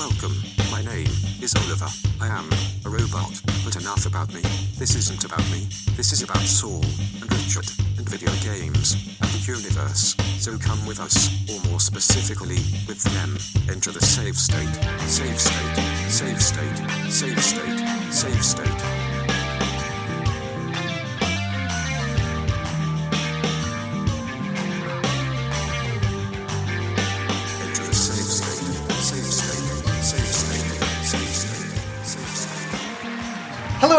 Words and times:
Welcome. 0.00 0.34
My 0.70 0.80
name 0.80 1.12
is 1.42 1.54
Oliver. 1.54 1.90
I 2.22 2.28
am 2.28 2.48
a 2.86 2.88
robot, 2.88 3.38
but 3.66 3.76
enough 3.76 4.06
about 4.06 4.32
me. 4.32 4.40
This 4.78 4.94
isn't 4.94 5.26
about 5.26 5.44
me. 5.50 5.68
This 5.94 6.12
is 6.12 6.22
about 6.22 6.40
Saul 6.40 6.82
and 7.20 7.30
Richard 7.30 7.68
and 7.98 8.08
video 8.08 8.32
games 8.40 8.94
and 9.20 9.30
the 9.30 9.44
universe. 9.46 10.16
So 10.38 10.56
come 10.56 10.86
with 10.86 11.00
us, 11.00 11.28
or 11.50 11.60
more 11.68 11.80
specifically, 11.80 12.64
with 12.88 13.02
them. 13.12 13.36
Enter 13.68 13.92
the 13.92 14.00
save 14.00 14.38
state. 14.38 14.74
Save 15.00 15.38
state. 15.38 15.76
Save 16.08 16.40
state. 16.40 17.10
Save 17.10 17.44
state. 17.44 18.10
Save 18.10 18.42
state. 18.42 18.99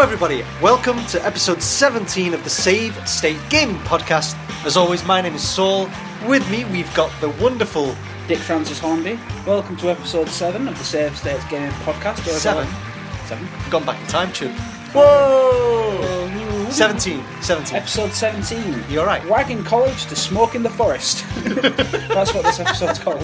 Hello, 0.01 0.11
everybody. 0.11 0.43
Welcome 0.63 1.05
to 1.09 1.23
episode 1.23 1.61
17 1.61 2.33
of 2.33 2.43
the 2.43 2.49
Save 2.49 3.07
State 3.07 3.37
Gaming 3.51 3.77
Podcast. 3.81 4.33
As 4.65 4.75
always, 4.75 5.05
my 5.05 5.21
name 5.21 5.35
is 5.35 5.47
Saul. 5.47 5.87
With 6.25 6.49
me, 6.49 6.65
we've 6.65 6.91
got 6.95 7.11
the 7.21 7.29
wonderful 7.39 7.95
Dick 8.27 8.39
Francis 8.39 8.79
Hornby. 8.79 9.19
Welcome 9.45 9.77
to 9.77 9.91
episode 9.91 10.27
7 10.27 10.67
of 10.67 10.75
the 10.75 10.83
Save 10.83 11.15
State 11.15 11.39
Gaming 11.51 11.69
Podcast. 11.83 12.27
Seven? 12.27 12.67
Seven? 13.27 13.47
Gone 13.69 13.85
Back 13.85 14.01
in 14.01 14.07
Time 14.07 14.33
Chip. 14.33 14.49
Whoa! 14.91 16.67
17. 16.71 17.23
17. 17.41 17.75
Episode 17.77 18.11
17. 18.11 18.83
You're 18.89 19.05
right. 19.05 19.23
Wagging 19.29 19.63
College 19.63 20.07
to 20.07 20.15
Smoke 20.15 20.55
in 20.55 20.63
the 20.63 20.71
Forest. 20.71 21.23
That's 21.43 22.33
what 22.33 22.43
this 22.43 22.59
episode's 22.59 22.97
called. 22.97 23.23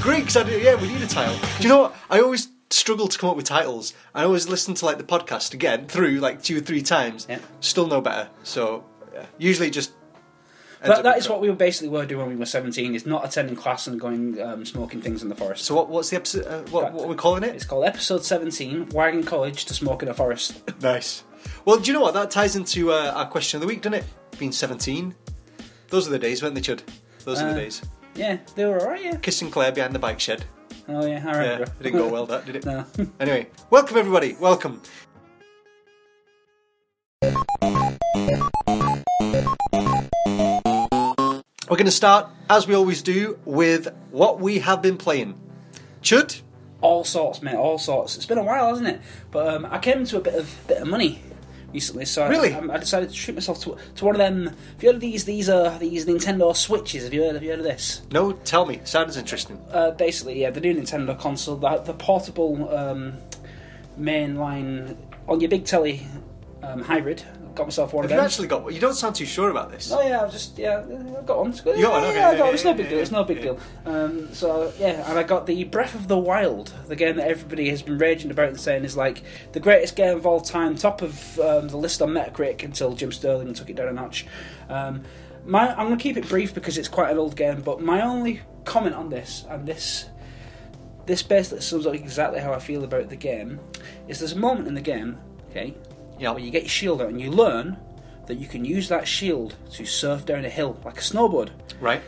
Greeks, 0.00 0.36
I 0.36 0.44
do, 0.44 0.60
yeah, 0.60 0.80
we 0.80 0.86
need 0.86 1.02
a 1.02 1.08
title. 1.08 1.36
Do 1.56 1.62
you 1.64 1.70
know 1.70 1.80
what? 1.80 1.96
I 2.08 2.20
always 2.20 2.53
struggle 2.74 3.08
to 3.08 3.18
come 3.18 3.30
up 3.30 3.36
with 3.36 3.46
titles. 3.46 3.94
I 4.14 4.24
always 4.24 4.48
listen 4.48 4.74
to 4.74 4.84
like 4.84 4.98
the 4.98 5.04
podcast 5.04 5.54
again 5.54 5.86
through 5.86 6.18
like 6.20 6.42
two 6.42 6.58
or 6.58 6.60
three 6.60 6.82
times. 6.82 7.26
Yeah. 7.28 7.38
Still 7.60 7.86
no 7.86 8.00
better. 8.00 8.28
So, 8.42 8.84
yeah. 9.12 9.26
usually 9.38 9.70
just. 9.70 9.92
that, 10.82 11.02
that 11.04 11.18
is 11.18 11.28
what 11.28 11.40
we 11.40 11.48
were 11.48 11.56
basically 11.56 11.88
were 11.88 12.04
doing 12.04 12.20
when 12.26 12.30
we 12.30 12.36
were 12.36 12.46
17, 12.46 12.94
is 12.94 13.06
not 13.06 13.24
attending 13.24 13.56
class 13.56 13.86
and 13.86 13.98
going 14.00 14.40
um, 14.42 14.64
smoking 14.64 15.00
things 15.00 15.22
in 15.22 15.28
the 15.28 15.34
forest. 15.34 15.64
So, 15.64 15.74
what, 15.74 15.88
what's 15.88 16.10
the 16.10 16.16
episode? 16.16 16.46
Uh, 16.46 16.62
what, 16.70 16.92
what 16.92 17.04
are 17.04 17.08
we 17.08 17.14
calling 17.14 17.42
it? 17.44 17.54
It's 17.54 17.64
called 17.64 17.84
episode 17.86 18.24
17, 18.24 18.88
Wagging 18.90 19.22
College 19.24 19.64
to 19.66 19.74
Smoke 19.74 20.02
in 20.02 20.08
a 20.08 20.14
Forest. 20.14 20.60
Nice. 20.82 21.22
Well, 21.64 21.78
do 21.78 21.86
you 21.86 21.92
know 21.92 22.00
what? 22.00 22.14
That 22.14 22.30
ties 22.30 22.56
into 22.56 22.90
uh, 22.92 23.12
our 23.14 23.26
question 23.26 23.56
of 23.58 23.60
the 23.62 23.66
week, 23.66 23.82
doesn't 23.82 23.98
it? 24.00 24.04
Being 24.38 24.52
17. 24.52 25.14
Those 25.88 26.06
are 26.08 26.10
the 26.10 26.18
days, 26.18 26.42
weren't 26.42 26.54
they, 26.54 26.60
Chud? 26.60 26.80
Those 27.24 27.40
are 27.40 27.48
Uh, 27.48 27.52
the 27.52 27.60
days. 27.60 27.82
Yeah, 28.14 28.38
they 28.54 28.64
were 28.64 28.80
alright, 28.80 29.02
yeah. 29.04 29.16
Kissing 29.16 29.50
Claire 29.50 29.72
behind 29.72 29.94
the 29.94 29.98
bike 29.98 30.20
shed. 30.20 30.44
Oh, 30.86 31.06
yeah, 31.06 31.22
I 31.26 31.44
Yeah, 31.44 31.58
it 31.60 31.82
didn't 31.82 31.98
go 31.98 32.08
well, 32.08 32.26
that, 32.26 32.44
did 32.44 32.56
it? 32.56 32.64
no. 32.66 32.84
Anyway, 33.18 33.48
welcome 33.70 33.96
everybody. 33.96 34.36
Welcome. 34.38 34.82
We're 41.68 41.78
going 41.78 41.86
to 41.86 41.90
start, 41.90 42.28
as 42.50 42.68
we 42.68 42.74
always 42.74 43.00
do, 43.00 43.38
with 43.46 43.88
what 44.10 44.40
we 44.40 44.58
have 44.58 44.82
been 44.82 44.98
playing. 44.98 45.40
Chud? 46.02 46.42
all 46.84 47.02
sorts, 47.02 47.40
mate, 47.40 47.54
all 47.54 47.78
sorts. 47.78 48.16
It's 48.16 48.26
been 48.26 48.36
a 48.36 48.42
while, 48.42 48.68
hasn't 48.68 48.86
it? 48.86 49.00
But 49.30 49.54
um, 49.54 49.66
I 49.70 49.78
came 49.78 50.00
into 50.00 50.18
a 50.18 50.20
bit 50.20 50.34
of 50.34 50.54
bit 50.68 50.82
of 50.82 50.86
money 50.86 51.22
recently, 51.74 52.04
so 52.06 52.22
I- 52.22 52.28
Really? 52.28 52.54
I, 52.54 52.60
I 52.74 52.78
decided 52.78 53.10
to 53.10 53.14
treat 53.14 53.34
myself 53.34 53.60
to, 53.64 53.76
to 53.96 54.04
one 54.04 54.14
of 54.14 54.18
them. 54.18 54.46
Have 54.46 54.82
you 54.82 54.88
heard 54.88 54.94
of 54.96 55.00
these? 55.02 55.24
These 55.26 55.48
are 55.50 55.76
these 55.78 56.06
Nintendo 56.06 56.54
Switches. 56.56 57.04
Have 57.04 57.12
you 57.12 57.24
heard? 57.24 57.34
Have 57.34 57.42
you 57.42 57.50
heard 57.50 57.58
of 57.58 57.64
this? 57.64 58.00
No, 58.12 58.32
tell 58.32 58.64
me. 58.64 58.80
Sounds 58.84 59.16
interesting. 59.16 59.60
Uh, 59.70 59.90
basically, 59.90 60.40
yeah, 60.40 60.50
the 60.50 60.60
new 60.60 60.74
Nintendo 60.74 61.18
console, 61.18 61.56
the, 61.56 61.76
the 61.78 61.92
portable 61.94 62.72
um, 62.74 63.14
mainline 63.98 64.96
on 65.28 65.40
your 65.40 65.50
big 65.50 65.64
telly 65.64 66.06
um, 66.62 66.82
hybrid. 66.82 67.22
Got 67.54 67.66
myself 67.66 67.92
one 67.92 68.02
Have 68.02 68.10
you 68.10 68.18
actually 68.18 68.48
got 68.48 68.64
one? 68.64 68.74
You 68.74 68.80
don't 68.80 68.94
sound 68.94 69.14
too 69.14 69.26
sure 69.26 69.50
about 69.50 69.70
this. 69.70 69.92
Oh 69.92 70.00
yeah, 70.00 70.22
I've 70.22 70.32
just 70.32 70.58
yeah, 70.58 70.78
I've 70.80 71.24
got 71.24 71.38
one. 71.38 71.50
It's 71.50 71.60
good. 71.60 71.76
You 71.76 71.84
got 71.84 71.92
one, 71.92 72.02
Yeah, 72.02 72.08
okay, 72.08 72.18
yeah, 72.18 72.28
I 72.28 72.32
yeah, 72.32 72.38
got 72.38 72.44
one. 72.44 72.48
yeah, 72.48 72.54
It's 72.54 72.64
no 72.64 72.70
yeah, 72.70 72.76
big 72.76 72.88
deal. 72.88 72.98
It's 72.98 73.10
no 73.12 73.24
big 73.24 73.36
yeah. 73.36 73.42
deal. 73.42 73.60
Um, 73.86 74.34
so 74.34 74.72
yeah, 74.78 75.08
and 75.08 75.18
I 75.18 75.22
got 75.22 75.46
the 75.46 75.62
Breath 75.64 75.94
of 75.94 76.08
the 76.08 76.18
Wild, 76.18 76.74
the 76.88 76.96
game 76.96 77.16
that 77.16 77.28
everybody 77.28 77.70
has 77.70 77.80
been 77.82 77.98
raging 77.98 78.30
about 78.32 78.48
and 78.48 78.60
saying 78.60 78.84
is 78.84 78.96
like 78.96 79.22
the 79.52 79.60
greatest 79.60 79.94
game 79.94 80.16
of 80.16 80.26
all 80.26 80.40
time, 80.40 80.74
top 80.74 81.00
of 81.00 81.38
um, 81.38 81.68
the 81.68 81.76
list 81.76 82.02
on 82.02 82.10
Metacritic 82.10 82.64
until 82.64 82.94
Jim 82.94 83.12
Sterling 83.12 83.54
took 83.54 83.70
it 83.70 83.76
down 83.76 83.88
a 83.88 83.92
notch. 83.92 84.26
Um, 84.68 85.04
my, 85.44 85.70
I'm 85.70 85.86
going 85.86 85.98
to 85.98 86.02
keep 86.02 86.16
it 86.16 86.28
brief 86.28 86.54
because 86.54 86.76
it's 86.76 86.88
quite 86.88 87.10
an 87.10 87.18
old 87.18 87.36
game, 87.36 87.60
but 87.60 87.80
my 87.80 88.02
only 88.02 88.40
comment 88.64 88.96
on 88.96 89.10
this 89.10 89.44
and 89.48 89.66
this 89.66 90.06
this 91.06 91.22
basically 91.22 91.60
sums 91.60 91.86
up 91.86 91.94
exactly 91.94 92.40
how 92.40 92.52
I 92.52 92.58
feel 92.58 92.82
about 92.82 93.10
the 93.10 93.16
game. 93.16 93.60
Is 94.08 94.18
there's 94.20 94.32
a 94.32 94.38
moment 94.38 94.68
in 94.68 94.74
the 94.74 94.80
game, 94.80 95.18
okay, 95.50 95.74
Yeah. 96.18 96.30
where 96.30 96.40
you 96.40 96.50
get 96.50 96.62
your 96.62 96.68
shield 96.70 97.02
out 97.02 97.08
and 97.08 97.20
you 97.20 97.30
learn 97.30 97.76
that 98.26 98.38
you 98.38 98.46
can 98.46 98.64
use 98.64 98.88
that 98.88 99.06
shield 99.06 99.54
to 99.72 99.84
surf 99.84 100.24
down 100.24 100.44
a 100.44 100.48
hill 100.48 100.80
like 100.84 100.98
a 100.98 101.02
snowboard. 101.02 101.50
Right? 101.80 102.02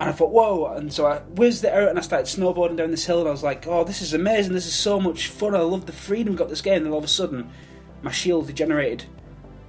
And 0.00 0.08
I 0.08 0.12
thought, 0.12 0.30
whoa! 0.30 0.66
And 0.74 0.92
so 0.92 1.06
I 1.06 1.18
whizzed 1.18 1.64
it 1.64 1.72
out 1.72 1.88
and 1.88 1.98
I 1.98 2.02
started 2.02 2.26
snowboarding 2.26 2.76
down 2.76 2.92
this 2.92 3.04
hill, 3.04 3.18
and 3.20 3.28
I 3.28 3.32
was 3.32 3.42
like, 3.42 3.66
oh, 3.66 3.82
this 3.82 4.00
is 4.00 4.14
amazing! 4.14 4.52
This 4.52 4.66
is 4.66 4.74
so 4.74 5.00
much 5.00 5.26
fun! 5.26 5.56
I 5.56 5.60
love 5.60 5.86
the 5.86 5.92
freedom 5.92 6.36
got 6.36 6.48
this 6.48 6.60
game. 6.60 6.76
And 6.76 6.86
then 6.86 6.92
all 6.92 6.98
of 6.98 7.04
a 7.04 7.08
sudden, 7.08 7.50
my 8.02 8.12
shield 8.12 8.46
degenerated. 8.46 9.04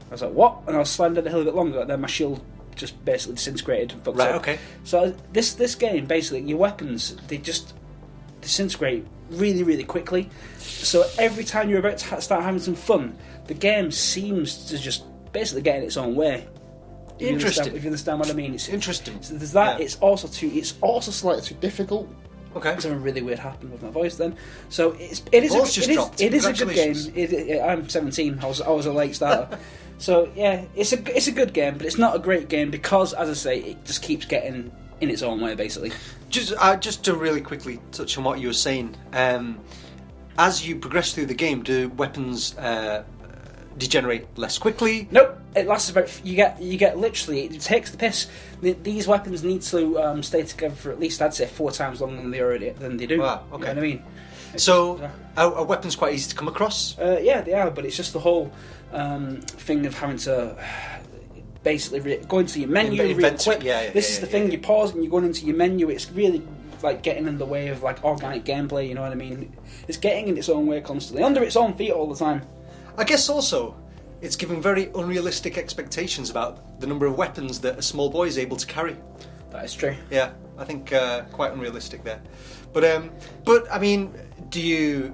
I 0.08 0.12
was 0.12 0.22
like, 0.22 0.34
what? 0.34 0.60
And 0.68 0.76
I 0.76 0.80
was 0.80 0.90
sliding 0.90 1.16
down 1.16 1.24
the 1.24 1.30
hill 1.32 1.42
a 1.42 1.46
bit 1.46 1.56
longer, 1.56 1.82
and 1.82 1.90
then 1.90 2.02
my 2.02 2.08
shield 2.08 2.44
just 2.76 3.04
basically 3.06 3.36
disintegrated. 3.36 3.92
and 3.94 4.18
Right, 4.18 4.30
up. 4.30 4.42
okay. 4.42 4.60
So 4.84 5.16
this 5.34 5.54
this 5.54 5.74
game 5.76 6.06
basically, 6.06 6.42
your 6.42 6.60
weapons 6.60 7.16
they 7.28 7.38
just 7.38 7.74
disintegrate 8.42 9.06
really 9.32 9.64
really 9.64 9.84
quickly. 9.84 10.30
So 10.58 11.06
every 11.18 11.44
time 11.44 11.70
you're 11.70 11.80
about 11.80 11.98
to 11.98 12.22
start 12.22 12.44
having 12.44 12.62
some 12.62 12.76
fun, 12.76 13.18
the 13.50 13.56
game 13.56 13.90
seems 13.90 14.68
to 14.68 14.78
just 14.78 15.04
basically 15.34 15.64
get 15.64 15.78
in 15.78 15.84
its 15.84 15.98
own 15.98 16.16
way. 16.16 16.48
If 17.18 17.28
Interesting. 17.30 17.34
understand- 17.34 17.76
If 17.78 17.84
you 17.84 17.88
understand 17.90 18.20
what 18.20 18.30
I 18.30 18.34
mean, 18.34 18.54
it's 18.54 18.70
Interesting. 18.70 19.18
so 19.22 19.34
there's 19.34 19.52
that. 19.54 19.80
Yeah. 19.80 19.86
It's 19.86 19.98
also 19.98 20.28
too. 20.28 20.52
It's 20.54 20.76
also 20.82 21.10
slightly 21.12 21.42
too 21.42 21.56
difficult. 21.56 22.08
Okay. 22.56 22.76
Something 22.80 23.02
really 23.02 23.24
weird 23.24 23.40
happened 23.40 23.72
with 23.72 23.82
my 23.82 23.90
voice 23.90 24.16
then. 24.16 24.36
So 24.70 24.92
it's 25.00 25.24
it 25.32 25.44
is 25.44 25.54
a, 25.56 25.58
it 25.58 25.90
is, 25.90 26.22
it 26.22 26.34
is 26.36 26.46
a 26.46 26.54
good 26.54 26.74
game. 26.76 26.96
It, 27.16 27.34
it, 27.34 27.62
I'm 27.62 27.90
17. 27.90 28.40
I 28.42 28.46
was 28.46 28.62
I 28.62 28.70
was 28.70 28.86
a 28.86 28.94
late 28.94 29.16
starter. 29.16 29.58
so 29.98 30.32
yeah, 30.36 30.66
it's 30.76 30.94
a 30.94 31.16
it's 31.18 31.28
a 31.28 31.32
good 31.32 31.54
game, 31.54 31.78
but 31.78 31.88
it's 31.88 31.98
not 31.98 32.16
a 32.16 32.20
great 32.20 32.50
game 32.50 32.70
because, 32.70 33.14
as 33.14 33.30
I 33.30 33.34
say, 33.34 33.60
it 33.60 33.84
just 33.86 34.04
keeps 34.04 34.26
getting 34.26 34.72
in 35.02 35.10
its 35.10 35.24
own 35.24 35.42
way, 35.42 35.56
basically. 35.56 35.92
Just, 36.30 36.54
uh, 36.58 36.76
just 36.76 37.04
to 37.06 37.16
really 37.16 37.42
quickly 37.42 37.80
touch 37.92 38.18
on 38.18 38.24
what 38.24 38.40
you 38.40 38.48
were 38.48 38.54
saying, 38.54 38.96
um, 39.14 39.60
as 40.38 40.68
you 40.68 40.76
progress 40.76 41.14
through 41.14 41.26
the 41.26 41.34
game, 41.34 41.64
do 41.64 41.90
weapons 41.90 42.56
uh, 42.58 43.04
degenerate 43.78 44.28
less 44.38 44.58
quickly? 44.58 45.08
Nope. 45.12 45.38
It 45.56 45.68
lasts 45.68 45.90
about 45.90 46.10
you 46.26 46.36
get 46.36 46.62
you 46.62 46.78
get 46.78 46.98
literally 46.98 47.46
it 47.46 47.60
takes 47.62 47.92
the 47.92 47.98
piss. 47.98 48.28
The, 48.62 48.74
these 48.74 49.08
weapons 49.08 49.44
need 49.44 49.62
to 49.64 50.00
um, 50.02 50.24
stay 50.24 50.44
together 50.44 50.76
for 50.76 50.92
at 50.92 51.00
least 51.00 51.22
I'd 51.22 51.34
say 51.34 51.48
four 51.48 51.72
times 51.72 52.02
longer 52.02 52.18
than 52.22 52.32
they 52.32 52.42
already 52.42 52.70
than 52.70 52.98
they 52.98 53.06
do. 53.08 53.20
Wow, 53.20 53.44
You 53.50 53.56
okay. 53.56 53.64
know 53.64 53.70
what 53.70 53.78
I 53.78 53.82
mean? 53.82 54.04
So, 54.58 54.98
Yeah. 55.00 55.12
are, 55.38 55.54
are 55.56 55.64
weapons 55.66 55.96
quite 55.96 56.14
easy 56.16 56.30
to 56.32 56.36
come 56.36 56.48
across? 56.48 56.98
Uh, 56.98 57.20
yeah, 57.22 57.42
they 57.42 57.54
are, 57.54 57.70
but 57.70 57.86
it's 57.86 57.96
just 57.96 58.14
the 58.14 58.20
whole 58.20 58.52
um, 58.92 59.42
thing 59.42 59.86
of 59.86 59.94
having 59.94 60.18
to 60.18 60.56
basically 61.64 62.00
re- 62.00 62.22
go 62.28 62.40
into 62.40 62.60
your 62.60 62.70
menu, 62.70 63.02
Inve- 63.16 63.44
quick. 63.44 63.64
yeah, 63.64 63.82
yeah, 63.84 63.90
this 63.92 64.10
is 64.12 64.20
the 64.20 64.26
thing. 64.26 64.52
You 64.52 64.58
pause 64.60 64.92
and 64.94 65.04
you're 65.04 65.12
going 65.12 65.26
into 65.26 65.46
your 65.46 65.56
menu. 65.56 65.90
It's 65.90 66.10
really 66.12 66.42
like 66.82 67.04
getting 67.04 67.28
in 67.28 67.38
the 67.38 67.46
way 67.46 67.68
of 67.68 67.84
like 67.84 68.04
organic 68.04 68.44
gameplay. 68.46 68.88
You 68.88 68.96
know 68.96 69.02
what 69.02 69.12
I 69.12 69.16
mean? 69.16 69.56
It's 69.88 69.98
getting 69.98 70.28
in 70.30 70.38
its 70.38 70.50
own 70.50 70.66
way 70.66 70.82
constantly, 70.82 71.24
under 71.24 71.44
its 71.44 71.56
own 71.56 71.74
feet 71.74 71.92
all 71.92 72.08
the 72.08 72.16
time. 72.16 72.42
I 73.00 73.06
guess 73.06 73.30
also, 73.30 73.76
it's 74.22 74.36
giving 74.36 74.62
very 74.62 74.92
unrealistic 74.94 75.58
expectations 75.58 76.30
about 76.30 76.80
the 76.82 76.86
number 76.88 77.06
of 77.06 77.18
weapons 77.18 77.60
that 77.62 77.80
a 77.80 77.82
small 77.82 78.10
boy 78.10 78.28
is 78.28 78.38
able 78.38 78.58
to 78.58 78.68
carry. 78.68 78.98
That 79.52 79.64
is 79.64 79.74
true. 79.74 79.96
Yeah, 80.12 80.32
I 80.58 80.66
think 80.66 80.92
uh, 80.92 81.22
quite 81.32 81.54
unrealistic 81.54 82.04
there. 82.04 82.22
But 82.74 82.84
um, 82.84 83.10
but 83.46 83.72
I 83.72 83.80
mean, 83.80 84.14
do 84.50 84.60
you 84.62 85.14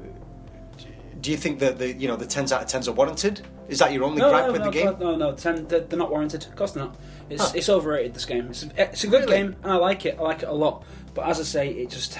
do 1.21 1.29
you 1.31 1.37
think 1.37 1.59
that 1.59 1.77
the 1.77 1.93
you 1.93 2.07
know 2.07 2.15
the 2.15 2.25
tens 2.25 2.51
out 2.51 2.63
of 2.63 2.67
tens 2.67 2.87
are 2.87 2.91
warranted? 2.93 3.41
Is 3.69 3.79
that 3.79 3.93
your 3.93 4.03
only 4.03 4.17
No, 4.19 4.29
gripe 4.29 4.47
no, 4.47 4.51
with 4.51 4.61
no, 4.61 4.65
the 4.65 4.71
game? 4.71 4.95
no, 4.99 5.15
no, 5.15 5.33
ten, 5.35 5.67
they're, 5.67 5.81
they're 5.81 5.97
not 5.99 6.09
warranted. 6.11 6.45
Of 6.45 6.55
course 6.55 6.71
they're 6.71 6.85
not. 6.85 6.95
It's, 7.29 7.41
Huh. 7.43 7.51
it's 7.55 7.69
overrated. 7.69 8.13
This 8.13 8.25
game. 8.25 8.47
It's 8.49 8.63
a, 8.63 8.69
it's 8.91 9.03
a 9.03 9.07
good 9.07 9.21
Really? 9.25 9.37
game, 9.37 9.55
and 9.63 9.71
I 9.71 9.75
like 9.77 10.05
it. 10.05 10.17
I 10.19 10.23
like 10.23 10.41
it 10.43 10.49
a 10.49 10.53
lot. 10.53 10.83
But 11.13 11.27
as 11.27 11.39
I 11.39 11.43
say, 11.43 11.69
it 11.69 11.89
just 11.89 12.17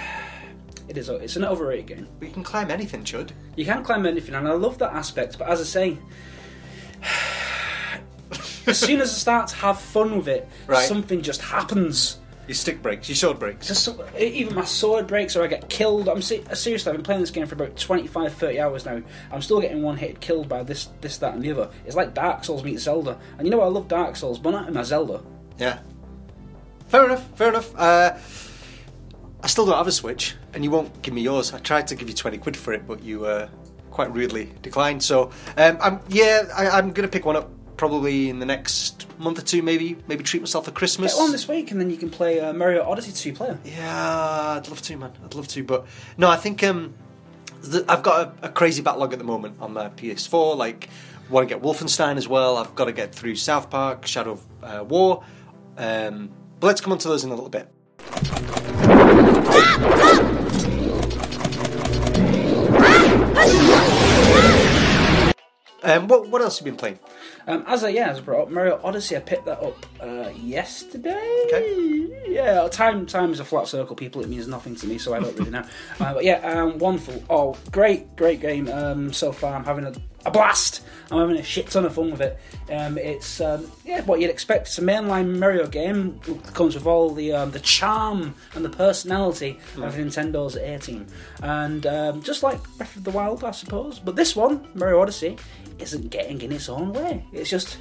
it 0.88 0.98
is. 0.98 1.10
It's 1.10 1.36
an 1.36 1.46
overrated 1.46 1.88
game. 1.88 2.08
But 2.20 2.28
you 2.28 2.34
can 2.34 2.44
climb 2.44 2.70
anything, 2.72 3.04
Chud. 3.04 3.32
You 3.56 3.66
can 3.66 3.84
climb 3.84 4.06
anything, 4.06 4.36
and 4.36 4.48
I 4.48 4.52
love 4.54 4.78
that 4.80 4.94
aspect. 4.94 5.38
But 5.40 5.48
as 5.50 5.62
I 5.62 5.64
say, 5.64 5.98
as 8.68 8.80
soon 8.80 9.02
as 9.02 9.10
I 9.10 9.14
start 9.18 9.48
to 9.50 9.56
have 9.58 9.80
fun 9.80 10.18
with 10.18 10.28
it, 10.28 10.48
Right. 10.68 10.88
something 10.88 11.22
just 11.22 11.42
happens. 11.42 12.20
Your 12.48 12.54
stick 12.56 12.84
breaks, 12.84 13.10
your 13.10 13.16
sword 13.16 13.40
breaks. 13.40 13.68
Just 13.68 13.84
so- 13.84 14.06
even 14.20 14.54
my 14.54 14.66
sword 14.66 15.08
breaks 15.08 15.36
or 15.36 15.42
I 15.44 15.48
get 15.48 15.68
killed. 15.68 16.08
I'm 16.08 16.22
se- 16.22 16.44
seriously. 16.54 16.92
I've 16.92 16.96
been 16.98 17.04
playing 17.04 17.22
this 17.22 17.32
game 17.32 17.48
for 17.48 17.56
about 17.56 17.76
25, 17.76 18.34
30 18.34 18.60
hours 18.60 18.86
now. 18.86 19.02
I'm 19.32 19.42
still 19.42 19.60
getting 19.60 19.82
one 19.82 19.98
hit 19.98 20.20
killed 20.22 20.48
by 20.48 20.62
this, 20.62 20.90
this, 21.02 21.18
that, 21.18 21.34
and 21.34 21.42
the 21.42 21.50
other. 21.52 21.72
It's 21.88 21.96
like 21.96 22.14
Dark 22.14 22.44
Souls 22.44 22.64
meets 22.64 22.84
Zelda. 22.84 23.18
And 23.40 23.48
you 23.48 23.52
know 23.52 23.58
what? 23.58 23.66
I 23.66 23.70
love 23.70 23.88
Dark 23.88 24.16
Souls, 24.16 24.38
but 24.38 24.52
not 24.52 24.68
in 24.68 24.76
my 24.76 24.84
Zelda. 24.84 25.24
Yeah. 25.58 25.80
Fair 26.88 27.06
enough. 27.06 27.28
Fair 27.36 27.50
enough. 27.50 27.76
Uh, 27.76 28.14
I 29.46 29.48
still 29.48 29.68
don't 29.68 29.78
have 29.78 29.86
a 29.86 29.92
Switch, 29.92 30.34
and 30.56 30.64
you 30.64 30.72
won't 30.72 31.04
give 31.04 31.14
me 31.14 31.22
yours. 31.22 31.54
I 31.54 31.60
tried 31.60 31.86
to 31.90 31.96
give 31.96 32.10
you 32.10 32.16
twenty 32.16 32.40
quid 32.40 32.58
for 32.58 32.74
it, 32.74 32.88
but 32.88 33.04
you 33.04 33.28
uh, 33.28 33.48
quite 33.92 34.12
rudely 34.12 34.52
declined. 34.64 35.04
So, 35.04 35.30
um, 35.56 35.78
I'm 35.80 36.00
yeah, 36.10 36.46
I, 36.56 36.70
I'm 36.70 36.92
gonna 36.94 37.08
pick 37.08 37.28
one 37.28 37.36
up 37.36 37.52
probably 37.78 38.32
in 38.32 38.40
the 38.40 38.48
next 38.48 39.06
month 39.20 39.38
or 39.38 39.44
two, 39.44 39.62
maybe. 39.62 39.98
Maybe 40.08 40.24
treat 40.24 40.40
myself 40.40 40.66
for 40.66 40.72
Christmas. 40.72 41.14
Get 41.14 41.20
one 41.20 41.32
this 41.32 41.48
week, 41.48 41.70
and 41.70 41.80
then 41.80 41.92
you 41.92 41.98
can 41.98 42.10
play 42.10 42.40
uh, 42.40 42.54
Mario 42.54 42.90
Odyssey 42.90 43.12
two 43.12 43.34
player. 43.34 43.60
Yeah, 43.64 44.56
I'd 44.58 44.68
love 44.68 44.82
to, 44.82 44.98
man. 44.98 45.12
I'd 45.24 45.36
love 45.36 45.48
to, 45.50 45.64
but 45.64 45.86
no, 46.18 46.28
I 46.28 46.38
think 46.38 46.64
um, 46.64 46.96
the, 47.62 47.86
I've 47.88 48.02
got 48.02 48.36
a, 48.42 48.48
a 48.48 48.50
crazy 48.50 48.82
backlog 48.82 49.14
at 49.14 49.20
the 49.20 49.26
moment 49.26 49.58
on 49.60 49.74
my 49.74 49.90
PS4. 49.90 50.58
Like, 50.58 50.90
want 51.30 51.48
to 51.48 51.54
get 51.54 51.64
Wolfenstein 51.64 52.18
as 52.18 52.28
well. 52.28 52.58
I've 52.58 52.74
got 52.74 52.86
to 52.86 52.94
get 52.94 53.14
through 53.14 53.36
South 53.36 53.70
Park, 53.70 54.08
Shadow 54.08 54.32
of 54.32 54.46
uh, 54.64 54.84
War. 54.84 55.24
Um, 55.78 56.32
but 56.60 56.66
let's 56.66 56.82
come 56.82 56.94
on 56.94 56.98
to 56.98 57.08
those 57.08 57.24
in 57.24 57.30
a 57.30 57.36
little 57.36 57.52
bit. 57.52 57.72
Um, 65.84 66.08
what 66.08 66.28
what 66.30 66.42
else 66.42 66.58
have 66.58 66.66
you 66.66 66.72
been 66.72 66.80
playing? 66.80 67.00
Um, 67.48 67.64
as 67.68 67.84
I 67.84 67.90
yeah, 67.90 68.10
as 68.10 68.18
I 68.18 68.22
brought 68.22 68.44
up 68.44 68.50
Mario 68.50 68.80
Odyssey, 68.84 69.16
I 69.16 69.20
picked 69.20 69.46
that 69.46 69.62
up 69.62 69.86
uh, 70.02 70.30
yesterday. 70.36 71.44
Okay. 71.48 72.24
Yeah, 72.28 72.68
time 72.70 73.06
time 73.06 73.32
is 73.32 73.40
a 73.40 73.46
flat 73.46 73.68
circle, 73.68 73.96
people. 73.96 74.22
It 74.22 74.30
means 74.30 74.48
nothing 74.48 74.76
to 74.76 74.88
me, 74.88 74.98
so 74.98 75.14
I 75.14 75.20
don't 75.20 75.38
really 75.38 75.52
know. 75.58 75.64
Uh, 76.00 76.14
but 76.16 76.24
yeah, 76.24 76.40
um, 76.40 76.80
wonderful. 76.80 77.24
Oh, 77.30 77.56
great, 77.72 78.16
great 78.16 78.42
game 78.42 78.68
um, 78.70 79.14
so 79.14 79.32
far. 79.32 79.54
I'm 79.54 79.64
having 79.64 79.86
a, 79.86 79.94
a 80.26 80.32
blast. 80.32 80.84
I'm 81.12 81.20
having 81.20 81.38
a 81.38 81.44
shit 81.44 81.68
ton 81.68 81.86
of 81.86 81.94
fun 81.94 82.10
with 82.12 82.22
it. 82.22 82.40
Um, 82.72 82.98
it's 82.98 83.40
um, 83.40 83.72
yeah, 83.86 84.02
what 84.02 84.20
you'd 84.20 84.32
expect. 84.32 84.68
It's 84.68 84.80
a 84.80 84.82
mainline 84.82 85.38
Mario 85.38 85.68
game. 85.68 86.20
It 86.28 86.54
comes 86.56 86.74
with 86.74 86.88
all 86.88 87.14
the 87.14 87.32
um, 87.32 87.52
the 87.52 87.60
charm 87.60 88.34
and 88.56 88.66
the 88.66 88.70
personality 88.70 89.60
of 89.78 89.94
Nintendo's 89.94 90.56
A 90.56 90.80
team, 90.80 91.06
and 91.44 91.86
um, 91.86 92.24
just 92.24 92.42
like 92.42 92.60
Breath 92.78 92.96
of 92.96 93.04
the 93.04 93.12
Wild, 93.12 93.44
I 93.44 93.52
suppose. 93.52 94.00
But 94.00 94.16
this 94.16 94.36
one, 94.36 94.68
Mario 94.74 95.00
Odyssey, 95.00 95.38
isn't 95.80 96.10
getting 96.10 96.42
in 96.42 96.52
its 96.52 96.70
own 96.70 96.94
way. 96.94 97.26
It's 97.34 97.50
just 97.50 97.78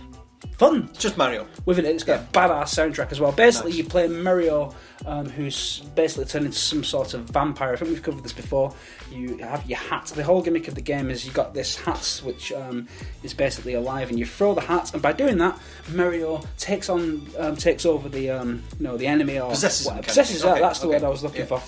fun 0.58 0.88
It's 0.91 0.99
just 1.00 1.17
Mario. 1.17 1.46
with 1.64 1.79
it. 1.79 1.85
It's 1.87 2.05
got 2.05 2.20
a 2.20 2.23
badass 2.32 2.64
soundtrack 2.75 3.11
as 3.12 3.19
well. 3.20 3.32
Basically, 3.32 3.70
Nice. 3.70 3.79
you 3.79 3.85
play 3.85 4.08
Mario, 4.08 4.75
um, 5.06 5.26
who's 5.29 5.81
basically 5.94 6.26
turned 6.26 6.44
into 6.46 6.58
some 6.58 6.85
sort 6.85 7.14
of 7.14 7.23
vampire. 7.31 7.73
I 7.73 7.76
think 7.76 7.91
we've 7.91 8.02
covered 8.02 8.23
this 8.23 8.32
before. 8.35 8.75
You 9.11 9.38
have 9.38 9.64
your 9.69 9.79
hat. 9.79 10.12
The 10.14 10.23
whole 10.23 10.43
gimmick 10.43 10.69
of 10.69 10.75
the 10.75 10.81
game 10.82 11.11
is 11.11 11.25
you 11.25 11.32
got 11.32 11.55
this 11.55 11.76
hat 11.76 12.20
which 12.25 12.52
um, 12.52 12.87
is 13.23 13.32
basically 13.32 13.73
alive, 13.75 14.11
and 14.11 14.19
you 14.19 14.26
throw 14.26 14.55
the 14.55 14.61
hat, 14.61 14.93
and 14.93 15.00
by 15.02 15.12
doing 15.12 15.38
that, 15.38 15.58
Mario 15.93 16.43
takes 16.58 16.88
on 16.88 17.26
um, 17.38 17.56
takes 17.56 17.87
over 17.87 18.08
the 18.08 18.31
um, 18.31 18.62
you 18.79 18.85
know 18.85 18.97
the 18.97 19.06
enemy 19.06 19.38
or 19.40 19.50
Possesses 19.50 19.87
what- 19.87 19.93
him, 19.93 19.97
kind 19.97 20.05
of 20.05 20.08
possesses. 20.08 20.43
yeah, 20.44 20.50
Okay, 20.52 20.61
that's 20.61 20.79
the 20.81 20.87
okay. 20.88 20.97
word 20.97 21.05
I 21.05 21.08
was 21.08 21.23
looking 21.23 21.40
Yeah. 21.49 21.58
for. 21.58 21.62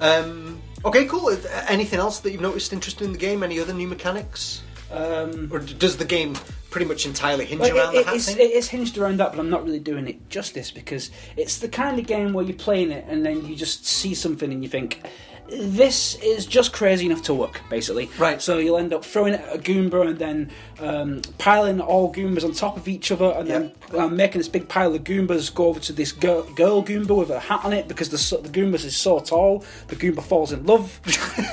Um, 0.00 0.60
okay, 0.84 1.04
cool. 1.06 1.30
Anything 1.68 1.98
else 2.00 2.20
that 2.20 2.32
you've 2.32 2.40
noticed 2.40 2.72
interesting 2.72 3.08
in 3.08 3.12
the 3.12 3.18
game? 3.18 3.42
Any 3.42 3.60
other 3.60 3.72
new 3.74 3.86
mechanics? 3.86 4.62
Um, 4.92 5.48
Or 5.52 5.58
does 5.58 5.96
the 5.96 6.04
game 6.04 6.36
pretty 6.70 6.86
much 6.86 7.04
entirely 7.06 7.44
hinge 7.44 7.60
Well, 7.60 7.76
around 7.76 7.94
it, 7.94 7.98
the 7.98 8.04
hat 8.04 8.16
it's, 8.16 8.26
thing? 8.26 8.38
it 8.38 8.50
is 8.52 8.68
hinged 8.68 8.96
around 8.98 9.18
that, 9.18 9.32
but 9.32 9.40
I'm 9.40 9.50
not 9.50 9.64
really 9.64 9.80
doing 9.80 10.06
it 10.08 10.28
justice 10.30 10.70
because 10.70 11.10
it's 11.36 11.58
the 11.58 11.68
kind 11.68 11.98
of 11.98 12.06
game 12.06 12.32
where 12.32 12.44
you're 12.44 12.56
playing 12.56 12.90
it 12.90 13.04
and 13.08 13.24
then 13.24 13.46
you 13.46 13.54
just 13.56 13.86
see 13.86 14.14
something 14.14 14.52
and 14.52 14.62
you 14.62 14.68
think, 14.68 15.02
this 15.48 16.14
is 16.22 16.46
just 16.46 16.72
crazy 16.72 17.04
enough 17.06 17.22
to 17.22 17.34
work, 17.34 17.60
basically. 17.68 18.08
Right. 18.18 18.40
So 18.40 18.58
you'll 18.58 18.78
end 18.78 18.94
up 18.94 19.04
throwing 19.04 19.34
a 19.34 19.58
Goomba 19.58 20.08
and 20.08 20.18
then 20.18 20.50
um, 20.80 21.20
piling 21.38 21.80
all 21.80 22.12
Goombas 22.12 22.44
on 22.44 22.52
top 22.52 22.76
of 22.76 22.88
each 22.88 23.12
other 23.12 23.26
and 23.36 23.48
then 23.48 23.72
um, 23.96 24.16
making 24.16 24.38
this 24.38 24.48
big 24.48 24.68
pile 24.68 24.94
of 24.94 25.04
Goombas 25.04 25.52
go 25.54 25.66
over 25.66 25.80
to 25.80 25.92
this 25.92 26.12
girl, 26.12 26.42
girl 26.54 26.82
Goomba 26.82 27.16
with 27.16 27.30
a 27.30 27.40
hat 27.40 27.64
on 27.64 27.72
it 27.72 27.86
because 27.88 28.08
the, 28.08 28.38
the 28.38 28.48
Goombas 28.48 28.84
is 28.84 28.96
so 28.96 29.18
tall, 29.20 29.64
the 29.88 29.96
Goomba 29.96 30.22
falls 30.22 30.52
in 30.52 30.64
love, 30.64 31.00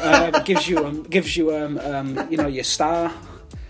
um, 0.02 0.44
gives 0.46 0.68
you 0.68 0.86
um, 0.86 1.04
gives 1.04 1.36
you 1.36 1.54
um, 1.54 1.78
um, 1.80 2.32
you 2.32 2.38
know 2.38 2.48
your 2.48 2.64
star. 2.64 3.12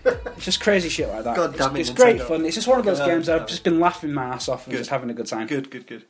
It's 0.04 0.44
just 0.44 0.60
crazy 0.60 0.88
shit 0.88 1.08
like 1.08 1.24
that. 1.24 1.36
God 1.36 1.50
it's, 1.50 1.58
damn 1.58 1.76
it, 1.76 1.80
it's 1.80 1.90
great 1.90 2.16
Nintendo. 2.16 2.28
fun. 2.28 2.44
It's 2.46 2.54
just 2.54 2.66
one 2.68 2.78
of 2.78 2.84
those 2.84 2.98
God 2.98 3.06
games 3.06 3.26
that 3.26 3.32
damn 3.34 3.42
I've 3.42 3.48
it. 3.48 3.50
just 3.50 3.64
been 3.64 3.80
laughing 3.80 4.12
my 4.12 4.24
ass 4.24 4.48
off 4.48 4.64
and 4.66 4.72
Good. 4.72 4.78
just 4.78 4.90
having 4.90 5.10
a 5.10 5.14
good 5.14 5.26
time. 5.26 5.46
Good, 5.46 5.70
good, 5.70 5.86
good. 5.86 6.04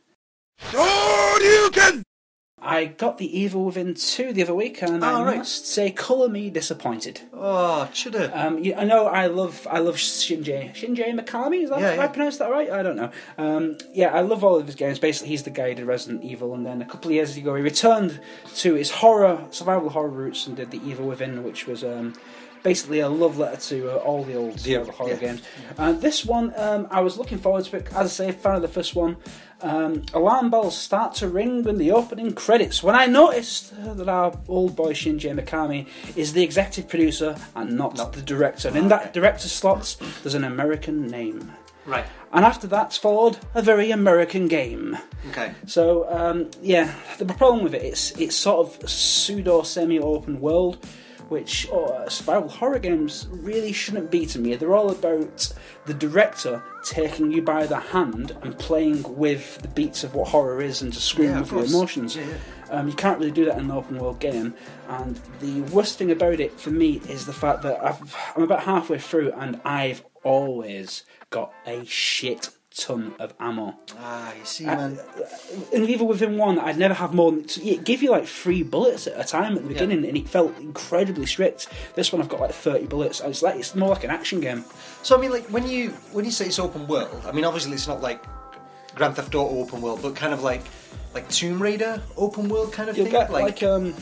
I 2.63 2.85
got 2.85 3.17
the 3.17 3.39
Evil 3.39 3.65
Within 3.65 3.95
2 3.95 4.33
the 4.33 4.43
other 4.43 4.53
week, 4.53 4.83
and 4.83 5.03
Oh, 5.03 5.07
I 5.07 5.23
right. 5.23 5.37
must 5.39 5.65
say, 5.65 5.89
colour 5.89 6.29
me 6.29 6.51
disappointed. 6.51 7.19
Oh, 7.33 7.89
shoulda. 7.91 8.31
Um, 8.39 8.59
you, 8.59 8.75
I 8.75 8.83
know 8.83 9.07
I 9.07 9.25
love 9.25 9.67
I 9.69 9.79
love 9.79 9.95
Shinji 9.95 10.71
Shinji 10.75 11.19
Mikami. 11.19 11.63
Is 11.63 11.71
that 11.71 11.79
Yeah, 11.79 11.87
have 11.89 11.95
yeah. 11.97 12.03
I 12.03 12.07
pronounced 12.07 12.37
that 12.37 12.51
right? 12.51 12.69
I 12.69 12.83
don't 12.83 12.95
know. 12.95 13.09
Um, 13.39 13.77
yeah, 13.93 14.13
I 14.13 14.21
love 14.21 14.43
all 14.43 14.57
of 14.57 14.67
his 14.67 14.75
games. 14.75 14.99
Basically, 14.99 15.29
he's 15.29 15.41
the 15.41 15.49
guy 15.49 15.69
who 15.69 15.75
did 15.75 15.85
Resident 15.87 16.23
Evil, 16.23 16.53
and 16.53 16.63
then 16.63 16.83
a 16.83 16.85
couple 16.85 17.09
of 17.09 17.15
years 17.15 17.35
ago, 17.35 17.55
he 17.55 17.63
returned 17.63 18.19
to 18.57 18.75
his 18.75 18.91
horror 18.91 19.43
survival 19.49 19.89
horror 19.89 20.09
roots 20.09 20.45
and 20.45 20.55
did 20.55 20.69
the 20.69 20.81
Evil 20.87 21.07
Within, 21.07 21.43
which 21.43 21.65
was. 21.67 21.83
Um, 21.83 22.13
Basically, 22.63 22.99
a 22.99 23.09
love 23.09 23.37
letter 23.39 23.57
to 23.69 23.91
uh, 23.93 23.95
all 23.97 24.23
the 24.23 24.35
old 24.35 24.65
Yeah, 24.65 24.83
horror 24.85 25.11
yeah. 25.11 25.15
games. 25.15 25.41
Uh, 25.77 25.93
this 25.93 26.23
one, 26.25 26.53
um, 26.57 26.87
I 26.91 27.01
was 27.01 27.17
looking 27.17 27.39
forward 27.39 27.65
to 27.65 27.77
it. 27.77 27.87
As 27.93 28.19
I 28.19 28.25
say, 28.27 28.31
fan 28.31 28.55
of 28.55 28.61
the 28.61 28.67
first 28.67 28.95
one. 28.95 29.17
Um, 29.63 30.03
alarm 30.15 30.49
bells 30.49 30.75
start 30.75 31.13
to 31.15 31.27
ring 31.27 31.63
when 31.63 31.77
the 31.77 31.91
opening 31.91 32.33
credits 32.33 32.81
when 32.81 32.95
I 32.95 33.05
noticed 33.05 33.71
uh, 33.85 33.93
that 33.93 34.09
our 34.09 34.35
old 34.47 34.75
boy 34.75 34.91
Shinji 34.93 35.31
Mikami 35.39 35.85
is 36.15 36.33
the 36.33 36.41
executive 36.41 36.89
producer 36.89 37.35
and 37.55 37.77
not, 37.77 37.95
Not- 37.95 38.13
the 38.13 38.23
director. 38.23 38.69
And 38.69 38.77
in 38.77 38.87
that 38.87 39.13
director 39.13 39.47
slots, 39.47 39.97
there's 40.23 40.33
an 40.33 40.43
American 40.43 41.05
name. 41.05 41.51
Right. 41.85 42.05
And 42.33 42.43
after 42.43 42.65
that's 42.65 42.97
followed 42.97 43.37
a 43.53 43.61
very 43.61 43.91
American 43.91 44.47
game. 44.47 44.97
Okay. 45.29 45.53
So 45.67 46.07
um, 46.09 46.49
yeah, 46.63 46.93
the 47.19 47.25
problem 47.25 47.63
with 47.63 47.75
it 47.75 47.83
it's 47.83 48.11
it's 48.19 48.35
sort 48.35 48.67
of 48.81 48.89
pseudo 48.89 49.61
semi-open 49.63 50.39
world, 50.41 50.83
which 51.31 51.69
uh, 51.71 52.09
survival 52.09 52.49
horror 52.49 52.77
games 52.77 53.25
really 53.31 53.71
shouldn't 53.71 54.11
be 54.11 54.25
to 54.25 54.37
me. 54.37 54.53
They're 54.55 54.75
all 54.75 54.91
about 54.91 55.53
the 55.85 55.93
director 55.93 56.61
taking 56.83 57.31
you 57.31 57.41
by 57.41 57.65
the 57.65 57.79
hand 57.79 58.35
and 58.41 58.59
playing 58.59 59.15
with 59.17 59.59
the 59.61 59.69
beats 59.69 60.03
of 60.03 60.13
what 60.13 60.27
horror 60.27 60.61
is 60.61 60.81
and 60.81 60.91
just 60.91 61.07
screaming 61.07 61.35
Yeah, 61.35 61.39
with 61.41 61.51
your 61.53 61.63
emotions. 61.63 62.17
Yeah, 62.17 62.25
Um, 62.69 62.89
you 62.89 62.93
can't 62.93 63.17
really 63.17 63.31
do 63.31 63.45
that 63.45 63.57
in 63.57 63.65
an 63.65 63.71
open 63.71 63.97
world 63.97 64.19
game. 64.19 64.53
And 64.89 65.21
the 65.39 65.61
worst 65.73 65.97
thing 65.97 66.11
about 66.11 66.41
it 66.41 66.59
for 66.59 66.71
me 66.71 67.01
is 67.07 67.25
the 67.25 67.33
fact 67.33 67.61
that 67.61 67.81
I've, 67.81 68.13
I'm 68.35 68.43
about 68.43 68.63
halfway 68.63 68.99
through 68.99 69.31
and 69.31 69.61
I've 69.63 70.03
always 70.23 71.03
got 71.29 71.53
a 71.65 71.85
shit 71.85 72.49
ton 72.75 73.13
of 73.19 73.33
ammo. 73.39 73.75
Ah, 73.99 74.33
you 74.33 74.45
see, 74.45 74.65
Uh, 74.65 74.75
man. 74.75 74.99
And 75.73 75.89
Evil 75.89 76.07
Within 76.07 76.37
one, 76.37 76.57
I'd 76.59 76.77
never 76.77 76.93
have 76.93 77.13
more 77.13 77.31
than. 77.31 77.45
It 77.63 77.83
give 77.83 78.01
you 78.01 78.11
like 78.11 78.25
three 78.25 78.63
bullets 78.63 79.07
at 79.07 79.19
a 79.19 79.23
time 79.27 79.55
at 79.57 79.63
the 79.63 79.67
beginning, 79.67 80.05
and 80.05 80.17
it 80.17 80.27
felt 80.29 80.57
incredibly 80.57 81.25
strict. 81.25 81.67
This 81.95 82.11
one, 82.13 82.21
I've 82.21 82.29
got 82.29 82.39
like 82.39 82.53
30 82.53 82.85
bullets. 82.87 83.19
It's 83.21 83.41
like 83.41 83.55
it's 83.57 83.75
more 83.75 83.89
like 83.89 84.03
an 84.03 84.09
action 84.09 84.39
game. 84.39 84.63
So 85.03 85.17
I 85.17 85.21
mean, 85.21 85.31
like 85.31 85.45
when 85.47 85.67
you 85.67 85.89
when 86.13 86.25
you 86.25 86.31
say 86.31 86.45
it's 86.45 86.59
open 86.59 86.87
world, 86.87 87.21
I 87.25 87.31
mean 87.31 87.45
obviously 87.45 87.73
it's 87.73 87.87
not 87.87 88.01
like 88.01 88.23
Grand 88.95 89.15
Theft 89.15 89.33
Auto 89.35 89.59
open 89.59 89.81
world, 89.81 89.99
but 90.01 90.15
kind 90.15 90.33
of 90.33 90.41
like 90.43 90.61
like 91.13 91.27
Tomb 91.29 91.61
Raider 91.61 92.01
open 92.17 92.47
world 92.49 92.71
kind 92.73 92.89
of 92.89 92.95
You'll 92.97 93.05
thing. 93.05 93.13
get 93.13 93.31
like, 93.31 93.61
um. 93.63 93.93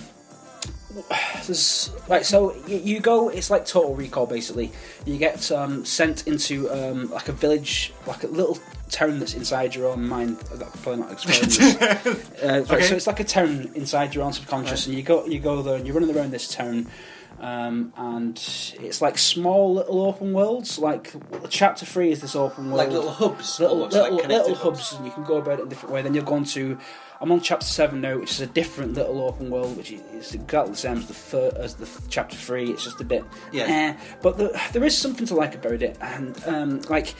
There's 1.46 1.92
like 2.08 2.26
so 2.26 2.56
you, 2.68 2.78
you 2.78 3.00
go. 3.00 3.30
It's 3.30 3.50
like 3.50 3.66
Total 3.66 3.94
Recall 3.96 4.26
basically. 4.26 4.72
You 5.06 5.18
get 5.18 5.52
um, 5.52 5.86
sent 5.86 6.28
into 6.28 6.70
um, 6.72 7.10
like 7.12 7.28
a 7.30 7.32
village, 7.32 7.94
like 8.08 8.24
a 8.24 8.28
little 8.28 8.58
town 8.90 9.20
that's 9.20 9.36
inside 9.36 9.76
your 9.76 9.88
own 9.90 10.08
mind. 10.08 10.38
That's 10.54 10.76
probably 10.82 11.02
not 11.02 11.12
explaining 11.14 11.50
this. 11.50 12.42
Uh, 12.44 12.66
Okay. 12.70 12.82
So 12.84 12.96
it's 12.96 13.08
like 13.08 13.20
a 13.20 13.24
town 13.24 13.72
inside 13.76 14.16
your 14.16 14.24
own 14.24 14.34
subconscious, 14.34 14.88
and 14.88 14.96
you 14.96 15.04
go 15.04 15.26
you 15.26 15.40
go 15.40 15.62
there 15.62 15.76
and 15.76 15.86
you're 15.86 15.96
running 15.96 16.16
around 16.16 16.32
this 16.32 16.48
town, 16.48 16.88
um, 17.40 17.94
and 17.96 18.36
it's 18.82 19.00
like 19.02 19.18
small 19.20 19.76
little 19.76 20.02
open 20.02 20.34
worlds. 20.34 20.80
Like 20.80 21.14
chapter 21.50 21.86
three 21.86 22.12
is 22.12 22.22
this 22.22 22.36
open 22.36 22.66
world, 22.72 22.78
Like 22.78 22.90
little 22.90 23.12
hubs, 23.12 23.60
little 23.60 23.78
almost, 23.78 23.94
little, 23.96 24.18
like 24.18 24.28
little 24.28 24.56
hubs. 24.56 24.90
hubs, 24.90 24.94
and 24.94 25.06
you 25.06 25.12
can 25.12 25.24
go 25.24 25.38
about 25.38 25.60
it 25.60 25.62
in 25.62 25.68
a 25.68 25.70
different 25.70 25.94
way. 25.94 26.02
Then 26.02 26.16
you'll 26.16 26.26
go 26.26 26.34
on 26.36 26.46
to 26.46 26.78
I'm 27.22 27.32
on 27.32 27.42
chapter 27.42 27.66
seven 27.66 28.00
now, 28.02 28.18
which 28.18 28.32
is 28.32 28.42
a 28.42 28.48
different 28.48 28.94
little 28.94 29.22
open 29.22 29.50
world, 29.50 29.76
which 29.76 29.92
is 29.92 30.34
exactly 30.34 30.72
the 30.72 30.78
same 30.78 30.98
as 30.98 31.06
the 31.08 31.14
third, 31.14 31.54
as 31.56 31.76
the 31.76 31.86
th- 31.86 31.98
chapter 32.10 32.36
three. 32.38 32.72
It's 32.72 32.84
just 32.86 33.02
a 33.02 33.04
bit, 33.04 33.26
Yeah. 33.52 33.66
eh. 33.98 33.98
But 34.22 34.38
the, 34.38 34.60
there 34.72 34.84
is 34.86 34.98
something 34.98 35.26
to 35.28 35.36
like 35.36 35.54
about 35.56 35.82
it, 35.82 35.98
and 36.00 36.42
um, 36.46 36.82
like 36.90 37.14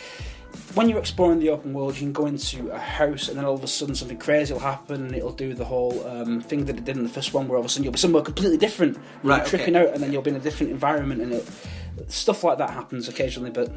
when 0.74 0.88
you're 0.90 1.00
exploring 1.00 1.40
the 1.40 1.50
open 1.50 1.74
world, 1.74 1.96
you 1.96 2.00
can 2.02 2.14
go 2.14 2.26
into 2.28 2.70
a 2.72 2.80
house, 2.80 3.28
and 3.28 3.38
then 3.38 3.44
all 3.46 3.56
of 3.56 3.64
a 3.64 3.68
sudden 3.68 3.94
something 3.94 4.18
crazy 4.18 4.54
will 4.54 4.62
happen, 4.62 5.06
and 5.08 5.16
it'll 5.16 5.34
do 5.34 5.54
the 5.54 5.66
whole 5.66 6.08
um, 6.08 6.40
thing 6.40 6.64
that 6.66 6.78
it 6.78 6.86
did 6.86 6.96
in 6.96 7.04
the 7.04 7.10
first 7.10 7.34
one, 7.34 7.48
where 7.50 7.58
all 7.58 7.62
of 7.64 7.66
a 7.66 7.70
sudden 7.70 7.84
you'll 7.84 7.92
be 7.94 8.00
somewhere 8.00 8.24
completely 8.24 8.58
different, 8.58 8.98
Right, 9.22 9.38
you're 9.40 9.46
tripping 9.48 9.76
out, 9.76 9.90
and 9.90 10.02
then 10.02 10.14
you'll 10.14 10.22
be 10.22 10.30
in 10.32 10.38
a 10.38 10.40
different 10.40 10.72
environment, 10.72 11.22
and 11.22 11.34
it, 11.34 11.48
stuff 12.08 12.44
like 12.46 12.58
that 12.60 12.70
happens 12.70 13.10
occasionally. 13.10 13.52
But 13.52 13.70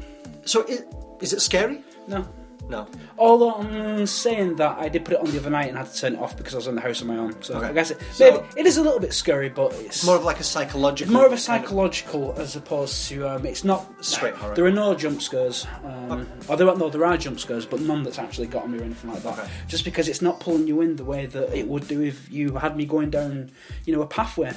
so 0.45 0.63
is, 0.63 0.83
is 1.21 1.33
it 1.33 1.41
scary? 1.41 1.83
no, 2.07 2.25
No. 2.69 2.87
Although 3.17 3.55
I'm 3.55 4.07
saying 4.07 4.55
that 4.55 4.77
I 4.79 4.87
did 4.89 5.03
put 5.05 5.15
it 5.15 5.19
on 5.19 5.25
the 5.29 5.37
other 5.37 5.49
night 5.49 5.67
and 5.67 5.77
had 5.77 5.87
to 5.87 5.95
turn 5.99 6.13
it 6.15 6.19
off 6.19 6.37
because 6.37 6.53
I 6.53 6.57
was 6.57 6.67
in 6.67 6.75
the 6.75 6.81
house 6.81 7.01
on 7.01 7.07
my 7.09 7.17
own. 7.17 7.41
So 7.43 7.55
Okay. 7.55 7.67
I 7.67 7.73
guess 7.73 7.91
it, 7.91 7.99
So- 8.13 8.31
maybe 8.31 8.45
it 8.61 8.65
is 8.65 8.77
a 8.77 8.81
little 8.81 8.99
bit 8.99 9.13
scary, 9.13 9.49
but 9.49 9.73
it's 9.81 10.05
more 10.05 10.15
of 10.15 10.23
like 10.23 10.39
a 10.39 10.43
psychological. 10.43 11.13
more 11.13 11.25
of 11.25 11.33
a 11.33 11.35
kind 11.35 11.41
psychological 11.41 12.33
as 12.37 12.55
opposed 12.55 13.07
to 13.09 13.27
um, 13.27 13.45
it's 13.45 13.63
not 13.63 13.85
Straight 14.03 14.33
horror. 14.35 14.55
There 14.55 14.65
are 14.65 14.71
no 14.71 14.95
jump 14.95 15.21
scares, 15.21 15.67
um, 15.83 16.25
are, 16.49 16.57
no, 16.57 16.89
there 16.89 17.05
are 17.05 17.17
jump 17.17 17.39
scares, 17.39 17.65
but 17.65 17.81
none 17.81 18.03
that's 18.03 18.17
actually 18.17 18.47
got 18.47 18.69
me 18.69 18.79
or 18.79 18.83
anything 18.83 19.11
like 19.11 19.23
that. 19.23 19.39
Okay. 19.39 19.47
Just 19.67 19.83
because 19.83 20.07
it's 20.07 20.21
not 20.21 20.39
pulling 20.39 20.65
you 20.67 20.81
in 20.81 20.95
the 20.95 21.03
way 21.03 21.25
that 21.25 21.53
it 21.57 21.67
would 21.67 21.87
do 21.87 22.01
if 22.01 22.31
you 22.31 22.55
had 22.55 22.77
me 22.77 22.85
going 22.85 23.09
down, 23.09 23.51
you 23.85 23.93
know, 23.95 24.01
a 24.01 24.07
pathway. 24.07 24.53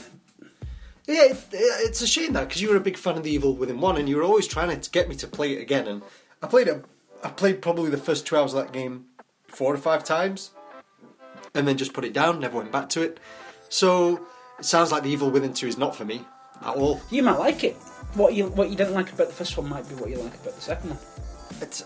Yeah, 1.07 1.25
it, 1.25 1.45
it's 1.53 2.03
a 2.03 2.07
shame 2.07 2.33
that 2.33 2.49
because 2.49 2.61
you 2.63 2.71
were 2.71 2.77
a 2.77 2.81
big 2.81 2.97
fan 2.97 3.17
of 3.17 3.23
the 3.25 3.31
Evil 3.31 3.55
Within 3.55 3.81
one, 3.81 3.97
and 3.97 4.09
you 4.09 4.17
were 4.17 4.25
always 4.25 4.47
trying 4.47 4.79
to 4.81 4.91
get 4.91 5.09
me 5.09 5.15
to 5.17 5.27
play 5.27 5.53
it 5.53 5.61
again. 5.61 5.87
And 5.87 6.03
I 6.43 6.47
played 6.47 6.69
it. 6.69 6.85
I 7.23 7.29
played 7.31 7.63
probably 7.63 7.91
the 7.91 7.99
first 7.99 8.27
two 8.27 8.37
hours 8.37 8.55
of 8.55 8.65
that 8.65 8.73
game 8.73 9.07
four 9.49 9.75
or 9.75 9.79
five 9.79 10.05
times, 10.05 10.51
and 11.55 11.67
then 11.67 11.77
just 11.77 11.93
put 11.93 12.05
it 12.05 12.13
down. 12.13 12.41
Never 12.41 12.59
went 12.59 12.73
back 12.73 12.89
to 12.91 13.03
it. 13.03 13.19
So 13.69 14.27
it 14.59 14.65
sounds 14.65 14.93
like 14.93 15.03
the 15.03 15.11
Evil 15.11 15.31
Within 15.31 15.53
two 15.53 15.67
is 15.67 15.79
not 15.79 15.97
for 15.97 16.05
me 16.05 16.25
at 16.63 16.75
all. 16.75 17.01
You 17.11 17.23
might 17.23 17.39
like 17.39 17.65
it. 17.65 17.75
What 18.15 18.35
you 18.35 18.47
what 18.49 18.71
you 18.71 18.77
didn't 18.77 18.95
like 18.95 19.13
about 19.13 19.29
the 19.29 19.35
first 19.35 19.57
one 19.57 19.69
might 19.69 19.89
be 19.89 19.95
what 19.95 20.11
you 20.11 20.19
like 20.19 20.35
about 20.35 20.55
the 20.55 20.61
second 20.61 20.91
one. 20.91 20.99
It's 21.61 21.83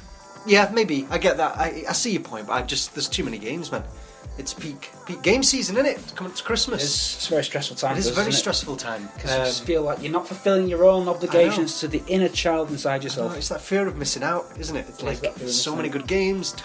yeah, 0.46 0.70
maybe 0.72 1.06
I 1.10 1.18
get 1.18 1.36
that. 1.38 1.56
I, 1.56 1.84
I 1.88 1.92
see 1.92 2.12
your 2.12 2.22
point, 2.22 2.46
but 2.46 2.54
I 2.54 2.62
just 2.62 2.94
there's 2.94 3.08
too 3.08 3.24
many 3.24 3.38
games, 3.38 3.70
man. 3.72 3.84
It's 4.36 4.52
peak 4.52 4.90
peak 5.06 5.22
game 5.22 5.44
season, 5.44 5.76
isn't 5.76 5.86
it? 5.86 5.96
It's 5.98 6.10
coming 6.12 6.32
to 6.32 6.42
Christmas. 6.42 6.82
It's, 6.82 7.14
it's 7.16 7.26
a 7.28 7.30
very 7.30 7.44
stressful 7.44 7.76
time. 7.76 7.94
it 7.96 8.00
is 8.00 8.08
a 8.08 8.12
very 8.12 8.22
isn't 8.30 8.34
it? 8.34 8.40
stressful 8.40 8.76
time. 8.76 9.08
Because 9.14 9.30
you 9.30 9.36
just 9.44 9.60
Um, 9.60 9.66
feel 9.66 9.82
like 9.82 10.02
you're 10.02 10.10
not 10.10 10.26
fulfilling 10.26 10.66
your 10.66 10.84
own 10.84 11.06
obligations 11.08 11.78
to 11.80 11.86
the 11.88 12.02
inner 12.08 12.28
child 12.28 12.70
inside 12.70 13.04
yourself. 13.04 13.36
it's 13.36 13.48
that 13.50 13.60
fear 13.60 13.86
of 13.86 13.96
missing 13.96 14.24
out, 14.24 14.46
isn't 14.58 14.74
it? 14.76 14.86
It's 14.88 14.98
It 15.00 15.04
like 15.06 15.18
so 15.18 15.30
missing 15.44 15.76
many 15.76 15.88
good 15.88 16.08
games. 16.08 16.56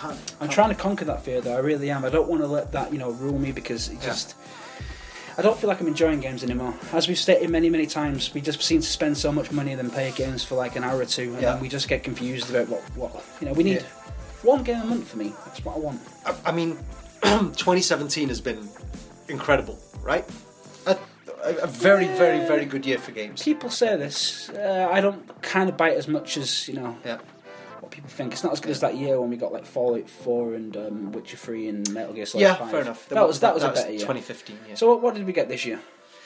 I'm 0.42 0.50
trying 0.50 0.70
to 0.70 0.76
conquer 0.76 1.06
that 1.06 1.24
fear, 1.24 1.42
though. 1.42 1.56
I 1.56 1.60
really 1.60 1.92
am. 1.92 2.04
I 2.06 2.10
don't 2.10 2.28
want 2.28 2.42
to 2.42 2.48
let 2.48 2.72
that, 2.72 2.92
you 2.92 2.98
know, 2.98 3.12
rule 3.12 3.38
me 3.38 3.52
because 3.52 3.88
it 3.90 4.00
Yeah. 4.02 4.06
just. 4.08 4.34
I 5.38 5.42
don't 5.44 5.58
feel 5.58 5.70
like 5.70 5.80
I'm 5.80 5.88
enjoying 5.88 6.20
games 6.22 6.44
anymore. 6.44 6.74
As 6.92 7.08
we've 7.08 7.18
stated 7.20 7.50
many, 7.52 7.70
many 7.70 7.86
times, 7.86 8.34
we 8.34 8.42
just 8.42 8.62
seem 8.64 8.82
to 8.82 8.88
spend 8.88 9.16
so 9.18 9.32
much 9.32 9.52
money 9.52 9.72
and 9.72 9.80
then 9.80 9.90
play 9.92 10.12
games 10.16 10.44
for 10.44 10.56
like 10.56 10.76
an 10.76 10.84
hour 10.84 11.00
or 11.00 11.06
two, 11.06 11.34
and 11.34 11.42
Yeah. 11.42 11.52
then 11.54 11.62
we 11.62 11.70
just 11.70 11.88
get 11.88 12.04
confused 12.04 12.50
about 12.50 12.68
what, 12.68 12.82
what 12.96 13.24
you 13.40 13.46
know. 13.48 13.54
We 13.54 13.64
need 13.64 13.82
Yeah. 13.82 14.14
one 14.42 14.64
game 14.64 14.82
a 14.82 14.86
month 14.86 15.08
for 15.08 15.18
me. 15.18 15.34
That's 15.46 15.64
what 15.64 15.76
I 15.76 15.80
want. 15.80 16.02
I, 16.26 16.34
I 16.48 16.52
mean, 16.52 16.78
2017 17.24 18.30
has 18.30 18.42
been 18.42 18.68
incredible, 19.28 19.78
right? 20.02 20.26
A, 20.86 20.98
a, 21.44 21.56
a 21.64 21.68
very, 21.68 22.06
very, 22.08 22.40
very 22.48 22.66
good 22.66 22.86
year 22.86 22.98
for 22.98 23.12
games. 23.12 23.44
People 23.44 23.70
say 23.70 23.96
this. 23.98 24.50
Uh, 24.50 24.88
I 24.92 25.02
don't 25.02 25.42
kind 25.42 25.70
of 25.70 25.78
bite 25.78 25.98
as 25.98 26.08
much 26.08 26.38
as 26.38 26.68
you 26.68 26.76
know 26.76 26.98
Yeah. 27.06 27.20
what 27.80 27.92
people 27.92 28.10
think. 28.10 28.34
It's 28.34 28.44
not 28.44 28.54
as 28.54 28.60
good 28.60 28.72
as 28.72 28.80
that 28.82 28.96
year 28.98 29.20
when 29.20 29.30
we 29.30 29.38
got 29.38 29.52
like 29.52 29.66
Fallout 29.66 30.10
4 30.10 30.54
and 30.54 30.78
um, 30.78 31.12
Witcher 31.12 31.38
3 31.38 31.68
and 31.70 31.94
Metal 31.94 32.14
Gear 32.14 32.26
Solid 32.26 32.42
Yeah, 32.44 32.56
5. 32.56 32.72
fair 32.72 32.82
enough. 32.82 33.10
That, 33.10 33.28
was 33.28 33.40
that 33.42 33.54
was 33.54 33.64
a 33.64 33.70
better 33.70 33.90
year. 33.92 34.00
2015. 34.00 34.60
Yeah. 34.70 34.76
So 34.76 34.88
what, 34.88 35.02
what 35.02 35.16
did 35.16 35.26
we 35.26 35.34
get 35.34 35.48
this 35.50 35.66
year? 35.66 35.80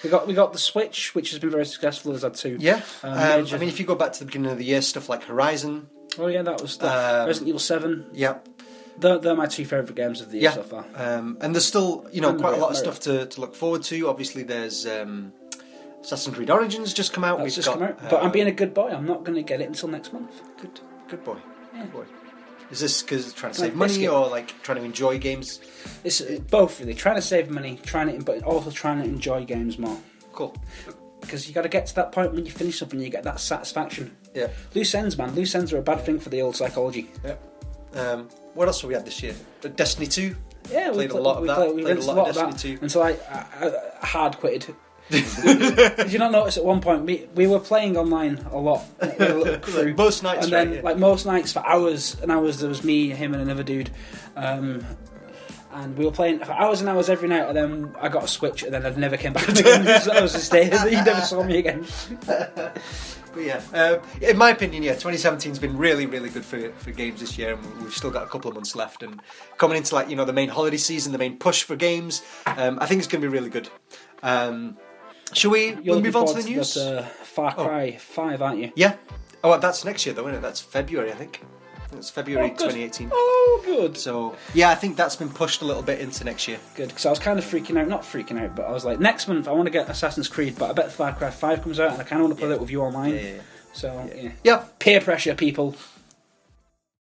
We 0.04 0.10
got 0.10 0.28
we 0.28 0.34
got 0.34 0.52
the 0.52 0.60
Switch, 0.60 1.16
which 1.16 1.30
has 1.32 1.40
been 1.40 1.50
very 1.52 1.66
successful. 1.66 2.12
Has 2.12 2.24
had 2.24 2.34
two. 2.36 2.58
yeah. 2.60 2.82
Um, 3.04 3.14
Um, 3.14 3.18
major- 3.44 3.56
I 3.56 3.60
mean, 3.60 3.70
if 3.70 3.80
you 3.80 3.86
go 3.86 3.96
back 3.96 4.12
to 4.14 4.20
the 4.20 4.26
beginning 4.26 4.52
of 4.52 4.58
the 4.58 4.66
year, 4.66 4.82
stuff 4.82 5.08
like 5.08 5.24
Horizon. 5.24 5.88
Oh 6.20 6.28
yeah, 6.28 6.42
that 6.44 6.62
was 6.62 6.78
the 6.78 6.88
Um, 6.88 7.26
Resident 7.28 7.48
Evil 7.48 7.60
Seven. 7.60 8.06
Yeah. 8.12 8.40
They're, 8.98 9.18
they're 9.18 9.36
my 9.36 9.48
two 9.48 9.66
favourite 9.66 9.96
games 9.96 10.22
of 10.22 10.30
the 10.32 10.36
year 10.38 10.44
Yeah. 10.46 10.54
so 10.54 10.64
far. 10.64 10.86
Um, 10.96 11.38
and 11.42 11.54
there's 11.56 11.66
still, 11.66 12.06
you 12.12 12.22
know, 12.22 12.30
And 12.30 12.40
quite 12.40 12.54
a 12.54 12.58
lot 12.58 12.72
of 12.72 12.78
stuff 12.78 13.00
to, 13.02 13.26
to 13.26 13.42
look 13.42 13.56
forward 13.56 13.84
to. 13.84 14.08
Obviously, 14.08 14.44
there's 14.44 14.86
um, 14.86 15.34
Assassin's 16.02 16.36
Creed 16.36 16.50
Origins 16.50 16.94
just 16.94 17.12
come 17.14 17.24
out. 17.24 17.38
That's 17.40 17.46
We've 17.48 17.56
just 17.66 17.68
got, 17.68 17.80
come 17.80 17.88
out. 17.90 18.00
But 18.10 18.14
uh, 18.22 18.26
I'm 18.26 18.32
being 18.32 18.48
a 18.48 18.52
good 18.52 18.74
boy. 18.74 18.90
I'm 18.90 19.06
not 19.06 19.24
going 19.24 19.36
to 19.36 19.42
get 19.44 19.62
it 19.62 19.68
until 19.68 19.90
next 19.90 20.14
month. 20.14 20.32
good, 20.62 20.80
good 21.10 21.24
boy. 21.24 21.38
Yeah. 21.74 21.82
Good 21.84 21.94
boy. 21.94 22.06
Is 22.72 22.80
this 22.80 23.02
because 23.04 23.34
trying 23.34 23.52
to 23.54 23.62
Like 23.62 23.70
save 23.72 23.76
money 23.78 23.90
biscuit. 23.94 24.10
or 24.10 24.28
like 24.30 24.62
trying 24.64 24.78
to 24.80 24.84
enjoy 24.84 25.20
games? 25.20 25.60
It's 26.04 26.22
uh, 26.22 26.40
both 26.50 26.80
really 26.80 26.94
trying 26.96 27.16
to 27.16 27.22
save 27.22 27.50
money, 27.50 27.80
trying 27.84 28.18
to, 28.18 28.24
but 28.24 28.42
also 28.44 28.72
trying 28.72 29.00
to 29.04 29.08
enjoy 29.08 29.46
games 29.46 29.78
more. 29.78 29.98
Cool. 30.32 30.56
Because 31.22 31.48
you 31.48 31.54
got 31.54 31.62
to 31.62 31.70
get 31.70 31.86
to 31.88 31.96
that 31.96 32.12
point 32.12 32.34
when 32.34 32.46
you 32.46 32.52
finish 32.52 32.80
something, 32.80 32.98
and 32.98 33.06
you 33.06 33.12
get 33.12 33.24
that 33.24 33.40
satisfaction. 33.40 34.16
Yeah. 34.34 34.48
Loose 34.74 34.94
ends, 34.96 35.18
man. 35.18 35.36
Loose 35.36 35.54
ends 35.56 35.72
are 35.72 35.78
a 35.78 35.82
bad 35.84 36.02
thing 36.02 36.20
for 36.20 36.30
the 36.30 36.42
old 36.42 36.56
psychology. 36.56 37.10
Yeah. 37.24 37.36
Um, 37.96 38.30
what 38.54 38.68
else 38.68 38.82
have 38.82 38.88
we 38.88 38.94
had 38.94 39.06
this 39.06 39.22
year? 39.22 39.36
Uh, 39.64 39.70
Destiny 39.70 40.08
2. 40.08 40.36
Yeah, 40.72 40.92
Played 40.92 41.12
a 41.12 41.18
lot 41.18 41.38
of 41.38 41.42
we 41.42 41.48
that, 41.48 41.56
Played, 41.58 41.76
we 41.76 41.82
played 41.84 41.98
a 41.98 42.02
lot 42.02 42.10
of 42.12 42.18
lot 42.18 42.30
of 42.30 42.36
that 42.36 42.52
Destiny 42.52 42.78
2. 42.78 42.84
until 42.84 43.04
I, 43.04 43.10
I, 43.30 43.72
I 44.02 44.06
hard 44.06 44.38
quitted. 44.38 44.76
Did 45.10 46.12
you 46.14 46.18
not 46.18 46.32
notice 46.32 46.56
at 46.58 46.64
one 46.64 46.80
point 46.80 47.04
we, 47.04 47.28
we 47.36 47.46
were 47.46 47.60
playing 47.60 47.98
online 47.98 48.38
a 48.52 48.58
lot, 48.58 48.86
a 49.02 49.60
crew, 49.62 49.94
most 49.96 50.24
nights, 50.24 50.46
and 50.46 50.54
then 50.54 50.68
right, 50.70 50.76
yeah. 50.78 50.82
like 50.82 50.98
most 50.98 51.26
nights 51.26 51.52
for 51.52 51.60
hours 51.68 52.20
and 52.22 52.32
hours 52.32 52.60
there 52.60 52.70
was 52.70 52.86
me, 52.86 53.10
him, 53.10 53.34
and 53.34 53.44
another 53.44 53.64
dude, 53.64 53.90
um, 54.38 54.84
and 55.74 55.98
we 55.98 56.06
were 56.06 56.12
playing 56.12 56.40
for 56.40 56.54
hours 56.54 56.80
and 56.80 56.90
hours 56.90 57.10
every 57.10 57.28
night. 57.28 57.50
And 57.50 57.58
then 57.58 57.96
I 58.00 58.08
got 58.08 58.24
a 58.24 58.28
switch, 58.30 58.64
and 58.64 58.74
then 58.74 58.86
I 58.86 58.90
never 58.92 59.18
came 59.18 59.34
back 59.34 59.50
again. 59.50 60.02
so 60.02 60.14
I 60.14 60.22
was 60.22 60.32
just 60.32 60.50
there. 60.52 60.88
You 60.88 61.04
never 61.04 61.22
saw 61.22 61.44
me 61.44 61.58
again. 61.58 61.86
But 63.34 63.44
yeah, 63.44 63.62
um, 63.74 64.02
in 64.22 64.38
my 64.38 64.52
opinion, 64.52 64.84
yeah, 64.84 64.94
2017's 64.94 65.60
been 65.60 65.78
really, 65.78 66.06
really 66.06 66.30
good 66.30 66.46
for 66.46 66.70
for 66.74 66.92
games 66.92 67.20
this 67.20 67.38
year, 67.38 67.54
and 67.54 67.82
we've 67.82 67.94
still 67.94 68.12
got 68.12 68.24
a 68.24 68.28
couple 68.28 68.50
of 68.50 68.56
months 68.56 68.76
left. 68.76 69.04
And 69.04 69.22
coming 69.58 69.78
into 69.78 69.96
like 69.96 70.10
you 70.10 70.16
know 70.16 70.26
the 70.26 70.34
main 70.34 70.50
holiday 70.50 70.78
season, 70.78 71.12
the 71.12 71.18
main 71.18 71.38
push 71.38 71.64
for 71.64 71.76
games, 71.76 72.22
um, 72.46 72.78
I 72.80 72.86
think 72.86 73.00
it's 73.00 73.08
going 73.08 73.22
to 73.22 73.28
be 73.28 73.34
really 73.34 73.50
good. 73.50 73.70
Um, 74.22 74.78
shall 75.34 75.52
we 75.52 75.76
You're 75.82 76.00
move 76.00 76.16
on 76.16 76.28
to 76.28 76.34
the 76.34 76.44
news? 76.44 76.78
Oh. 76.78 76.96
That, 76.96 77.04
uh, 77.04 77.08
Far 77.08 77.54
Cry 77.56 77.98
Five, 77.98 78.42
aren't 78.42 78.60
you? 78.60 78.72
Yeah. 78.76 78.96
Oh, 79.44 79.58
that's 79.58 79.84
next 79.84 80.06
year 80.06 80.16
though, 80.16 80.28
isn't 80.28 80.36
it? 80.36 80.42
That's 80.42 80.62
February, 80.62 81.12
I 81.12 81.16
think. 81.16 81.42
I 81.94 81.96
think 81.96 82.02
It's 82.02 82.10
February 82.10 82.48
Oh, 82.52 82.54
2018. 82.70 83.10
Oh, 83.14 83.62
good. 83.66 83.98
So 83.98 84.36
yeah, 84.54 84.70
I 84.70 84.76
think 84.76 84.98
that's 84.98 85.16
been 85.16 85.30
pushed 85.30 85.62
a 85.62 85.66
little 85.66 85.84
bit 85.84 86.00
into 86.00 86.24
next 86.24 86.48
year. 86.48 86.58
Good, 86.76 86.90
because 86.90 87.06
I 87.06 87.10
was 87.12 87.20
kind 87.20 87.38
of 87.38 87.46
freaking 87.46 87.80
out. 87.80 87.88
Not 87.88 88.02
freaking 88.02 88.40
out, 88.42 88.56
but 88.56 88.64
I 88.66 88.72
was 88.72 88.84
like, 88.84 89.00
next 89.00 89.28
month 89.28 89.48
I 89.48 89.52
want 89.52 89.68
to 89.68 89.72
get 89.72 89.88
Assassin's 89.90 90.28
Creed, 90.28 90.56
but 90.58 90.70
I 90.72 90.74
bet 90.74 90.92
Far 90.92 91.14
Cry 91.14 91.30
5 91.30 91.62
comes 91.62 91.80
out 91.80 91.92
and 91.94 92.02
I 92.02 92.04
kind 92.04 92.22
of 92.22 92.28
want 92.30 92.38
to 92.38 92.40
play 92.40 92.50
Yeah. 92.50 92.56
that 92.56 92.62
with 92.62 92.72
you 92.72 92.82
online. 92.82 93.14
Yeah, 93.14 93.22
yeah, 93.22 93.30
yeah. 93.36 93.42
So, 93.74 94.10
yeah. 94.16 94.32
Yeah. 94.44 94.64
Peer 94.80 95.02
pressure, 95.02 95.36
people. 95.36 95.76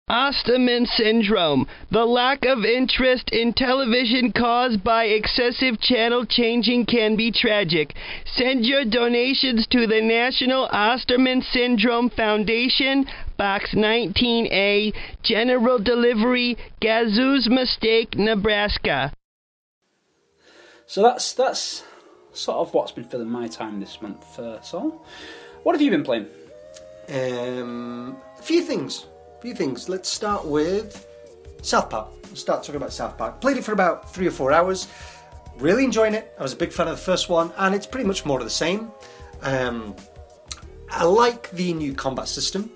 Osterman 0.08 0.86
syndrome, 0.86 1.66
the 1.90 2.04
lack 2.04 2.44
of 2.44 2.64
interest 2.64 3.28
in 3.32 3.52
television 3.52 4.30
caused 4.30 4.84
by 4.84 5.06
excessive 5.06 5.80
channel 5.80 6.24
changing 6.24 6.86
can 6.86 7.16
be 7.16 7.32
tragic. 7.32 7.92
Send 8.24 8.64
your 8.64 8.84
donations 8.84 9.66
to 9.66 9.88
the 9.88 10.00
National 10.00 10.66
Osterman 10.70 11.42
Syndrome 11.42 12.08
Foundation, 12.10 13.06
Box 13.36 13.70
19A, 13.74 14.92
General 15.22 15.78
Delivery, 15.78 16.56
Gazoo's 16.80 17.48
Mistake, 17.48 18.16
Nebraska. 18.16 19.12
So 20.86 21.02
that's 21.02 21.32
that's 21.34 21.84
sort 22.32 22.58
of 22.58 22.72
what's 22.74 22.92
been 22.92 23.04
filling 23.04 23.30
my 23.30 23.48
time 23.48 23.80
this 23.80 24.00
month. 24.00 24.38
Uh, 24.38 24.60
so, 24.60 25.02
what 25.62 25.74
have 25.74 25.82
you 25.82 25.90
been 25.90 26.04
playing? 26.04 26.26
Um, 27.08 28.16
a 28.38 28.42
few 28.42 28.62
things. 28.62 29.06
A 29.38 29.42
few 29.42 29.54
things. 29.54 29.88
Let's 29.88 30.08
start 30.08 30.44
with 30.44 31.06
South 31.62 31.90
Park. 31.90 32.08
Let's 32.24 32.40
start 32.40 32.62
talking 32.62 32.76
about 32.76 32.92
South 32.92 33.16
Park. 33.18 33.40
Played 33.40 33.56
it 33.58 33.64
for 33.64 33.72
about 33.72 34.12
three 34.12 34.26
or 34.26 34.30
four 34.30 34.52
hours. 34.52 34.88
Really 35.58 35.84
enjoying 35.84 36.14
it. 36.14 36.34
I 36.38 36.42
was 36.42 36.52
a 36.52 36.56
big 36.56 36.72
fan 36.72 36.86
of 36.86 36.96
the 36.96 37.02
first 37.02 37.28
one, 37.28 37.52
and 37.56 37.74
it's 37.74 37.86
pretty 37.86 38.06
much 38.06 38.24
more 38.24 38.38
of 38.38 38.44
the 38.44 38.50
same. 38.50 38.90
Um, 39.42 39.94
I 40.90 41.04
like 41.04 41.50
the 41.50 41.72
new 41.72 41.94
combat 41.94 42.28
system. 42.28 42.70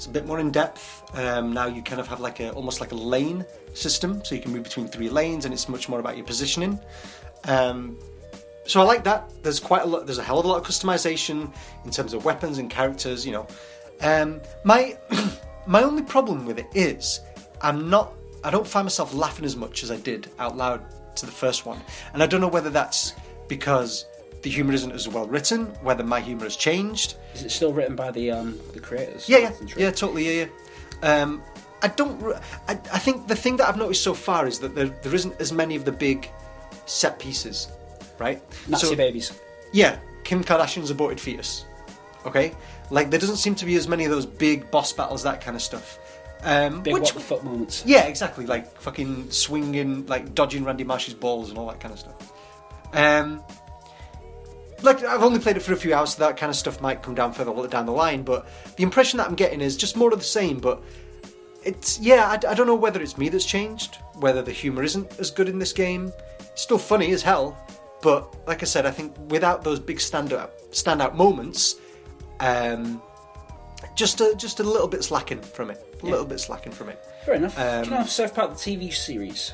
It's 0.00 0.06
a 0.06 0.10
bit 0.10 0.26
more 0.26 0.40
in 0.40 0.50
depth. 0.50 1.04
Um, 1.14 1.52
now 1.52 1.66
you 1.66 1.82
kind 1.82 2.00
of 2.00 2.08
have 2.08 2.20
like 2.20 2.40
a 2.40 2.52
almost 2.52 2.80
like 2.80 2.92
a 2.92 2.94
lane 2.94 3.44
system, 3.74 4.24
so 4.24 4.34
you 4.34 4.40
can 4.40 4.50
move 4.50 4.62
between 4.62 4.88
three 4.88 5.10
lanes, 5.10 5.44
and 5.44 5.52
it's 5.52 5.68
much 5.68 5.90
more 5.90 6.00
about 6.00 6.16
your 6.16 6.24
positioning. 6.24 6.80
Um, 7.44 7.98
so 8.64 8.80
I 8.80 8.84
like 8.84 9.04
that. 9.04 9.30
There's 9.42 9.60
quite 9.60 9.82
a 9.82 9.84
lot. 9.84 10.06
There's 10.06 10.16
a 10.16 10.22
hell 10.22 10.38
of 10.38 10.46
a 10.46 10.48
lot 10.48 10.56
of 10.56 10.66
customization 10.66 11.52
in 11.84 11.90
terms 11.90 12.14
of 12.14 12.24
weapons 12.24 12.56
and 12.56 12.70
characters. 12.70 13.26
You 13.26 13.32
know, 13.32 13.46
um, 14.00 14.40
my 14.64 14.96
my 15.66 15.82
only 15.82 16.02
problem 16.02 16.46
with 16.46 16.58
it 16.58 16.68
is 16.74 17.20
I'm 17.60 17.90
not. 17.90 18.14
I 18.42 18.50
don't 18.50 18.66
find 18.66 18.86
myself 18.86 19.12
laughing 19.12 19.44
as 19.44 19.54
much 19.54 19.82
as 19.82 19.90
I 19.90 19.98
did 19.98 20.30
out 20.38 20.56
loud 20.56 20.82
to 21.16 21.26
the 21.26 21.32
first 21.32 21.66
one, 21.66 21.78
and 22.14 22.22
I 22.22 22.26
don't 22.26 22.40
know 22.40 22.48
whether 22.48 22.70
that's 22.70 23.12
because 23.48 24.06
the 24.42 24.50
humour 24.50 24.72
isn't 24.72 24.92
as 24.92 25.08
well 25.08 25.26
written, 25.26 25.66
whether 25.82 26.02
my 26.04 26.20
humour 26.20 26.44
has 26.44 26.56
changed. 26.56 27.14
Is 27.34 27.42
it 27.44 27.50
still 27.50 27.72
written 27.72 27.96
by 27.96 28.10
the 28.10 28.30
um, 28.30 28.58
the 28.72 28.80
creators? 28.80 29.28
Yeah, 29.28 29.38
yeah, 29.38 29.52
yeah, 29.76 29.90
totally, 29.90 30.26
yeah, 30.40 30.46
yeah. 31.02 31.22
Um, 31.22 31.42
I 31.82 31.88
don't. 31.88 32.22
I, 32.68 32.72
I 32.72 32.98
think 32.98 33.26
the 33.28 33.36
thing 33.36 33.56
that 33.58 33.68
I've 33.68 33.76
noticed 33.76 34.02
so 34.02 34.14
far 34.14 34.46
is 34.46 34.58
that 34.60 34.74
there, 34.74 34.86
there 35.02 35.14
isn't 35.14 35.40
as 35.40 35.52
many 35.52 35.76
of 35.76 35.84
the 35.84 35.92
big 35.92 36.30
set 36.86 37.18
pieces, 37.18 37.68
right? 38.18 38.42
Nazi 38.68 38.86
So- 38.88 38.96
babies. 38.96 39.32
yeah, 39.72 39.98
Kim 40.24 40.42
Kardashian's 40.44 40.90
aborted 40.90 41.20
fetus. 41.20 41.64
Okay, 42.26 42.52
like 42.90 43.08
there 43.10 43.18
doesn't 43.20 43.36
seem 43.38 43.54
to 43.54 43.64
be 43.64 43.76
as 43.76 43.88
many 43.88 44.04
of 44.04 44.10
those 44.10 44.26
big 44.26 44.70
boss 44.70 44.92
battles, 44.92 45.22
that 45.22 45.40
kind 45.40 45.56
of 45.56 45.62
stuff. 45.62 45.98
Um, 46.42 46.80
Big 46.82 46.94
which, 46.94 47.02
what 47.02 47.14
the 47.14 47.20
fuck 47.20 47.44
moments. 47.44 47.82
yeah, 47.86 48.04
exactly, 48.04 48.46
like 48.46 48.78
fucking 48.80 49.30
swinging, 49.30 50.06
like 50.06 50.34
dodging 50.34 50.64
Randy 50.64 50.84
Marsh's 50.84 51.12
balls 51.14 51.50
and 51.50 51.58
all 51.58 51.66
that 51.68 51.80
kind 51.80 51.92
of 51.92 51.98
stuff. 52.00 52.32
Um, 52.94 53.42
like 54.82 55.02
I've 55.04 55.22
only 55.22 55.38
played 55.38 55.56
it 55.56 55.60
for 55.60 55.72
a 55.72 55.76
few 55.76 55.94
hours, 55.94 56.14
so 56.14 56.24
that 56.24 56.36
kind 56.36 56.50
of 56.50 56.56
stuff 56.56 56.80
might 56.80 57.02
come 57.02 57.14
down 57.14 57.32
further 57.32 57.66
down 57.68 57.86
the 57.86 57.92
line. 57.92 58.22
But 58.22 58.48
the 58.76 58.82
impression 58.82 59.18
that 59.18 59.28
I'm 59.28 59.34
getting 59.34 59.60
is 59.60 59.76
just 59.76 59.96
more 59.96 60.12
of 60.12 60.18
the 60.18 60.24
same. 60.24 60.58
But 60.58 60.82
it's 61.64 61.98
yeah. 62.00 62.28
I, 62.28 62.50
I 62.50 62.54
don't 62.54 62.66
know 62.66 62.74
whether 62.74 63.00
it's 63.02 63.18
me 63.18 63.28
that's 63.28 63.44
changed, 63.44 63.96
whether 64.16 64.42
the 64.42 64.52
humor 64.52 64.82
isn't 64.82 65.18
as 65.18 65.30
good 65.30 65.48
in 65.48 65.58
this 65.58 65.72
game. 65.72 66.12
It's 66.40 66.62
still 66.62 66.78
funny 66.78 67.12
as 67.12 67.22
hell, 67.22 67.58
but 68.02 68.34
like 68.46 68.62
I 68.62 68.66
said, 68.66 68.86
I 68.86 68.90
think 68.90 69.14
without 69.30 69.62
those 69.62 69.80
big 69.80 69.98
standout 69.98 70.50
standout 70.70 71.14
moments, 71.14 71.76
um, 72.40 73.02
just 73.94 74.20
a 74.20 74.34
just 74.36 74.60
a 74.60 74.62
little 74.62 74.88
bit 74.88 75.04
slacking 75.04 75.40
from 75.40 75.70
it. 75.70 75.98
A 76.02 76.06
little 76.06 76.24
bit 76.24 76.40
slacking 76.40 76.72
from 76.72 76.88
it. 76.88 77.04
Fair 77.24 77.34
enough. 77.34 77.58
Um, 77.58 77.84
Do 77.84 77.90
you 77.90 77.96
know 77.96 78.04
South 78.06 78.34
Park 78.34 78.52
the 78.52 78.56
TV 78.56 78.92
series? 78.92 79.52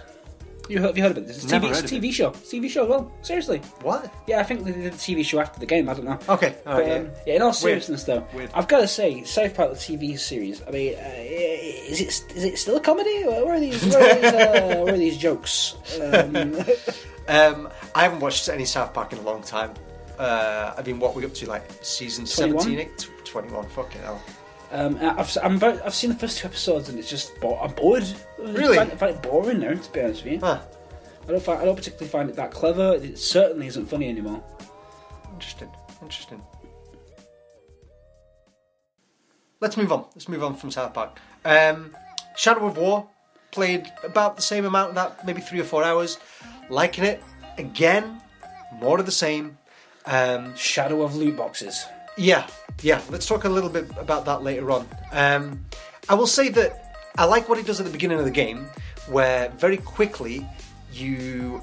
You 0.69 0.79
heard, 0.81 0.87
have 0.89 0.97
you 0.97 1.03
heard 1.03 1.13
of 1.13 1.19
it? 1.19 1.31
It's 1.31 1.45
a 1.45 1.49
Never 1.49 1.67
TV, 1.67 1.69
heard 1.71 1.85
it's 1.85 1.93
of 1.93 1.99
TV 2.03 2.13
show. 2.13 2.29
It's 2.31 2.53
TV 2.53 2.69
show 2.71 2.83
as 2.85 2.89
well. 2.89 3.13
Seriously. 3.23 3.59
What? 3.83 4.13
Yeah, 4.27 4.41
I 4.41 4.43
think 4.43 4.65
they 4.65 4.73
did 4.73 4.87
a 4.87 4.91
TV 4.97 5.25
show 5.25 5.41
after 5.41 5.61
the 5.61 5.67
game. 5.67 5.89
I 5.89 5.95
don't 5.95 6.05
know. 6.05 6.19
Okay, 6.29 6.57
all 6.67 6.75
right, 6.79 6.87
But, 6.89 6.97
um, 6.99 7.05
yeah. 7.07 7.11
yeah. 7.27 7.35
in 7.37 7.43
all 7.43 7.53
seriousness, 7.53 8.05
though, 8.05 8.27
Weird. 8.35 8.51
I've 8.55 8.69
got 8.69 8.81
to 8.81 8.89
say, 8.89 9.23
South 9.25 9.55
Park 9.55 9.71
the 9.73 9.77
TV 9.77 10.19
series. 10.19 10.63
I 10.67 10.71
mean, 10.71 10.95
uh, 10.95 11.01
is 11.17 12.01
it 12.01 12.37
is 12.37 12.45
it 12.45 12.59
still 12.59 12.77
a 12.77 12.81
comedy? 12.81 13.25
Where 13.25 13.55
are 13.55 13.61
these? 13.61 13.85
Where 13.87 14.11
are 14.11 14.15
these, 14.15 14.33
uh, 14.33 14.77
where 14.85 14.95
are 14.95 14.99
these 14.99 15.17
jokes? 15.19 15.77
Um, 16.01 16.57
Um, 17.29 17.69
I 17.95 18.05
haven't 18.05 18.21
watched 18.21 18.49
any 18.49 18.65
South 18.65 18.95
Park 18.95 19.13
in 19.13 19.19
a 19.19 19.23
long 19.23 19.43
time. 19.43 19.75
Uh, 20.17 20.73
I 20.79 20.83
mean, 20.83 21.01
what 21.01 21.17
we 21.17 21.25
up 21.25 21.35
to 21.35 21.49
like 21.49 21.69
season 21.83 22.25
21? 22.25 22.63
17, 22.63 22.79
eh? 22.79 23.05
21, 23.25 23.69
fucking 23.71 24.01
hell. 24.03 24.23
Um, 24.77 24.99
I've 25.01 25.37
I'm 25.43 25.57
about, 25.57 25.85
I've 25.85 25.95
seen 25.95 26.11
the 26.11 26.17
first 26.17 26.39
two 26.39 26.49
episodes 26.49 26.89
and 26.89 26.99
it's 26.99 27.09
just 27.09 27.39
bo- 27.41 27.59
I'm 27.59 27.73
bored. 27.73 28.05
Really? 28.39 28.79
I 28.79 28.85
find, 28.85 28.93
I 28.93 28.97
find 28.97 29.17
it 29.17 29.23
boring 29.23 29.61
now, 29.61 29.75
to 29.75 29.93
be 29.93 30.01
honest 30.01 30.25
with 30.25 30.33
you. 30.35 30.41
Huh. 30.41 30.61
I 31.27 31.31
don't 31.33 31.43
find, 31.43 31.61
I 31.61 31.65
don't 31.65 31.77
particularly 31.77 32.09
find 32.09 32.29
it 32.29 32.37
that 32.37 32.51
clever. 32.51 32.95
It 32.95 33.19
certainly 33.19 33.67
isn't 33.67 33.87
funny 33.87 34.09
anymore. 34.09 34.43
Interesting. 35.33 35.71
Interesting. 36.03 36.43
Let's 39.61 39.77
move 39.77 39.91
on. 39.91 40.05
Let's 40.15 40.29
move 40.29 40.45
on 40.45 40.55
from 40.55 40.71
South 40.71 40.93
Park. 40.93 41.19
Um, 41.45 41.97
Shadow 42.37 42.67
of 42.67 42.77
War 42.77 43.09
played 43.51 43.91
about 44.05 44.37
the 44.37 44.43
same 44.43 44.67
amount 44.67 44.91
of 44.91 44.95
that 44.97 45.27
maybe 45.27 45.41
three 45.41 45.61
or 45.61 45.65
four 45.65 45.83
hours. 45.83 46.19
Liking 46.69 47.05
it 47.05 47.23
again. 47.57 48.21
More 48.75 49.01
of 49.01 49.07
the 49.07 49.13
same. 49.13 49.57
Um, 50.05 50.55
Shadow 50.55 51.03
of 51.03 51.17
loot 51.17 51.37
boxes. 51.37 51.87
Yeah, 52.17 52.47
yeah. 52.83 53.01
Let's 53.11 53.27
talk 53.27 53.45
a 53.45 53.49
little 53.49 53.71
bit 53.71 53.89
about 53.99 54.25
that 54.27 54.43
later 54.43 54.71
on. 54.71 54.87
Um, 55.13 55.65
I 56.09 56.15
will 56.15 56.27
say 56.27 56.49
that 56.51 56.97
I 57.19 57.25
like 57.25 57.49
what 57.49 57.59
he 57.59 57.65
does 57.65 57.81
at 57.81 57.87
the 57.87 57.93
beginning 57.93 58.19
of 58.19 58.25
the 58.25 58.31
game, 58.31 58.67
where 59.09 59.49
very 59.51 59.77
quickly 59.77 60.47
you 60.93 61.63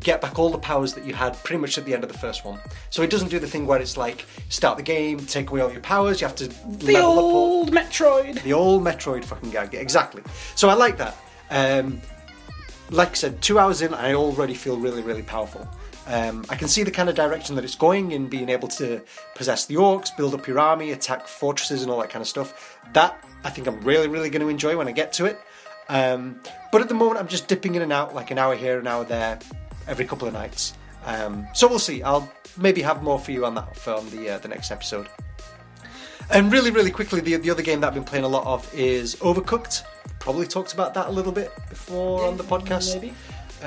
get 0.00 0.20
back 0.20 0.38
all 0.38 0.50
the 0.50 0.58
powers 0.58 0.92
that 0.94 1.04
you 1.04 1.14
had 1.14 1.32
pretty 1.42 1.60
much 1.60 1.78
at 1.78 1.84
the 1.84 1.92
end 1.94 2.04
of 2.04 2.12
the 2.12 2.18
first 2.18 2.44
one. 2.44 2.60
So 2.90 3.02
it 3.02 3.10
doesn't 3.10 3.28
do 3.28 3.38
the 3.40 3.46
thing 3.46 3.66
where 3.66 3.80
it's 3.80 3.96
like 3.96 4.24
start 4.50 4.76
the 4.76 4.82
game, 4.82 5.18
take 5.18 5.50
away 5.50 5.62
all 5.62 5.72
your 5.72 5.80
powers, 5.80 6.20
you 6.20 6.26
have 6.26 6.36
to 6.36 6.46
The 6.48 6.92
level 6.92 7.12
up 7.12 7.18
old 7.18 7.72
Metroid. 7.72 8.42
the 8.42 8.52
old 8.52 8.84
Metroid 8.84 9.24
fucking 9.24 9.50
gag. 9.50 9.74
Exactly. 9.74 10.22
So 10.54 10.68
I 10.68 10.74
like 10.74 10.98
that. 10.98 11.16
Um, 11.50 12.00
like 12.90 13.10
I 13.10 13.14
said, 13.14 13.42
two 13.42 13.58
hours 13.58 13.82
in, 13.82 13.94
I 13.94 14.14
already 14.14 14.54
feel 14.54 14.76
really, 14.76 15.02
really 15.02 15.22
powerful. 15.22 15.66
Um, 16.06 16.44
I 16.48 16.54
can 16.54 16.68
see 16.68 16.84
the 16.84 16.90
kind 16.90 17.08
of 17.08 17.16
direction 17.16 17.56
that 17.56 17.64
it's 17.64 17.74
going 17.74 18.12
in 18.12 18.28
being 18.28 18.48
able 18.48 18.68
to 18.68 19.02
possess 19.34 19.66
the 19.66 19.74
orcs, 19.74 20.16
build 20.16 20.34
up 20.34 20.46
your 20.46 20.58
army, 20.58 20.92
attack 20.92 21.26
fortresses, 21.26 21.82
and 21.82 21.90
all 21.90 21.98
that 22.00 22.10
kind 22.10 22.22
of 22.22 22.28
stuff. 22.28 22.78
That 22.92 23.24
I 23.44 23.50
think 23.50 23.66
I'm 23.66 23.80
really, 23.80 24.08
really 24.08 24.30
going 24.30 24.42
to 24.42 24.48
enjoy 24.48 24.76
when 24.76 24.88
I 24.88 24.92
get 24.92 25.12
to 25.14 25.26
it. 25.26 25.40
Um, 25.88 26.40
but 26.70 26.80
at 26.80 26.88
the 26.88 26.94
moment, 26.94 27.18
I'm 27.18 27.28
just 27.28 27.48
dipping 27.48 27.74
in 27.74 27.82
and 27.82 27.92
out, 27.92 28.14
like 28.14 28.30
an 28.30 28.38
hour 28.38 28.54
here, 28.54 28.78
an 28.78 28.86
hour 28.86 29.04
there, 29.04 29.38
every 29.88 30.04
couple 30.04 30.28
of 30.28 30.34
nights. 30.34 30.74
Um, 31.04 31.46
so 31.54 31.68
we'll 31.68 31.78
see. 31.78 32.02
I'll 32.02 32.30
maybe 32.56 32.82
have 32.82 33.02
more 33.02 33.18
for 33.18 33.32
you 33.32 33.44
on 33.44 33.54
that 33.54 33.76
from 33.76 34.08
the 34.10 34.30
uh, 34.30 34.38
the 34.38 34.48
next 34.48 34.70
episode. 34.70 35.08
And 36.30 36.52
really, 36.52 36.72
really 36.72 36.90
quickly, 36.90 37.20
the, 37.20 37.36
the 37.36 37.50
other 37.50 37.62
game 37.62 37.80
that 37.80 37.88
I've 37.88 37.94
been 37.94 38.04
playing 38.04 38.24
a 38.24 38.28
lot 38.28 38.46
of 38.46 38.72
is 38.74 39.14
Overcooked. 39.16 39.84
Probably 40.18 40.46
talked 40.46 40.74
about 40.74 40.92
that 40.94 41.06
a 41.06 41.10
little 41.10 41.30
bit 41.30 41.52
before 41.68 42.24
on 42.24 42.36
the 42.36 42.42
podcast. 42.42 42.94
maybe. 42.94 43.14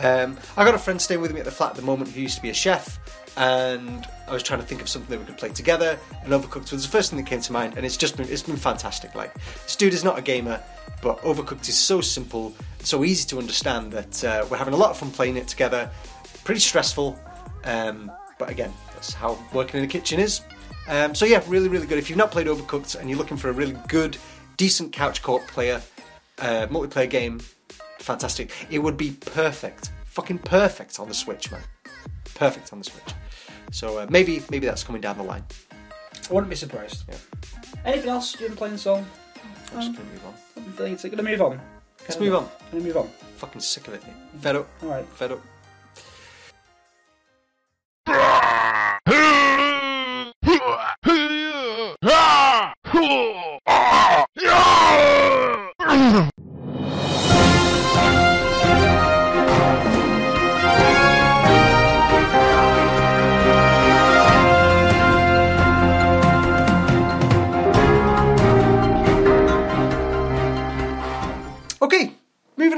Um, 0.03 0.37
I 0.55 0.63
got 0.63 0.75
a 0.75 0.79
friend 0.79 1.01
staying 1.01 1.21
with 1.21 1.33
me 1.33 1.39
at 1.39 1.45
the 1.45 1.51
flat 1.51 1.71
at 1.71 1.75
the 1.75 1.81
moment 1.81 2.11
who 2.11 2.21
used 2.21 2.37
to 2.37 2.41
be 2.41 2.49
a 2.49 2.53
chef, 2.53 2.99
and 3.35 4.07
I 4.27 4.33
was 4.33 4.43
trying 4.43 4.61
to 4.61 4.65
think 4.65 4.81
of 4.81 4.87
something 4.87 5.09
that 5.09 5.19
we 5.19 5.25
could 5.25 5.37
play 5.37 5.49
together. 5.49 5.99
And 6.23 6.31
Overcooked 6.31 6.71
was 6.71 6.83
the 6.83 6.91
first 6.91 7.09
thing 7.09 7.19
that 7.19 7.29
came 7.29 7.41
to 7.41 7.51
mind, 7.51 7.75
and 7.75 7.85
it's 7.85 7.97
just 7.97 8.15
been 8.17 8.27
it's 8.29 8.43
been 8.43 8.57
fantastic. 8.57 9.13
Like 9.13 9.33
this 9.63 9.75
dude 9.75 9.93
is 9.93 10.03
not 10.03 10.17
a 10.17 10.21
gamer, 10.21 10.61
but 11.01 11.19
Overcooked 11.19 11.67
is 11.67 11.77
so 11.77 12.01
simple, 12.01 12.53
so 12.79 13.03
easy 13.03 13.27
to 13.29 13.39
understand 13.39 13.91
that 13.91 14.23
uh, 14.23 14.45
we're 14.49 14.57
having 14.57 14.73
a 14.73 14.77
lot 14.77 14.91
of 14.91 14.97
fun 14.97 15.11
playing 15.11 15.37
it 15.37 15.47
together. 15.47 15.89
Pretty 16.43 16.61
stressful, 16.61 17.19
um, 17.65 18.11
but 18.37 18.49
again, 18.49 18.73
that's 18.93 19.13
how 19.13 19.37
working 19.53 19.79
in 19.79 19.85
the 19.85 19.91
kitchen 19.91 20.19
is. 20.19 20.41
Um, 20.87 21.13
so 21.13 21.25
yeah, 21.25 21.43
really, 21.47 21.67
really 21.67 21.85
good. 21.85 21.99
If 21.99 22.09
you've 22.09 22.17
not 22.17 22.31
played 22.31 22.47
Overcooked 22.47 22.99
and 22.99 23.09
you're 23.09 23.19
looking 23.19 23.37
for 23.37 23.49
a 23.49 23.53
really 23.53 23.77
good, 23.87 24.17
decent 24.57 24.91
couch 24.91 25.21
co-op 25.21 25.45
player, 25.47 25.81
uh, 26.39 26.67
multiplayer 26.67 27.09
game, 27.09 27.41
fantastic. 27.99 28.51
It 28.69 28.79
would 28.79 28.97
be 28.97 29.11
perfect, 29.11 29.91
fucking 30.05 30.39
perfect 30.39 30.99
on 30.99 31.07
the 31.07 31.13
Switch, 31.13 31.51
man. 31.51 31.61
Perfect 32.35 32.73
on 32.73 32.79
the 32.79 32.85
Switch. 32.85 33.13
So 33.71 33.99
uh, 33.99 34.07
maybe, 34.09 34.43
maybe 34.49 34.65
that's 34.65 34.83
coming 34.83 35.01
down 35.01 35.17
the 35.17 35.23
line. 35.23 35.43
I 36.29 36.33
wouldn't 36.33 36.49
be 36.49 36.55
surprised. 36.55 37.03
Yeah. 37.07 37.15
Anything 37.85 38.09
else 38.09 38.39
you've 38.39 38.49
been 38.49 38.57
playing 38.57 38.79
on? 38.87 39.05
I'm 39.73 39.81
just 39.81 39.95
gonna 39.95 40.09
move 40.09 40.25
on. 40.25 40.33
I'm 40.57 40.71
feeling 40.73 40.93
it's 40.93 41.05
gonna 41.05 41.23
move 41.23 41.41
on. 41.41 41.61
Let's 42.01 42.19
move 42.19 42.35
on. 42.35 42.49
Gonna 42.71 42.83
move 42.83 42.97
on. 42.97 43.07
Fucking 43.37 43.61
sick 43.61 43.87
of 43.87 43.93
it. 43.93 44.03
Fed 44.39 44.55
up. 44.55 44.67
All 44.81 44.89
right. 44.89 45.07
Fed 45.09 45.31
up. 45.31 45.41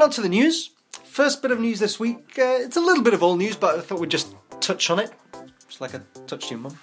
Moving 0.02 0.10
on 0.10 0.16
to 0.16 0.22
the 0.22 0.30
news. 0.30 0.72
First 1.04 1.42
bit 1.44 1.52
of 1.52 1.60
news 1.60 1.80
this 1.80 2.00
week. 2.00 2.40
Uh, 2.40 2.58
it's 2.66 2.78
a 2.78 2.82
little 2.82 3.04
bit 3.04 3.14
of 3.14 3.22
old 3.22 3.38
news, 3.38 3.56
but 3.56 3.78
I 3.78 3.82
thought 3.82 4.00
we'd 4.00 4.10
just 4.10 4.36
touch 4.60 4.90
on 4.90 4.98
it. 4.98 5.12
Just 5.68 5.80
like 5.80 5.94
I 5.94 6.00
touched 6.26 6.50
your 6.50 6.60
mum. 6.60 6.80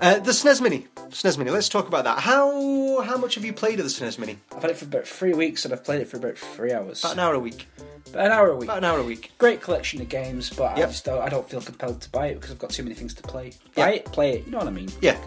Uh, 0.00 0.20
the 0.20 0.30
SNES 0.30 0.62
Mini. 0.62 0.86
SNES 1.10 1.36
Mini. 1.36 1.50
Let's 1.50 1.68
talk 1.68 1.86
about 1.86 2.04
that. 2.04 2.20
How 2.20 3.02
how 3.02 3.18
much 3.18 3.34
have 3.34 3.44
you 3.44 3.52
played 3.52 3.78
of 3.78 3.84
the 3.84 3.90
SNES 3.90 4.18
Mini? 4.18 4.38
I've 4.54 4.62
had 4.62 4.70
it 4.70 4.78
for 4.78 4.86
about 4.86 5.06
three 5.06 5.34
weeks 5.34 5.64
and 5.64 5.74
I've 5.74 5.84
played 5.84 6.00
it 6.00 6.08
for 6.08 6.16
about 6.16 6.38
three 6.38 6.72
hours. 6.72 7.00
About 7.04 7.12
an 7.14 7.18
hour 7.18 7.34
a 7.34 7.38
week. 7.38 7.66
About 8.06 8.26
an 8.26 8.32
hour 8.32 8.48
a 8.48 8.56
week. 8.56 8.64
About 8.64 8.78
an 8.78 8.84
hour 8.84 8.98
a 8.98 9.02
week. 9.02 9.32
Great 9.36 9.60
collection 9.60 10.00
of 10.00 10.08
games, 10.08 10.48
but 10.48 10.78
I 10.78 10.80
just 10.80 11.04
don't, 11.04 11.20
I 11.20 11.28
don't 11.28 11.48
feel 11.48 11.60
compelled 11.60 12.00
to 12.00 12.10
buy 12.10 12.28
it 12.28 12.34
because 12.36 12.52
I've 12.52 12.58
got 12.58 12.70
too 12.70 12.82
many 12.82 12.94
things 12.94 13.12
to 13.14 13.22
play. 13.22 13.52
Buy 13.74 13.94
it, 13.94 14.06
play 14.06 14.36
it. 14.36 14.46
You 14.46 14.52
know 14.52 14.58
what 14.58 14.66
I 14.66 14.70
mean? 14.70 14.88
Yeah. 15.02 15.18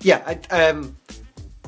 Yeah, 0.00 0.22
I, 0.50 0.68
um, 0.68 0.96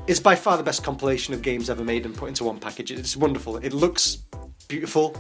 it's 0.07 0.21
by 0.21 0.35
far 0.35 0.57
the 0.57 0.63
best 0.63 0.85
compilation 0.85 1.35
of 1.35 1.43
games 1.43 1.71
ever 1.71 1.85
made 1.85 2.05
and 2.07 2.15
put 2.15 2.29
into 2.29 2.45
one 2.45 2.59
package. 2.59 2.91
It's 2.91 3.17
wonderful. 3.17 3.57
It 3.59 3.73
looks 3.73 4.19
beautiful, 4.69 5.17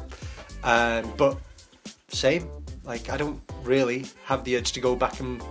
um, 0.62 1.12
but 1.16 1.38
same. 2.08 2.48
Like 2.84 3.08
I 3.10 3.16
don't 3.16 3.40
really 3.62 4.04
have 4.24 4.44
the 4.44 4.56
urge 4.56 4.72
to 4.72 4.80
go 4.80 4.94
back 4.94 5.20
and 5.20 5.42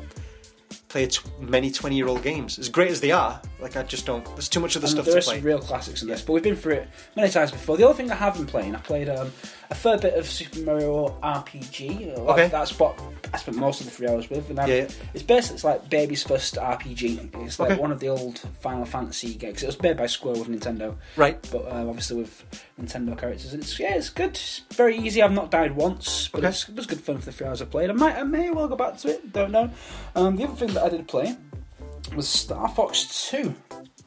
play 0.88 1.08
tw- 1.08 1.26
many 1.40 1.72
twenty-year-old 1.72 2.22
games. 2.22 2.60
As 2.60 2.70
great 2.70 2.92
as 2.92 3.02
they 3.02 3.12
are, 3.12 3.42
like 3.64 3.76
I 3.78 3.84
just 3.84 4.06
don't. 4.06 4.24
There's 4.36 4.50
too 4.50 4.60
much 4.60 4.76
of 4.76 4.82
the 4.82 4.88
And 4.88 4.92
stuff 4.94 5.06
there 5.06 5.14
to 5.16 5.18
are 5.20 5.22
some 5.22 5.42
real 5.42 5.60
classics 5.60 6.02
in 6.04 6.08
this, 6.10 6.22
but 6.22 6.34
we've 6.34 6.44
been 6.44 6.56
through 6.56 6.74
it 6.74 6.88
many 7.16 7.30
times 7.32 7.52
before. 7.52 7.78
The 7.78 7.86
other 7.86 7.96
thing 7.96 8.12
I 8.12 8.16
have 8.16 8.36
been 8.36 8.46
playing, 8.46 8.76
I 8.76 8.80
played 8.80 9.10
um, 9.10 9.32
a 9.72 9.76
fair 9.76 9.98
bit 9.98 10.14
of 10.16 10.26
Super 10.28 10.60
Mario 10.60 11.18
RPG. 11.24 12.18
Like, 12.18 12.28
Okay. 12.30 12.48
That's 12.50 12.78
what 12.78 13.00
I 13.34 13.38
spent 13.38 13.58
most 13.58 13.80
of 13.80 13.86
the 13.88 13.92
three 13.92 14.08
hours 14.08 14.30
with. 14.30 14.50
And 14.50 14.58
Yeah, 14.60 14.66
yeah. 14.68 14.88
It's 15.14 15.24
basically 15.24 15.56
it's 15.56 15.64
like 15.64 15.90
baby's 15.90 16.24
first 16.24 16.56
RPG. 16.56 17.44
It's 17.46 17.60
like 17.60 17.72
Okay. 17.72 17.82
one 17.82 17.92
of 17.92 18.00
the 18.00 18.10
old 18.10 18.40
Final 18.60 18.86
Fantasy 18.86 19.34
games. 19.36 19.64
It 19.64 19.68
was 19.68 19.82
made 19.82 19.98
by 19.98 20.06
Square 20.08 20.36
with 20.36 20.50
Nintendo. 20.50 20.96
Right. 21.16 21.42
But 21.52 21.72
um, 21.72 21.90
obviously 21.90 22.18
with 22.18 22.44
Nintendo 22.82 23.18
characters, 23.18 23.54
and 23.54 23.64
it's 23.64 23.80
yeah, 23.80 23.96
it's 23.96 24.10
good. 24.10 24.32
It's 24.32 24.62
very 24.74 24.98
easy. 24.98 25.22
I've 25.22 25.32
not 25.32 25.52
died 25.52 25.76
once, 25.76 26.28
but 26.28 26.40
Okay. 26.40 26.50
it's, 26.50 26.68
it 26.70 26.76
was 26.76 26.86
good 26.86 27.00
fun 27.00 27.18
for 27.20 27.26
the 27.26 27.32
three 27.32 27.48
hours 27.48 27.62
I 27.62 27.66
played. 27.66 27.90
I 27.90 27.94
might, 27.94 28.16
I 28.18 28.24
may 28.24 28.50
well 28.52 28.68
go 28.68 28.76
back 28.76 28.98
to 29.00 29.10
it. 29.10 29.32
Don't 29.32 29.52
know. 29.52 29.70
Um, 30.16 30.36
the 30.36 30.44
other 30.44 30.56
thing 30.56 30.74
that 30.74 30.84
I 30.84 30.90
did 30.90 31.08
play 31.08 31.36
was 32.16 32.28
Star 32.28 32.68
Fox 32.70 33.30
Two. 33.30 33.56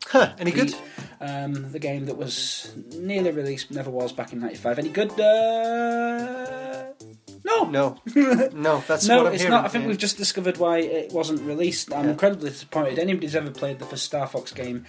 Huh? 0.07 0.33
Any 0.39 0.53
good? 0.53 0.75
Um, 1.21 1.73
the 1.73 1.79
game 1.81 2.07
that 2.07 2.17
was 2.17 2.73
nearly 2.95 3.33
released, 3.33 3.71
never 3.73 3.91
was 3.91 4.13
back 4.13 4.33
in 4.33 4.41
'95. 4.41 4.79
Any 4.79 4.89
good? 4.91 5.11
Uh, 5.21 6.93
No, 7.45 7.65
No, 7.65 7.99
no, 8.53 8.83
that's 8.87 9.07
no, 9.07 9.19
what 9.19 9.27
I'm 9.29 9.33
it's 9.35 9.43
hearing. 9.43 9.51
not. 9.57 9.65
I 9.65 9.69
think 9.69 9.83
yeah. 9.83 9.89
we've 9.89 9.99
just 9.99 10.17
discovered 10.17 10.59
why 10.59 10.79
it 10.79 11.13
wasn't 11.13 11.41
released. 11.43 11.93
I'm 11.93 12.05
Yeah. 12.05 12.11
incredibly 12.13 12.51
disappointed. 12.51 12.99
Anybody 12.99 13.27
who's 13.27 13.37
ever 13.37 13.51
played 13.51 13.79
the 13.79 13.85
first 13.87 14.05
Star 14.05 14.27
Fox 14.27 14.53
game, 14.53 14.85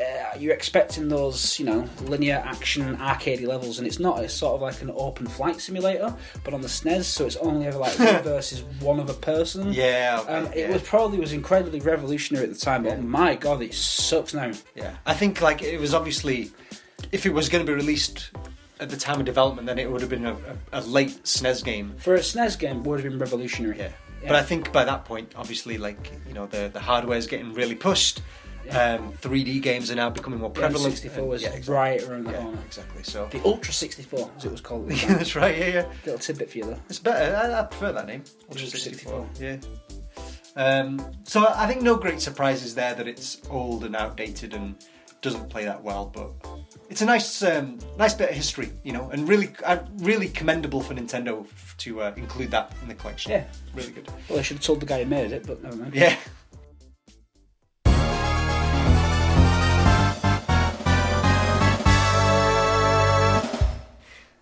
uh, 0.00 0.36
you're 0.38 0.54
expecting 0.54 1.08
those, 1.08 1.58
you 1.58 1.66
know, 1.66 1.88
linear 2.02 2.40
action 2.44 2.96
arcadey 2.98 3.46
levels, 3.46 3.78
and 3.78 3.86
it's 3.86 3.98
not. 3.98 4.22
It's 4.22 4.32
sort 4.34 4.54
of 4.54 4.60
like 4.60 4.80
an 4.80 4.92
open 4.94 5.26
flight 5.26 5.60
simulator, 5.60 6.14
but 6.44 6.54
on 6.54 6.60
the 6.60 6.68
SNES, 6.68 7.04
so 7.04 7.26
it's 7.26 7.36
only 7.36 7.66
ever 7.66 7.78
like 7.78 7.98
you 7.98 8.18
versus 8.18 8.62
one 8.80 9.00
other 9.00 9.14
person. 9.14 9.72
Yeah, 9.72 10.20
okay, 10.22 10.32
um, 10.32 10.46
it 10.52 10.56
yeah. 10.58 10.72
was 10.72 10.82
probably 10.82 11.18
was 11.18 11.32
incredibly 11.32 11.80
revolutionary 11.80 12.46
at 12.46 12.52
the 12.52 12.58
time, 12.58 12.84
but 12.84 13.02
my 13.02 13.34
god, 13.34 13.60
it 13.60 13.74
sucks 13.74 14.34
now. 14.34 14.52
Yeah, 14.76 14.94
I 15.04 15.14
think 15.14 15.40
like 15.40 15.62
it 15.62 15.80
was 15.80 15.94
obviously, 15.94 16.52
if 17.10 17.26
it 17.26 17.34
was 17.34 17.48
going 17.48 17.66
to 17.66 17.70
be 17.70 17.74
released 17.74 18.30
at 18.78 18.90
the 18.90 18.96
time 18.96 19.18
of 19.18 19.26
development, 19.26 19.66
then 19.66 19.80
it 19.80 19.90
would 19.90 20.00
have 20.00 20.10
been 20.10 20.26
a, 20.26 20.34
a, 20.72 20.78
a 20.78 20.80
late 20.82 21.24
SNES 21.24 21.64
game. 21.64 21.94
For 21.98 22.14
a 22.14 22.20
SNES 22.20 22.56
game, 22.56 22.76
it 22.78 22.82
would 22.84 23.00
have 23.00 23.10
been 23.10 23.18
revolutionary. 23.18 23.78
Yeah. 23.78 23.90
But 24.22 24.36
I 24.36 24.42
think 24.42 24.72
by 24.72 24.84
that 24.84 25.04
point, 25.04 25.32
obviously, 25.36 25.76
like 25.76 26.12
you 26.28 26.34
know, 26.34 26.46
the 26.46 26.70
the 26.72 26.80
hardware 26.80 27.18
is 27.18 27.26
getting 27.26 27.52
really 27.52 27.74
pushed. 27.74 28.20
Um, 28.70 29.12
3D 29.14 29.62
games 29.62 29.90
are 29.90 29.94
now 29.94 30.10
becoming 30.10 30.40
more 30.40 30.50
prevalent. 30.50 30.94
N64 30.94 31.26
was 31.26 31.42
yeah, 31.42 31.48
exactly. 31.48 31.74
right 31.74 32.02
around 32.02 32.24
the 32.24 32.32
Yeah, 32.32 32.42
corner. 32.42 32.58
exactly. 32.66 33.02
So 33.02 33.26
The 33.30 33.42
Ultra 33.44 33.72
64, 33.72 34.30
as 34.36 34.44
it 34.44 34.50
was 34.52 34.60
called. 34.60 34.88
The 34.88 34.94
that's 35.08 35.34
right. 35.36 35.56
Yeah, 35.56 35.66
yeah. 35.68 35.86
Little 36.04 36.18
tidbit 36.18 36.50
for 36.50 36.58
you 36.58 36.64
though. 36.64 36.80
It's 36.88 36.98
better. 36.98 37.34
I, 37.36 37.60
I 37.60 37.62
prefer 37.64 37.92
that 37.92 38.06
name. 38.06 38.24
Ultra 38.50 38.64
Ultra 38.64 38.78
64. 38.80 39.28
Yeah. 39.40 39.56
Um, 40.56 41.12
so 41.24 41.46
I 41.54 41.66
think 41.66 41.82
no 41.82 41.96
great 41.96 42.20
surprises 42.20 42.74
there 42.74 42.94
that 42.94 43.06
it's 43.06 43.40
old 43.48 43.84
and 43.84 43.94
outdated 43.94 44.54
and 44.54 44.74
doesn't 45.20 45.48
play 45.48 45.64
that 45.64 45.82
well, 45.82 46.06
but 46.06 46.30
it's 46.90 47.00
a 47.02 47.04
nice, 47.04 47.42
um, 47.42 47.78
nice 47.96 48.14
bit 48.14 48.30
of 48.30 48.36
history, 48.36 48.70
you 48.84 48.92
know, 48.92 49.08
and 49.10 49.28
really, 49.28 49.50
uh, 49.64 49.78
really 49.98 50.28
commendable 50.28 50.80
for 50.80 50.94
Nintendo 50.94 51.44
f- 51.44 51.74
to 51.78 52.02
uh, 52.02 52.12
include 52.16 52.50
that 52.52 52.72
in 52.82 52.88
the 52.88 52.94
collection. 52.94 53.32
Yeah. 53.32 53.44
really 53.74 53.90
good. 53.92 54.08
Well, 54.28 54.38
I 54.38 54.42
should 54.42 54.56
have 54.58 54.64
told 54.64 54.80
the 54.80 54.86
guy 54.86 55.02
who 55.02 55.10
made 55.10 55.32
it, 55.32 55.46
but 55.46 55.62
never 55.62 55.76
mind. 55.76 55.94
Yeah. 55.94 56.16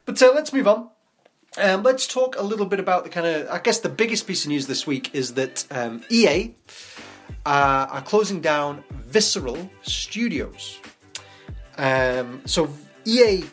But 0.06 0.22
uh, 0.22 0.32
let's 0.34 0.52
move 0.52 0.66
on. 0.66 0.88
Um, 1.58 1.82
let's 1.82 2.06
talk 2.06 2.38
a 2.38 2.42
little 2.42 2.66
bit 2.66 2.80
about 2.80 3.04
the 3.04 3.10
kind 3.10 3.26
of. 3.26 3.48
I 3.50 3.58
guess 3.58 3.80
the 3.80 3.88
biggest 3.88 4.26
piece 4.26 4.44
of 4.44 4.50
news 4.50 4.66
this 4.66 4.86
week 4.86 5.14
is 5.14 5.34
that 5.34 5.66
um, 5.70 6.02
EA 6.10 6.54
uh, 7.44 7.86
are 7.90 8.02
closing 8.02 8.40
down 8.40 8.84
Visceral 8.90 9.70
Studios. 9.82 10.80
Um, 11.78 12.42
so 12.44 12.70
EA 13.04 13.44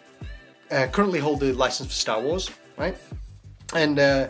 uh, 0.72 0.88
currently 0.88 1.20
hold 1.20 1.40
the 1.40 1.54
license 1.54 1.90
for 1.90 1.96
Star 1.96 2.22
Wars, 2.22 2.50
right? 2.78 2.98
And 3.74 4.00
uh, 4.00 4.30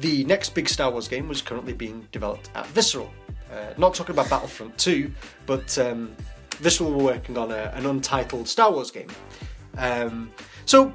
the 0.00 0.24
next 0.24 0.54
big 0.54 0.68
Star 0.68 0.90
Wars 0.90 1.08
game 1.08 1.28
was 1.28 1.42
currently 1.42 1.72
being 1.72 2.06
developed 2.12 2.50
at 2.54 2.66
Visceral. 2.68 3.10
Uh, 3.52 3.74
not 3.78 3.94
talking 3.94 4.14
about 4.14 4.28
Battlefront 4.28 4.76
2, 4.78 5.10
but 5.46 5.78
um, 5.78 6.14
Visceral 6.56 6.90
were 6.90 7.04
working 7.04 7.38
on 7.38 7.50
a, 7.52 7.72
an 7.74 7.86
untitled 7.86 8.48
Star 8.48 8.72
Wars 8.72 8.90
game. 8.90 9.08
Um, 9.76 10.30
so, 10.66 10.92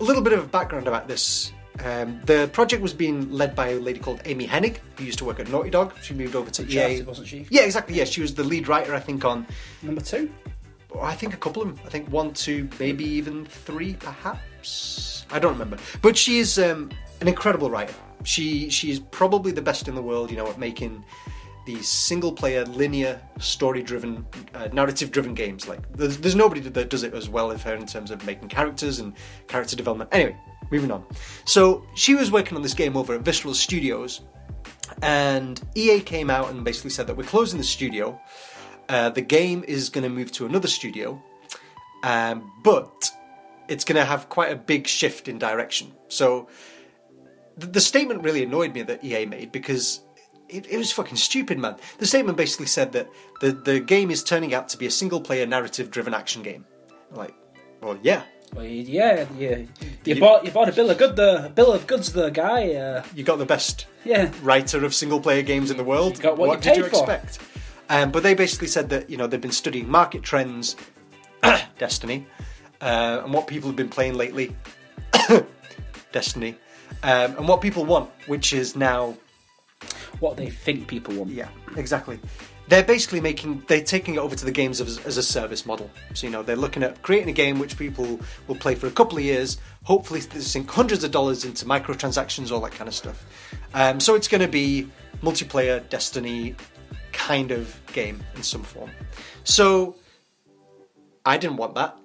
a 0.00 0.04
little 0.04 0.22
bit 0.22 0.32
of 0.32 0.50
background 0.50 0.86
about 0.86 1.08
this. 1.08 1.52
Um, 1.84 2.20
the 2.24 2.48
project 2.52 2.82
was 2.82 2.92
being 2.92 3.30
led 3.30 3.54
by 3.54 3.68
a 3.68 3.78
lady 3.78 4.00
called 4.00 4.20
Amy 4.24 4.46
Hennig, 4.48 4.78
who 4.96 5.04
used 5.04 5.18
to 5.18 5.24
work 5.24 5.38
at 5.38 5.48
Naughty 5.48 5.70
Dog. 5.70 5.94
She 6.02 6.12
moved 6.12 6.34
over 6.34 6.50
to 6.50 6.66
EA. 6.68 7.02
Wasn't 7.02 7.28
she? 7.28 7.46
Yeah, 7.50 7.62
exactly. 7.62 7.94
Yeah, 7.94 8.04
she 8.04 8.20
was 8.20 8.34
the 8.34 8.42
lead 8.42 8.66
writer, 8.68 8.94
I 8.94 9.00
think, 9.00 9.24
on 9.24 9.46
Number 9.82 10.00
two? 10.00 10.30
Oh, 10.92 11.00
I 11.00 11.14
think 11.14 11.34
a 11.34 11.36
couple 11.36 11.62
of 11.62 11.68
them. 11.68 11.86
I 11.86 11.90
think 11.90 12.08
one, 12.10 12.32
two, 12.32 12.68
maybe 12.80 13.04
even 13.04 13.44
three, 13.44 13.94
perhaps. 13.94 15.26
I 15.30 15.38
don't 15.38 15.52
remember. 15.52 15.78
But 16.02 16.16
she 16.16 16.38
is 16.38 16.58
um, 16.58 16.90
an 17.20 17.28
incredible 17.28 17.70
writer. 17.70 17.94
She 18.24 18.68
she 18.70 18.90
is 18.90 18.98
probably 18.98 19.52
the 19.52 19.62
best 19.62 19.86
in 19.86 19.94
the 19.94 20.02
world. 20.02 20.30
You 20.30 20.38
know, 20.38 20.48
at 20.48 20.58
making 20.58 21.04
these 21.68 21.86
single-player, 21.86 22.64
linear, 22.64 23.20
story-driven, 23.38 24.24
uh, 24.54 24.68
narrative-driven 24.72 25.34
games. 25.34 25.68
Like 25.68 25.80
there's, 25.92 26.16
there's 26.16 26.34
nobody 26.34 26.62
that 26.62 26.88
does 26.88 27.02
it 27.02 27.12
as 27.12 27.28
well 27.28 27.52
as 27.52 27.62
her 27.62 27.74
in 27.74 27.86
terms 27.86 28.10
of 28.10 28.24
making 28.24 28.48
characters 28.48 29.00
and 29.00 29.12
character 29.48 29.76
development. 29.76 30.08
Anyway, 30.10 30.34
moving 30.70 30.90
on. 30.90 31.04
So 31.44 31.86
she 31.94 32.14
was 32.14 32.32
working 32.32 32.56
on 32.56 32.62
this 32.62 32.72
game 32.72 32.96
over 32.96 33.14
at 33.14 33.20
Visceral 33.20 33.52
Studios, 33.52 34.22
and 35.02 35.60
EA 35.74 36.00
came 36.00 36.30
out 36.30 36.48
and 36.50 36.64
basically 36.64 36.88
said 36.88 37.06
that 37.06 37.18
we're 37.18 37.24
closing 37.24 37.58
the 37.58 37.64
studio. 37.64 38.18
Uh, 38.88 39.10
the 39.10 39.20
game 39.20 39.62
is 39.68 39.90
going 39.90 40.04
to 40.04 40.08
move 40.08 40.32
to 40.32 40.46
another 40.46 40.68
studio, 40.68 41.22
um, 42.02 42.50
but 42.64 43.10
it's 43.68 43.84
going 43.84 43.96
to 43.96 44.06
have 44.06 44.30
quite 44.30 44.50
a 44.50 44.56
big 44.56 44.86
shift 44.86 45.28
in 45.28 45.38
direction. 45.38 45.92
So 46.08 46.48
the, 47.58 47.66
the 47.66 47.80
statement 47.82 48.24
really 48.24 48.42
annoyed 48.42 48.72
me 48.72 48.80
that 48.84 49.04
EA 49.04 49.26
made 49.26 49.52
because 49.52 50.00
it, 50.48 50.66
it 50.70 50.76
was 50.78 50.90
fucking 50.92 51.16
stupid, 51.16 51.58
man. 51.58 51.76
The 51.98 52.06
statement 52.06 52.36
basically 52.38 52.66
said 52.66 52.92
that 52.92 53.08
the, 53.40 53.52
the 53.52 53.80
game 53.80 54.10
is 54.10 54.22
turning 54.24 54.54
out 54.54 54.68
to 54.70 54.78
be 54.78 54.86
a 54.86 54.90
single 54.90 55.20
player 55.20 55.46
narrative 55.46 55.90
driven 55.90 56.14
action 56.14 56.42
game. 56.42 56.64
Like, 57.12 57.34
well, 57.80 57.98
yeah. 58.02 58.22
Well, 58.54 58.64
yeah, 58.64 59.26
yeah. 59.36 59.56
You, 59.58 59.68
you- 60.04 60.20
bought 60.20 60.44
you 60.44 60.50
bought 60.50 60.68
a 60.68 60.72
bill 60.72 60.88
of 60.90 60.96
good 60.98 61.16
the 61.16 61.52
bill 61.54 61.70
of 61.72 61.86
goods 61.86 62.12
the 62.12 62.30
guy. 62.30 62.72
Uh, 62.74 63.04
You 63.14 63.22
got 63.24 63.36
the 63.38 63.44
best 63.46 63.86
yeah, 64.04 64.30
writer 64.42 64.84
of 64.84 64.94
single 64.94 65.20
player 65.20 65.42
games 65.42 65.70
in 65.70 65.76
the 65.76 65.84
world. 65.84 66.16
You 66.16 66.22
got 66.22 66.38
what 66.38 66.56
you 66.56 66.62
did 66.62 66.76
you 66.78 66.82
for. 66.84 66.88
expect? 66.88 67.38
Um, 67.90 68.10
but 68.10 68.22
they 68.22 68.34
basically 68.34 68.68
said 68.68 68.88
that 68.90 69.10
you 69.10 69.16
know 69.18 69.26
they've 69.26 69.40
been 69.40 69.50
studying 69.52 69.88
market 69.90 70.22
trends, 70.22 70.76
Destiny, 71.78 72.26
uh, 72.80 73.20
and 73.24 73.34
what 73.34 73.46
people 73.48 73.68
have 73.68 73.76
been 73.76 73.88
playing 73.90 74.14
lately, 74.14 74.54
Destiny, 76.12 76.56
um, 77.02 77.36
and 77.36 77.48
what 77.48 77.60
people 77.60 77.84
want, 77.84 78.10
which 78.26 78.52
is 78.52 78.74
now 78.76 79.14
what 80.20 80.36
they 80.36 80.50
think 80.50 80.86
people 80.88 81.14
want. 81.14 81.30
yeah, 81.30 81.48
exactly. 81.76 82.18
They're 82.68 82.84
basically 82.84 83.20
making 83.20 83.62
they're 83.66 83.82
taking 83.82 84.14
it 84.14 84.18
over 84.18 84.36
to 84.36 84.44
the 84.44 84.50
games 84.52 84.80
as, 84.80 84.98
as 85.06 85.16
a 85.16 85.22
service 85.22 85.64
model. 85.64 85.90
So 86.12 86.26
you 86.26 86.32
know 86.32 86.42
they're 86.42 86.56
looking 86.56 86.82
at 86.82 87.00
creating 87.02 87.30
a 87.30 87.32
game 87.32 87.58
which 87.58 87.78
people 87.78 88.20
will 88.46 88.56
play 88.56 88.74
for 88.74 88.86
a 88.88 88.90
couple 88.90 89.16
of 89.16 89.24
years. 89.24 89.58
Hopefully, 89.84 90.20
they 90.20 90.40
sink 90.40 90.70
hundreds 90.70 91.02
of 91.04 91.10
dollars 91.10 91.44
into 91.44 91.64
microtransactions, 91.64 92.50
all 92.52 92.60
that 92.60 92.72
kind 92.72 92.88
of 92.88 92.94
stuff. 92.94 93.24
Um, 93.74 94.00
so 94.00 94.14
it's 94.14 94.28
going 94.28 94.42
to 94.42 94.48
be 94.48 94.90
multiplayer 95.22 95.86
Destiny 95.88 96.54
kind 97.12 97.50
of 97.52 97.80
game 97.92 98.22
in 98.36 98.42
some 98.42 98.62
form. 98.62 98.90
So 99.44 99.96
I 101.24 101.38
didn't 101.38 101.56
want 101.56 101.74
that. 101.76 101.96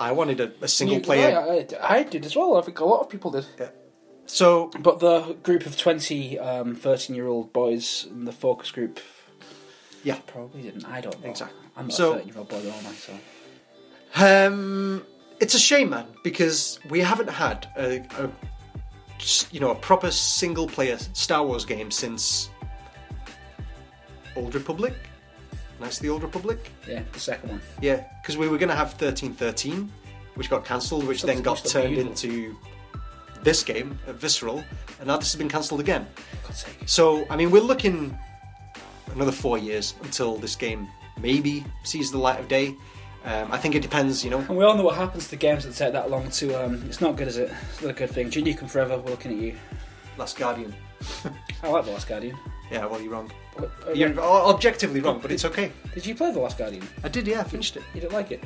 I 0.00 0.12
wanted 0.12 0.40
a, 0.40 0.52
a 0.62 0.68
single 0.68 0.96
You- 0.98 1.02
player. 1.02 1.30
yeah, 1.30 1.76
I, 1.80 1.96
I 1.98 2.02
did 2.04 2.24
as 2.24 2.34
well. 2.36 2.56
I 2.56 2.62
think 2.62 2.80
a 2.80 2.84
lot 2.86 3.00
of 3.00 3.10
people 3.10 3.30
did. 3.32 3.44
So 4.30 4.70
But 4.78 5.00
the 5.00 5.36
group 5.42 5.64
of 5.66 5.76
20, 5.76 6.38
um, 6.38 6.74
13 6.76 7.16
year 7.16 7.26
old 7.26 7.52
boys 7.52 8.06
in 8.10 8.24
the 8.24 8.32
focus 8.32 8.70
group 8.70 9.00
yeah, 10.04 10.18
probably 10.28 10.62
didn't. 10.62 10.84
I 10.84 11.00
don't 11.00 11.20
know. 11.22 11.28
Exactly. 11.30 11.58
I'm 11.76 11.88
not 11.88 11.96
So- 11.96 12.12
a 12.12 12.14
13 12.18 12.28
year 12.28 12.38
old 12.38 12.48
boy, 12.48 12.56
am 12.58 12.86
I? 12.86 12.92
So. 12.94 13.12
Um, 14.46 15.04
it's 15.40 15.54
a 15.54 15.58
shame, 15.58 15.90
man, 15.90 16.06
because 16.22 16.78
we 16.88 17.00
haven't 17.00 17.28
had 17.30 17.66
a, 17.76 17.98
a 18.22 18.30
s- 19.18 19.46
you 19.50 19.60
know 19.60 19.70
a 19.70 19.74
proper 19.74 20.10
single 20.10 20.66
player 20.68 20.98
Star 21.14 21.44
Wars 21.44 21.64
game 21.64 21.90
since 21.90 22.48
Old 24.36 24.54
Republic. 24.54 24.94
Nice, 25.80 25.98
the 25.98 26.08
Old 26.10 26.22
Republic. 26.22 26.70
Yeah, 26.88 27.02
the 27.12 27.20
second 27.20 27.50
one. 27.50 27.60
Yeah, 27.80 28.04
because 28.22 28.36
we 28.36 28.48
were 28.48 28.58
going 28.58 28.68
to 28.70 28.74
have 28.76 28.94
thirteen 28.94 29.32
thirteen, 29.34 29.90
which 30.34 30.48
got 30.50 30.64
cancelled, 30.64 31.06
which 31.06 31.22
then 31.22 31.42
got 31.42 31.64
turned 31.64 31.98
into 31.98 32.56
this 33.48 33.62
game, 33.62 33.98
uh, 34.06 34.12
Visceral, 34.12 34.62
and 34.98 35.06
now 35.06 35.16
this 35.16 35.32
has 35.32 35.38
been 35.38 35.48
cancelled 35.48 35.80
again. 35.80 36.06
So, 36.84 37.26
I 37.30 37.36
mean, 37.36 37.50
we're 37.50 37.62
looking 37.62 38.16
another 39.14 39.32
four 39.32 39.56
years 39.56 39.94
until 40.02 40.36
this 40.36 40.54
game 40.54 40.86
maybe 41.18 41.64
sees 41.82 42.10
the 42.10 42.18
light 42.18 42.38
of 42.38 42.46
day. 42.46 42.74
Um, 43.24 43.50
I 43.50 43.56
think 43.56 43.74
it 43.74 43.80
depends, 43.80 44.22
you 44.22 44.28
know. 44.30 44.38
And 44.40 44.54
we 44.58 44.64
all 44.64 44.76
know 44.76 44.84
what 44.84 44.96
happens 44.96 45.28
to 45.28 45.36
games 45.36 45.64
that 45.64 45.74
take 45.74 45.94
that 45.94 46.10
long 46.10 46.30
to. 46.30 46.46
Um, 46.62 46.82
it's 46.90 47.00
not 47.00 47.16
good, 47.16 47.26
is 47.26 47.38
it? 47.38 47.50
It's 47.70 47.80
not 47.80 47.90
a 47.92 47.94
good 47.94 48.10
thing. 48.10 48.28
Duke 48.28 48.44
Nukem 48.44 48.68
Forever, 48.68 48.98
we're 48.98 49.10
looking 49.12 49.32
at 49.32 49.38
you. 49.38 49.54
Last 50.18 50.36
Guardian. 50.36 50.74
I 51.62 51.68
like 51.68 51.86
The 51.86 51.92
Last 51.92 52.06
Guardian. 52.06 52.36
Yeah, 52.70 52.84
well, 52.84 53.00
you're 53.00 53.12
wrong. 53.12 53.30
What- 53.54 53.70
uh, 53.88 53.92
You're 53.92 54.18
objectively 54.20 55.00
wrong, 55.00 55.20
but 55.22 55.32
it's 55.32 55.46
okay. 55.46 55.72
Did 55.94 56.04
you 56.04 56.14
play 56.14 56.32
The 56.32 56.40
Last 56.40 56.58
Guardian? 56.58 56.86
I 57.02 57.08
did, 57.08 57.26
yeah, 57.26 57.40
I 57.40 57.44
finished 57.44 57.76
it. 57.78 57.82
You 57.94 58.02
didn't 58.02 58.12
like 58.12 58.30
it? 58.30 58.42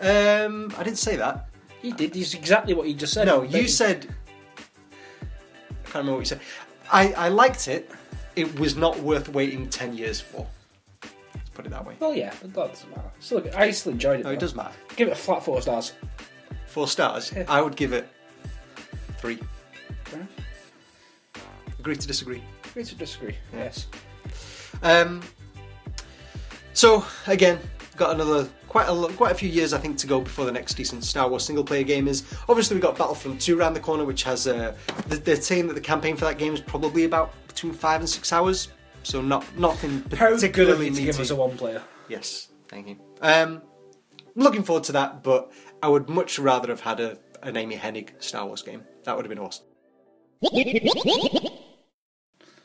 Um, 0.00 0.72
I 0.78 0.82
didn't 0.82 0.98
say 1.08 1.16
that. 1.16 1.50
You 1.82 1.92
did. 1.92 2.16
It's 2.16 2.32
exactly 2.32 2.72
what 2.72 2.88
you 2.88 2.94
just 2.94 3.12
said. 3.12 3.26
No, 3.26 3.42
you 3.42 3.68
said. 3.68 4.06
I 5.86 5.90
can't 5.90 5.94
remember 6.02 6.12
what 6.14 6.20
you 6.20 6.24
said. 6.26 6.40
I, 6.92 7.12
I 7.12 7.28
liked 7.28 7.68
it. 7.68 7.90
It 8.34 8.58
was 8.58 8.76
not 8.76 8.98
worth 9.00 9.28
waiting 9.28 9.68
10 9.68 9.96
years 9.96 10.20
for. 10.20 10.46
Let's 11.02 11.48
put 11.54 11.64
it 11.64 11.70
that 11.70 11.86
way. 11.86 11.94
Well, 12.00 12.14
yeah, 12.14 12.34
but 12.40 12.52
that 12.54 12.68
doesn't 12.70 12.90
matter. 12.90 13.10
Still. 13.20 13.44
I 13.54 13.70
still 13.70 13.92
enjoyed 13.92 14.20
it. 14.20 14.24
No, 14.24 14.30
it 14.30 14.34
though. 14.34 14.40
does 14.40 14.54
matter. 14.54 14.74
Give 14.96 15.08
it 15.08 15.12
a 15.12 15.14
flat 15.14 15.44
four 15.44 15.62
stars. 15.62 15.92
Four 16.66 16.88
stars. 16.88 17.32
Yeah. 17.34 17.44
I 17.48 17.62
would 17.62 17.76
give 17.76 17.92
it 17.92 18.08
three. 19.18 19.38
Agree 21.78 21.96
to 21.96 22.06
disagree. 22.06 22.42
Agree 22.64 22.84
to 22.84 22.94
disagree. 22.96 23.36
Yeah. 23.52 23.64
Yes. 23.64 23.86
Um, 24.82 25.22
so, 26.72 27.04
again, 27.28 27.60
got 27.96 28.10
another 28.14 28.48
quite 28.76 28.88
a 28.88 29.14
quite 29.14 29.32
a 29.32 29.34
few 29.34 29.48
years 29.48 29.72
I 29.72 29.78
think 29.78 29.96
to 29.98 30.06
go 30.06 30.20
before 30.20 30.44
the 30.44 30.52
next 30.52 30.74
decent 30.74 31.02
Star 31.02 31.30
Wars 31.30 31.46
single 31.46 31.64
player 31.64 31.82
game 31.82 32.06
is. 32.06 32.24
Obviously, 32.46 32.76
we 32.76 32.82
got 32.82 32.98
Battlefront 32.98 33.40
2 33.40 33.58
around 33.58 33.72
the 33.72 33.80
corner, 33.80 34.04
which 34.04 34.22
has 34.24 34.46
uh, 34.46 34.76
th- 35.08 35.24
they're 35.24 35.36
saying 35.36 35.66
that 35.68 35.74
the 35.74 35.80
campaign 35.80 36.14
for 36.14 36.26
that 36.26 36.36
game 36.36 36.52
is 36.52 36.60
probably 36.60 37.04
about 37.04 37.32
between 37.48 37.72
five 37.72 38.00
and 38.00 38.08
six 38.08 38.34
hours. 38.34 38.68
So 39.02 39.22
not 39.22 39.46
nothing 39.56 40.04
How 40.18 40.28
particularly 40.28 40.88
you 40.88 40.94
to 40.94 41.02
give 41.04 41.18
us 41.18 41.30
a 41.30 41.36
one 41.36 41.56
player? 41.56 41.82
Yes, 42.08 42.48
thank 42.68 42.88
you. 42.88 42.96
Um, 43.22 43.62
I'm 44.18 44.42
looking 44.42 44.62
forward 44.62 44.84
to 44.84 44.92
that, 44.92 45.22
but 45.22 45.50
I 45.82 45.88
would 45.88 46.10
much 46.10 46.38
rather 46.38 46.68
have 46.68 46.80
had 46.80 47.00
a, 47.00 47.16
an 47.42 47.56
Amy 47.56 47.76
Hennig 47.76 48.22
Star 48.22 48.44
Wars 48.44 48.62
game. 48.62 48.84
That 49.04 49.16
would 49.16 49.24
have 49.24 49.30
been 49.30 49.38
awesome. 49.38 49.64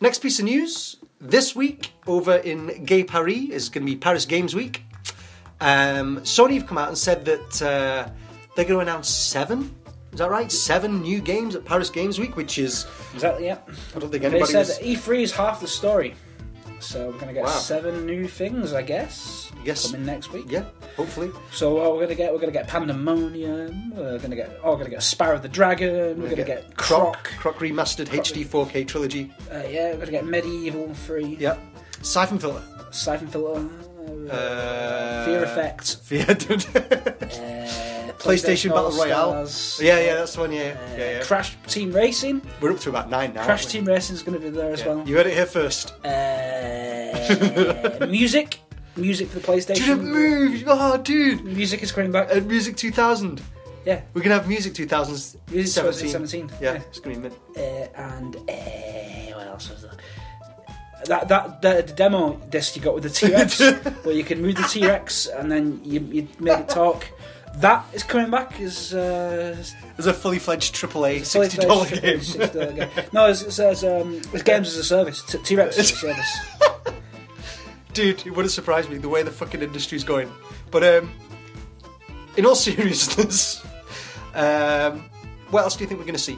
Next 0.01 0.19
piece 0.19 0.39
of 0.39 0.45
news 0.45 0.97
this 1.21 1.55
week 1.55 1.93
over 2.05 2.35
in 2.35 2.83
Gay 2.83 3.05
Paris 3.05 3.49
is 3.49 3.69
going 3.69 3.85
to 3.85 3.93
be 3.93 3.97
Paris 3.97 4.25
Games 4.25 4.53
Week. 4.53 4.83
Um, 5.61 6.17
Sony 6.21 6.55
have 6.55 6.67
come 6.67 6.77
out 6.77 6.87
and 6.89 6.97
said 6.97 7.23
that 7.25 7.61
uh, 7.61 8.09
they're 8.55 8.65
going 8.65 8.79
to 8.85 8.91
announce 8.91 9.07
seven. 9.09 9.73
Is 10.11 10.19
that 10.19 10.29
right? 10.29 10.51
Seven 10.51 11.01
new 11.01 11.21
games 11.21 11.55
at 11.55 11.63
Paris 11.63 11.89
Games 11.89 12.19
Week, 12.19 12.35
which 12.35 12.57
is 12.57 12.85
Exactly. 13.13 13.45
Yeah. 13.45 13.59
I 13.95 13.99
don't 13.99 14.11
think 14.11 14.23
anybody. 14.25 14.51
They 14.51 14.63
said 14.63 14.67
was. 14.67 14.79
E3 14.79 15.21
is 15.21 15.31
half 15.31 15.61
the 15.61 15.67
story, 15.67 16.15
so 16.81 17.11
we're 17.11 17.17
gonna 17.19 17.31
get 17.33 17.43
Wow. 17.45 17.49
seven 17.51 18.05
new 18.05 18.27
things, 18.27 18.73
I 18.73 18.81
guess. 18.81 19.49
Yes. 19.63 19.85
Coming 19.91 20.05
next 20.07 20.33
week. 20.33 20.47
Yeah, 20.49 20.65
hopefully. 20.97 21.31
So 21.53 21.75
what 21.75 21.93
we're 21.93 22.01
gonna 22.01 22.15
get, 22.15 22.33
we're 22.33 22.39
gonna 22.39 22.51
get 22.51 22.67
Pandemonium. 22.67 23.91
We're 23.95 24.19
gonna 24.19 24.35
get, 24.35 24.59
oh, 24.63 24.71
we're 24.71 24.77
gonna 24.79 24.89
get 24.89 24.99
Spyro 24.99 25.41
the 25.41 25.47
Dragon. 25.47 26.21
We're 26.21 26.29
gonna 26.31 26.43
get 26.43 26.75
Croc, 26.75 27.23
Croc. 27.23 27.31
Croc 27.39 27.59
remastered 27.59 28.07
HD 28.07 28.43
4K 28.45 28.85
trilogy. 28.85 29.31
Uh, 29.49 29.61
yeah, 29.69 29.91
we're 29.93 29.99
gonna 29.99 30.11
get 30.11 30.25
MediEvil 30.25 30.93
Three. 30.95 31.37
Yep. 31.39 31.57
Siphon 32.01 32.37
filter. 32.39 32.63
Siphon 32.91 33.27
Filter. 33.27 33.69
Uh, 34.29 35.25
Fear 35.25 35.43
Effect. 35.43 35.95
Fear. 36.03 36.25
Uh, 36.29 36.33
PlayStation 38.21 38.69
Battle 38.69 38.91
Royale. 38.91 39.47
Yeah, 39.79 39.99
yeah, 39.99 40.15
that's 40.15 40.35
the 40.35 40.41
one. 40.41 40.51
Yeah, 40.51 40.61
uh, 40.61 40.97
yeah, 40.97 41.11
yeah. 41.17 41.23
Crash 41.23 41.57
Team 41.67 41.91
Racing. 41.91 42.41
We're 42.61 42.71
up 42.71 42.79
to 42.81 42.89
about 42.89 43.09
nine 43.09 43.33
now. 43.33 43.43
Crash 43.45 43.65
Team 43.65 43.85
Racing 43.85 44.15
is 44.15 44.21
going 44.23 44.39
to 44.39 44.43
be 44.43 44.49
there 44.55 44.71
as 44.73 44.81
Yeah. 44.81 44.87
well. 44.93 45.07
You 45.07 45.17
heard 45.17 45.25
it 45.27 45.33
here 45.33 45.45
first. 45.47 45.93
Uh, 46.05 48.05
music. 48.07 48.59
Music 48.95 49.29
for 49.29 49.39
the 49.39 49.47
PlayStation. 49.47 49.85
Dude, 49.85 50.01
move! 50.01 50.63
Oh, 50.67 50.97
dude! 50.97 51.43
Music 51.45 51.81
is 51.81 51.91
coming 51.91 52.11
back. 52.11 52.29
Uh, 52.31 52.41
Music 52.41 52.75
2000. 52.75 53.41
yeah. 53.85 54.01
We're 54.13 54.21
gonna 54.21 54.35
have 54.35 54.47
Music 54.49 54.73
2017. 54.73 55.55
Music 55.55 55.83
2017, 55.83 56.51
Yeah, 56.61 56.73
yeah. 56.73 56.81
it's 56.89 56.99
gonna 56.99 57.15
be 57.15 57.21
mint. 57.21 57.33
Uh, 57.55 57.87
and 57.95 58.35
uh, 58.35 59.37
what 59.37 59.47
else 59.47 59.69
was 59.69 59.83
there? 59.83 59.91
That 61.05 61.27
that 61.29 61.61
the, 61.61 61.83
the 61.85 61.93
demo 61.93 62.35
disc 62.49 62.75
you 62.75 62.81
got 62.81 62.93
with 62.93 63.03
the 63.03 63.09
T 63.09 63.31
Rex, 63.31 63.59
where 64.03 64.15
you 64.15 64.23
can 64.23 64.41
move 64.41 64.55
the 64.55 64.63
T 64.63 64.85
Rex 64.85 65.27
and 65.27 65.51
then 65.51 65.81
you 65.83 65.99
you 66.01 66.27
make 66.39 66.59
it 66.59 66.69
talk. 66.69 67.07
That 67.55 67.85
is 67.93 68.03
coming 68.03 68.31
back. 68.31 68.59
as 68.61 68.93
uh, 68.93 69.61
There's 69.97 70.07
a 70.07 70.13
fully 70.13 70.39
fledged 70.39 70.73
AAA 70.73 71.25
sixty 71.25 71.57
dollar 71.57 71.85
game. 71.89 72.19
$60 72.19 72.75
game. 72.75 73.05
No, 73.11 73.25
it's, 73.25 73.41
it 73.41 73.51
says 73.51 73.83
um, 73.83 74.21
it's 74.31 74.43
games 74.43 74.69
as 74.69 74.77
a 74.77 74.83
service. 74.83 75.21
T 75.43 75.55
Rex 75.55 75.77
as 75.77 75.91
a 75.91 75.95
service. 76.07 76.37
Dude, 77.93 78.25
it 78.25 78.31
wouldn't 78.31 78.53
surprise 78.53 78.87
me 78.87 78.97
the 78.97 79.09
way 79.09 79.21
the 79.21 79.31
fucking 79.31 79.61
industry's 79.61 80.05
going. 80.05 80.31
But 80.71 80.83
um, 80.83 81.11
in 82.37 82.45
all 82.45 82.55
seriousness, 82.67 83.61
um, 84.33 85.03
what 85.49 85.63
else 85.63 85.75
do 85.75 85.83
you 85.83 85.87
think 85.87 85.99
we're 85.99 86.05
going 86.05 86.15
to 86.15 86.19
see? 86.21 86.37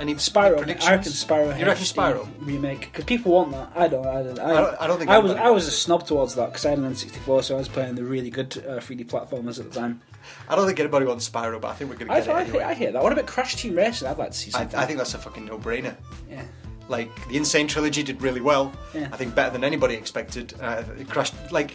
Any 0.00 0.14
Spyro. 0.14 0.56
predictions? 0.56 0.88
I 0.88 0.94
reckon 0.96 1.12
Spyro. 1.12 1.58
You 1.58 1.66
reckon 1.66 1.84
Spyro? 1.84 2.28
remake? 2.40 2.80
Because 2.80 3.04
people 3.04 3.32
want 3.32 3.52
that. 3.52 3.70
I 3.76 3.86
don't. 3.86 4.06
I 4.06 4.22
don't. 4.22 4.38
I, 4.38 4.44
I 4.50 4.60
don't- 4.60 4.80
I 4.80 4.86
don't 4.86 4.98
think 4.98 5.10
I 5.10 5.18
was. 5.18 5.32
I 5.32 5.50
was 5.50 5.66
a 5.68 5.70
snob 5.70 6.06
towards 6.06 6.34
that 6.36 6.46
because 6.46 6.64
I 6.64 6.70
had 6.70 6.78
an 6.78 6.90
N64, 6.90 7.44
so 7.44 7.54
I 7.54 7.58
was 7.58 7.68
playing 7.68 7.96
the 7.96 8.04
really 8.04 8.30
good 8.30 8.56
uh, 8.66 8.78
3D 8.80 9.06
platformers 9.06 9.60
at 9.60 9.70
the 9.70 9.78
time. 9.78 10.00
I 10.48 10.56
don't 10.56 10.66
think 10.66 10.80
anybody 10.80 11.04
wants 11.06 11.28
Spyro, 11.28 11.60
but 11.60 11.68
I 11.68 11.74
think 11.74 11.90
we're 11.90 11.96
going 11.96 12.08
to 12.08 12.14
I, 12.14 12.20
get 12.20 12.28
I, 12.30 12.40
it 12.40 12.48
anyway. 12.48 12.64
I 12.64 12.74
hear 12.74 12.92
that. 12.92 13.02
What 13.02 13.12
about 13.12 13.26
Crash 13.26 13.56
Team 13.56 13.76
Racing? 13.76 14.08
I'd 14.08 14.16
like 14.18 14.30
to 14.30 14.36
see 14.36 14.50
I. 14.54 14.62
I 14.62 14.86
think 14.86 14.96
that's 14.98 15.12
a 15.14 15.18
fucking 15.18 15.44
no-brainer. 15.44 15.94
Yeah. 16.30 16.44
Like 16.88 17.10
the 17.28 17.36
N. 17.36 17.44
Sane 17.44 17.68
trilogy 17.68 18.02
did 18.02 18.20
really 18.22 18.40
well. 18.40 18.72
Yeah. 18.94 19.08
I 19.12 19.16
think 19.16 19.34
better 19.34 19.50
than 19.50 19.64
anybody 19.64 19.94
expected. 19.94 20.54
Uh, 20.60 20.82
it 20.98 21.08
crashed. 21.10 21.34
Like 21.52 21.74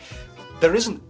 there 0.60 0.76
isn't, 0.76 1.02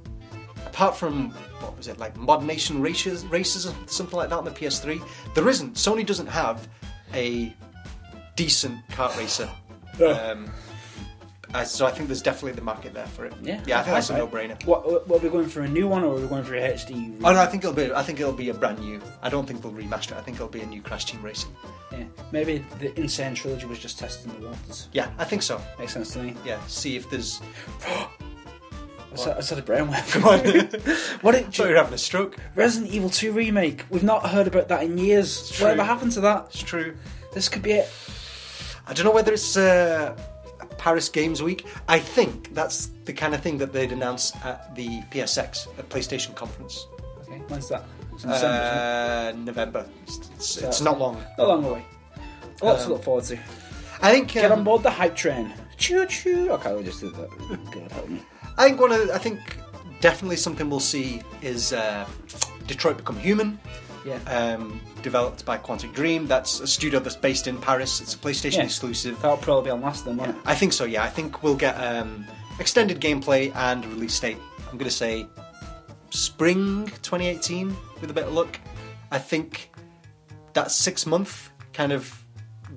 apart 0.65 0.95
from 0.97 1.31
what 1.61 1.77
was 1.77 1.87
it 1.87 1.97
like 1.97 2.15
ModNation 2.17 2.81
races, 2.81 3.25
races 3.27 3.65
or 3.65 3.73
something 3.87 4.17
like 4.17 4.29
that 4.29 4.37
on 4.37 4.43
the 4.45 4.51
PS3. 4.51 5.01
There 5.33 5.47
isn't. 5.47 5.75
Sony 5.75 6.05
doesn't 6.05 6.27
have 6.27 6.67
a 7.13 7.53
decent 8.35 8.79
kart 8.89 9.17
racer. 9.17 9.49
Um, 9.97 10.51
uh, 11.53 11.63
so 11.63 11.85
I 11.85 11.91
think 11.91 12.09
there's 12.09 12.21
definitely 12.21 12.51
the 12.51 12.61
market 12.61 12.93
there 12.93 13.05
for 13.05 13.25
it. 13.25 13.33
Yeah. 13.41 13.61
Yeah, 13.65 13.79
I 13.79 13.83
think 13.83 13.95
that's 13.95 14.09
a 14.09 14.15
I- 14.15 14.17
no-brainer. 14.17 14.65
What, 14.65 14.85
what, 14.85 15.07
what 15.07 15.21
are 15.21 15.23
we 15.23 15.29
going 15.29 15.47
for 15.47 15.61
a 15.61 15.67
new 15.69 15.87
one 15.87 16.03
or 16.03 16.17
are 16.17 16.19
we 16.19 16.27
going 16.27 16.43
for 16.43 16.55
a 16.55 16.59
HD? 16.59 17.17
Oh 17.23 17.31
no, 17.31 17.39
I 17.39 17.45
think 17.45 17.63
it'll 17.63 17.73
be. 17.73 17.93
I 17.93 18.03
think 18.03 18.19
it'll 18.19 18.33
be 18.33 18.49
a 18.49 18.53
brand 18.53 18.79
new. 18.79 19.01
I 19.21 19.29
don't 19.29 19.45
think 19.47 19.61
they'll 19.61 19.71
remaster 19.71 20.11
it. 20.11 20.17
I 20.17 20.21
think 20.21 20.35
it'll 20.35 20.49
be 20.49 20.59
a 20.59 20.65
new 20.65 20.81
Crash 20.81 21.05
Team 21.05 21.21
Racing. 21.21 21.51
Yeah. 21.93 22.03
Maybe 22.33 22.65
the 22.79 22.93
N. 22.97 23.07
Sane 23.07 23.35
trilogy 23.35 23.67
was 23.67 23.79
just 23.79 23.97
testing 23.97 24.33
the 24.37 24.47
waters. 24.47 24.89
Yeah, 24.91 25.09
I 25.17 25.23
think 25.23 25.43
so. 25.43 25.61
Makes 25.79 25.93
sense 25.93 26.11
to 26.11 26.19
me. 26.23 26.35
Yeah, 26.43 26.59
see 26.67 26.97
if 26.97 27.09
there's. 27.09 27.39
I 29.17 29.39
said, 29.41 29.57
a 29.57 29.61
brainwave. 29.61 31.19
What 31.21 31.35
I 31.35 31.39
did 31.39 31.53
thought 31.53 31.63
you 31.65 31.71
were 31.71 31.75
having 31.77 31.93
a 31.93 31.97
stroke. 31.97 32.37
Resident 32.55 32.91
Evil 32.91 33.09
2 33.09 33.31
remake? 33.31 33.85
We've 33.89 34.03
not 34.03 34.27
heard 34.29 34.47
about 34.47 34.67
that 34.69 34.83
in 34.83 34.97
years. 34.97 35.57
Whatever 35.59 35.83
happened 35.83 36.11
to 36.13 36.21
that? 36.21 36.47
It's 36.49 36.61
true. 36.63 36.95
This 37.33 37.49
could 37.49 37.61
be 37.63 37.71
it. 37.73 37.89
I 38.87 38.93
don't 38.93 39.05
know 39.05 39.11
whether 39.11 39.33
it's 39.33 39.57
uh, 39.57 40.15
Paris 40.77 41.09
Games 41.09 41.41
Week. 41.41 41.65
I 41.87 41.99
think 41.99 42.53
that's 42.53 42.87
the 43.05 43.13
kind 43.13 43.33
of 43.33 43.41
thing 43.41 43.57
that 43.57 43.73
they'd 43.73 43.91
announce 43.91 44.35
at 44.45 44.75
the 44.75 45.01
PSX, 45.11 45.67
at 45.79 45.89
PlayStation 45.89 46.35
conference. 46.35 46.87
Okay, 47.23 47.41
when's 47.47 47.67
that? 47.69 47.83
It's 48.13 48.23
in 48.23 48.29
December, 48.29 48.57
isn't 48.57 48.77
it? 48.77 48.79
Uh, 48.79 49.31
November. 49.45 49.89
It's, 50.03 50.17
it's, 50.35 50.47
So 50.49 50.67
it's 50.67 50.81
not 50.81 50.99
long. 50.99 51.21
Not 51.37 51.47
long 51.47 51.65
away. 51.65 51.85
Lots 52.61 52.81
to 52.83 52.85
Um, 52.87 52.91
look 52.93 53.03
forward 53.03 53.23
to. 53.25 53.39
I 54.01 54.11
think. 54.11 54.31
Get 54.31 54.51
um, 54.51 54.59
on 54.59 54.63
board 54.63 54.83
the 54.83 54.91
hype 54.91 55.15
train. 55.15 55.51
Choo 55.77 56.05
choo. 56.05 56.49
Okay, 56.51 56.73
we 56.75 56.83
just 56.83 57.01
did 57.01 57.13
that. 57.15 57.29
God 57.71 57.91
help 57.91 58.07
me. 58.09 58.21
I 58.57 58.67
think 58.67 58.79
one 58.79 58.91
of. 58.91 59.09
I 59.11 59.17
think 59.17 59.39
definitely 60.01 60.37
something 60.37 60.69
we'll 60.69 60.79
see 60.79 61.21
is 61.41 61.73
uh, 61.73 62.07
Detroit 62.67 62.97
Become 62.97 63.17
Human. 63.19 63.59
Yeah. 64.05 64.17
Um, 64.27 64.79
developed 65.01 65.45
by 65.45 65.57
Quantic 65.57 65.93
Dream. 65.93 66.27
That's 66.27 66.59
a 66.59 66.67
studio 66.67 66.99
that's 66.99 67.15
based 67.15 67.47
in 67.47 67.57
Paris. 67.57 68.01
It's 68.01 68.13
a 68.13 68.17
PlayStation 68.17 68.57
Yeah. 68.57 68.63
exclusive. 68.65 69.19
That'll 69.21 69.37
probably 69.37 69.65
be 69.65 69.71
on 69.71 69.81
last 69.81 70.05
then, 70.05 70.17
won't 70.17 70.29
it? 70.31 70.35
I 70.45 70.53
think 70.53 70.73
so. 70.73 70.85
Yeah, 70.85 71.03
I 71.03 71.09
think 71.09 71.41
we'll 71.41 71.55
get 71.55 71.73
um, 71.73 72.25
extended 72.59 72.99
gameplay 73.01 73.53
and 73.55 73.83
release 73.87 74.19
date. 74.19 74.37
I'm 74.69 74.77
going 74.77 74.89
to 74.89 74.95
say 74.95 75.25
spring 76.11 76.85
2018 77.01 77.75
with 78.01 78.09
a 78.09 78.13
bit 78.13 78.25
of 78.25 78.33
luck. 78.33 78.59
I 79.11 79.17
think 79.17 79.71
that 80.53 80.71
six 80.71 81.05
month 81.05 81.49
kind 81.73 81.91
of 81.91 82.23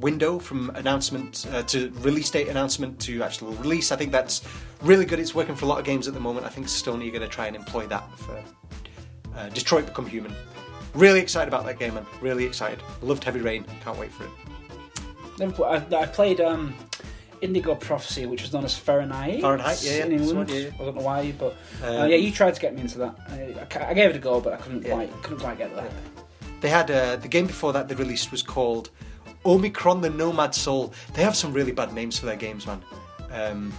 window 0.00 0.38
from 0.38 0.70
announcement 0.74 1.46
uh, 1.52 1.62
to 1.64 1.90
release 2.00 2.30
date 2.30 2.48
announcement 2.48 3.00
to 3.00 3.22
actual 3.22 3.52
release. 3.54 3.90
I 3.92 3.96
think 3.96 4.12
that's 4.12 4.42
really 4.82 5.04
good. 5.04 5.18
It's 5.18 5.34
working 5.34 5.54
for 5.56 5.64
a 5.64 5.68
lot 5.68 5.78
of 5.78 5.84
games 5.84 6.06
at 6.08 6.14
the 6.14 6.20
moment. 6.20 6.46
I 6.46 6.48
think 6.50 6.66
Sony 6.66 7.08
are 7.08 7.10
going 7.10 7.22
to 7.22 7.28
try 7.28 7.46
and 7.46 7.56
employ 7.56 7.86
that 7.88 8.04
for 8.18 8.42
uh, 9.36 9.48
Detroit 9.50 9.86
Become 9.86 10.06
Human. 10.06 10.32
Really 10.94 11.20
excited 11.20 11.48
about 11.48 11.64
that 11.66 11.78
game, 11.78 11.94
man. 11.94 12.06
Really 12.20 12.44
excited. 12.44 12.82
Loved 13.02 13.24
Heavy 13.24 13.40
Rain. 13.40 13.64
Can't 13.84 13.98
wait 13.98 14.10
for 14.12 14.24
it. 14.24 14.30
Put, 15.54 15.66
I, 15.66 16.00
I 16.00 16.06
played 16.06 16.40
um, 16.40 16.74
Indigo 17.40 17.74
Prophecy, 17.76 18.26
which 18.26 18.42
was 18.42 18.52
known 18.52 18.64
as 18.64 18.76
Fahrenheit. 18.76 19.40
Fahrenheit, 19.40 19.80
yeah, 19.84 19.98
yeah, 19.98 20.04
in 20.06 20.12
England. 20.12 20.38
one, 20.38 20.48
yeah. 20.48 20.70
I 20.74 20.84
don't 20.84 20.96
know 20.96 21.02
why, 21.02 21.32
but 21.38 21.56
uh, 21.84 22.02
Um, 22.02 22.10
yeah, 22.10 22.16
you 22.16 22.32
tried 22.32 22.54
to 22.54 22.60
get 22.60 22.74
me 22.74 22.80
into 22.80 22.98
that. 22.98 23.14
I, 23.28 23.54
I 23.84 23.90
I 23.90 23.94
gave 23.94 24.10
it 24.10 24.16
a 24.16 24.18
go, 24.18 24.40
but 24.40 24.52
I 24.54 24.56
couldn't 24.56 24.84
Yeah. 24.84 24.94
quite 24.94 25.22
couldn't 25.22 25.38
quite 25.40 25.58
get 25.58 25.74
there. 25.76 25.88
They 26.60 26.68
had 26.68 26.90
uh, 26.90 27.16
the 27.16 27.28
game 27.28 27.46
before 27.46 27.72
that 27.74 27.86
they 27.88 27.94
released 27.94 28.32
was 28.32 28.42
called 28.42 28.90
Omicron: 29.48 30.00
The 30.00 30.10
Nomad 30.10 30.54
Soul. 30.54 30.92
They 31.14 31.22
have 31.22 31.36
some 31.36 31.52
really 31.52 31.72
bad 31.72 31.92
names 31.92 32.18
for 32.18 32.26
their 32.26 32.36
games, 32.36 32.66
man. 32.66 32.82
Um, 33.32 33.72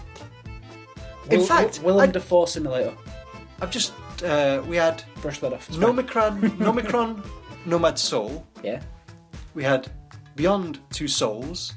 in 1.29 1.39
Will- 1.39 1.45
fact, 1.45 1.79
Will- 1.79 1.95
Willem 1.95 2.09
I- 2.09 2.11
Dafoe 2.11 2.45
Simulator. 2.45 2.93
I've 3.61 3.71
just 3.71 3.93
uh, 4.23 4.61
we 4.67 4.75
had 4.77 5.03
Brush 5.21 5.39
that 5.39 5.53
off. 5.53 5.67
It's 5.69 5.77
fine. 5.77 5.95
Nomicron, 5.95 6.39
Nomicron, 6.57 7.25
Nomad 7.65 7.99
Soul. 7.99 8.45
Yeah. 8.63 8.81
We 9.53 9.63
had 9.63 9.89
Beyond 10.35 10.79
Two 10.91 11.07
Souls. 11.07 11.73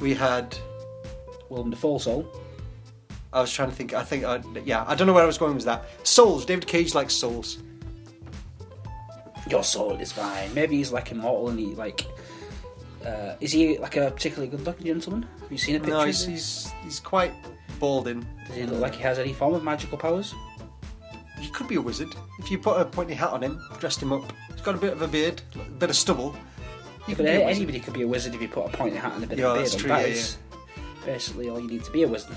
We 0.00 0.14
had. 0.14 0.56
Willem 1.50 1.70
Dafoe 1.70 1.98
Soul. 1.98 2.26
I 3.34 3.40
was 3.42 3.52
trying 3.52 3.68
to 3.70 3.74
think. 3.76 3.92
I 3.94 4.02
think. 4.04 4.24
Uh, 4.24 4.40
yeah, 4.64 4.84
I 4.86 4.94
don't 4.94 5.06
know 5.06 5.12
where 5.12 5.22
I 5.22 5.26
was 5.26 5.38
going 5.38 5.54
with 5.54 5.64
that. 5.66 5.84
Souls. 6.06 6.44
David 6.46 6.66
Cage 6.66 6.94
likes 6.94 7.12
Souls. 7.14 7.58
Your 9.50 9.64
soul 9.64 9.92
is 9.96 10.12
fine. 10.12 10.54
Maybe 10.54 10.76
he's 10.76 10.92
like 10.92 11.10
immortal 11.12 11.48
and 11.50 11.58
he 11.58 11.66
like. 11.74 12.06
Uh, 13.06 13.36
is 13.40 13.52
he 13.52 13.78
like 13.78 13.96
a 13.96 14.10
particularly 14.10 14.48
good-looking 14.48 14.86
gentleman? 14.86 15.26
Have 15.40 15.50
you 15.52 15.58
seen 15.58 15.76
a 15.76 15.78
picture? 15.80 15.94
No, 15.94 16.04
he's, 16.04 16.24
he's 16.24 16.72
he's 16.84 17.00
quite 17.00 17.32
balding. 17.80 18.24
Does 18.46 18.56
he 18.56 18.64
look 18.64 18.80
like 18.80 18.94
he 18.94 19.02
has 19.02 19.18
any 19.18 19.32
form 19.32 19.54
of 19.54 19.64
magical 19.64 19.98
powers? 19.98 20.34
He 21.40 21.48
could 21.48 21.66
be 21.66 21.74
a 21.74 21.80
wizard 21.80 22.14
if 22.38 22.50
you 22.50 22.58
put 22.58 22.80
a 22.80 22.84
pointy 22.84 23.14
hat 23.14 23.30
on 23.30 23.42
him, 23.42 23.60
dressed 23.80 24.00
him 24.00 24.12
up. 24.12 24.32
He's 24.52 24.60
got 24.60 24.76
a 24.76 24.78
bit 24.78 24.92
of 24.92 25.02
a 25.02 25.08
beard, 25.08 25.42
a 25.56 25.58
bit 25.58 25.90
of 25.90 25.96
stubble. 25.96 26.36
But 27.08 27.26
anybody 27.26 27.80
could 27.80 27.94
be 27.94 28.02
a 28.02 28.06
wizard 28.06 28.34
if 28.36 28.40
you 28.40 28.46
put 28.46 28.66
a 28.66 28.68
pointy 28.76 28.96
hat 28.96 29.14
and 29.14 29.24
a 29.24 29.26
bit 29.26 29.38
Yeah, 29.38 29.46
of 29.46 29.50
a 29.50 29.54
beard 29.54 29.64
that's 29.66 29.74
on. 29.74 29.80
true, 29.80 29.88
That 29.88 30.00
yeah, 30.08 30.14
is 30.14 30.36
basically 31.04 31.48
all 31.50 31.58
you 31.58 31.66
need 31.68 31.82
to 31.82 31.90
be 31.90 32.04
a 32.04 32.08
wizard. 32.08 32.30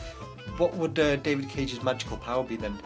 What 0.57 0.73
would 0.75 0.97
uh, 0.97 1.17
David 1.17 1.49
Cage's 1.49 1.83
magical 1.83 2.17
power 2.17 2.43
be 2.43 2.55
then? 2.55 2.79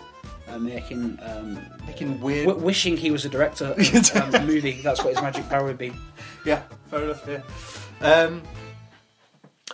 Uh, 0.52 0.60
making 0.60 1.18
um, 1.22 1.60
Making 1.88 2.20
weird. 2.20 2.48
w- 2.48 2.66
wishing 2.66 2.98
he 2.98 3.12
was 3.12 3.26
a 3.26 3.30
director 3.30 3.66
of 3.78 4.16
um, 4.16 4.36
a 4.36 4.46
movie. 4.46 4.82
That's 4.82 5.04
what 5.04 5.14
his 5.14 5.22
magic 5.22 5.48
power 5.50 5.66
would 5.66 5.78
be. 5.78 5.92
Yeah, 6.46 6.62
fair 6.90 7.04
enough. 7.04 7.28
Yeah. 7.28 7.42
Um, 8.06 8.44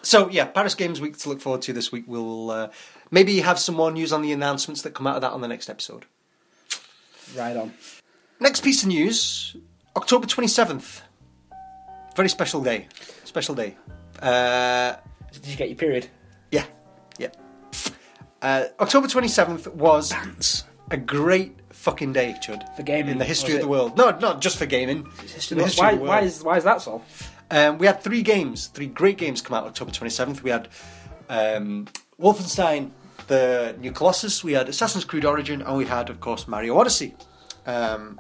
so 0.02 0.30
yeah, 0.30 0.46
Paris 0.46 0.76
Games 0.76 1.00
Week 1.02 1.18
to 1.20 1.30
look 1.30 1.42
forward 1.42 1.62
to 1.64 1.74
this 1.74 1.92
week. 1.92 2.06
We'll 2.08 2.52
uh, 2.52 2.70
maybe 3.12 3.40
have 3.40 3.60
some 3.60 3.76
more 3.76 3.92
news 3.92 4.12
on 4.14 4.22
the 4.22 4.32
announcements 4.32 4.82
that 4.84 4.94
come 4.94 5.08
out 5.08 5.16
of 5.16 5.22
that 5.22 5.32
on 5.32 5.42
the 5.42 5.48
next 5.48 5.70
episode. 5.70 6.06
Right 7.36 7.56
on. 7.58 7.74
Next 8.40 8.62
piece 8.64 8.84
of 8.84 8.90
news: 8.90 9.56
October 9.96 10.28
twenty 10.28 10.48
seventh. 10.48 11.02
Very 12.16 12.30
special 12.30 12.62
day. 12.62 12.88
Special 13.26 13.56
day. 13.56 13.76
Uh, 14.22 14.96
Did 15.34 15.46
you 15.48 15.56
get 15.58 15.68
your 15.70 15.78
period? 15.78 16.08
Yeah, 18.42 18.58
yeah. 18.60 18.66
Uh, 18.66 18.84
October 18.84 19.08
twenty 19.08 19.28
seventh 19.28 19.68
was 19.68 20.14
a 20.92 20.98
great 20.98 21.58
fucking 21.72 22.14
day, 22.14 22.36
Chud. 22.42 22.76
For 22.76 22.84
gaming, 22.84 23.14
in 23.14 23.18
the 23.18 23.26
history 23.26 23.54
was 23.54 23.64
of 23.64 23.70
the 23.70 23.74
it? 23.74 23.78
world. 23.78 23.98
No, 23.98 24.18
not 24.20 24.42
just 24.42 24.58
for 24.58 24.66
gaming. 24.66 25.00
In 25.50 25.58
the 25.58 25.64
history 25.64 25.86
why, 25.86 25.92
of 25.92 25.98
the 25.98 26.02
world. 26.02 26.08
why 26.08 26.22
is 26.22 26.44
why 26.44 26.58
is 26.58 26.64
that 26.64 26.82
so? 26.82 27.02
Um, 27.52 27.78
we 27.78 27.86
had 27.86 28.02
three 28.02 28.24
games, 28.24 28.68
three 28.68 28.88
great 28.88 29.18
games 29.18 29.42
come 29.42 29.56
out 29.56 29.66
October 29.66 29.92
27th. 29.92 30.42
We 30.42 30.50
had 30.50 30.68
um, 31.30 31.88
Wolfenstein, 32.20 32.90
the 33.28 33.76
New 33.80 33.92
Colossus, 33.92 34.44
we 34.44 34.54
had 34.54 34.68
Assassin's 34.68 35.06
Creed 35.06 35.26
Origin, 35.26 35.62
and 35.62 35.78
we 35.78 35.86
had, 35.86 36.10
of 36.10 36.20
course, 36.20 36.48
Mario 36.48 36.78
Odyssey. 36.78 37.14
Um, 37.68 38.20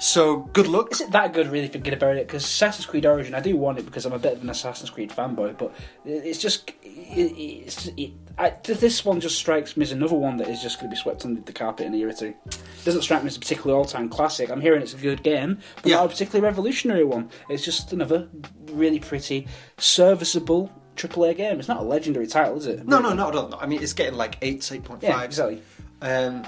so, 0.00 0.38
good 0.54 0.66
luck. 0.66 0.90
Is 0.92 1.00
it 1.02 1.12
that 1.12 1.32
good, 1.32 1.48
really, 1.48 1.68
forget 1.68 1.92
about 1.92 2.16
it? 2.16 2.26
Because 2.26 2.42
Assassin's 2.44 2.86
Creed 2.86 3.06
Origin, 3.06 3.34
I 3.34 3.40
do 3.40 3.56
want 3.56 3.78
it 3.78 3.84
because 3.84 4.06
I'm 4.06 4.12
a 4.12 4.18
bit 4.18 4.32
of 4.32 4.42
an 4.42 4.48
Assassin's 4.50 4.90
Creed 4.90 5.10
fanboy, 5.10 5.56
but 5.58 5.72
it's 6.04 6.38
just. 6.38 6.70
It, 6.82 7.32
it's, 7.66 7.86
it, 7.96 8.12
I, 8.38 8.54
this 8.64 9.04
one 9.04 9.20
just 9.20 9.36
strikes 9.36 9.76
me 9.76 9.82
as 9.82 9.92
another 9.92 10.14
one 10.16 10.38
that 10.38 10.48
is 10.48 10.62
just 10.62 10.78
going 10.80 10.88
to 10.90 10.94
be 10.94 10.98
swept 11.00 11.24
under 11.26 11.40
the 11.42 11.52
carpet 11.52 11.86
in 11.86 11.92
a 11.94 11.96
year 11.96 12.08
or 12.08 12.12
two. 12.14 12.34
It 12.46 12.84
doesn't 12.84 13.02
strike 13.02 13.22
me 13.22 13.26
as 13.28 13.36
a 13.36 13.40
particularly 13.40 13.76
all 13.78 13.84
time 13.84 14.08
classic. 14.08 14.50
I'm 14.50 14.60
hearing 14.60 14.80
it's 14.80 14.94
a 14.94 14.96
good 14.96 15.22
game, 15.22 15.58
but 15.76 15.86
Yeah. 15.86 15.96
not 15.96 16.06
a 16.06 16.08
particularly 16.08 16.44
revolutionary 16.44 17.04
one. 17.04 17.28
It's 17.50 17.64
just 17.64 17.92
another 17.92 18.28
really 18.72 19.00
pretty, 19.00 19.46
serviceable 19.78 20.70
AAA 20.96 21.36
game. 21.36 21.58
It's 21.58 21.68
not 21.68 21.78
a 21.78 21.82
legendary 21.84 22.26
title, 22.26 22.56
is 22.56 22.66
it? 22.66 22.86
No, 22.86 23.00
no, 23.00 23.12
not 23.12 23.30
at 23.30 23.34
all. 23.36 23.48
No. 23.48 23.58
I 23.58 23.66
mean, 23.66 23.82
it's 23.82 23.92
getting 23.92 24.14
like 24.16 24.38
8, 24.40 24.60
8.5. 24.60 25.02
Yeah, 25.02 25.22
exactly. 25.22 25.62
Um, 26.00 26.46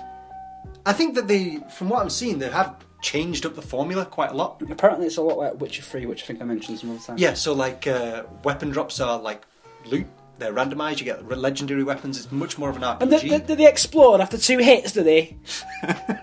I 0.87 0.93
think 0.93 1.15
that 1.17 1.29
they, 1.29 1.59
from 1.77 1.89
what 1.89 2.03
I'm 2.03 2.11
seeing, 2.11 2.39
they 2.39 2.49
have 2.51 2.77
changed 3.03 3.45
up 3.45 3.55
the 3.55 3.63
formula 3.63 4.07
quite 4.07 4.31
a 4.31 4.35
lot. 4.35 4.63
Apparently, 4.71 5.07
it's 5.07 5.19
a 5.19 5.23
lot 5.23 5.37
like 5.37 5.61
Witcher 5.61 5.83
3, 5.83 6.07
which 6.07 6.23
I 6.23 6.27
think 6.27 6.41
I 6.41 6.45
mentioned 6.45 6.79
some 6.79 6.91
other 6.91 7.01
time. 7.01 7.19
Yeah, 7.19 7.35
so 7.35 7.53
like 7.53 7.87
uh, 7.87 8.23
weapon 8.45 8.71
drops 8.71 9.01
are 9.01 9.19
like 9.19 9.43
loot. 9.85 10.07
They're 10.39 10.53
randomised. 10.53 10.99
You 10.99 11.05
get 11.05 11.29
legendary 11.29 11.85
weapons. 11.85 12.17
It's 12.19 12.33
much 12.33 12.57
more 12.59 12.71
of 12.71 12.77
an 12.77 12.83
RPG. 12.83 13.01
And 13.03 13.11
do, 13.11 13.19
do, 13.19 13.39
do 13.39 13.55
they 13.57 13.69
explode 13.69 14.21
after 14.21 14.39
two 14.39 14.59
hits, 14.59 14.93
do 14.93 15.03
they? 15.03 15.37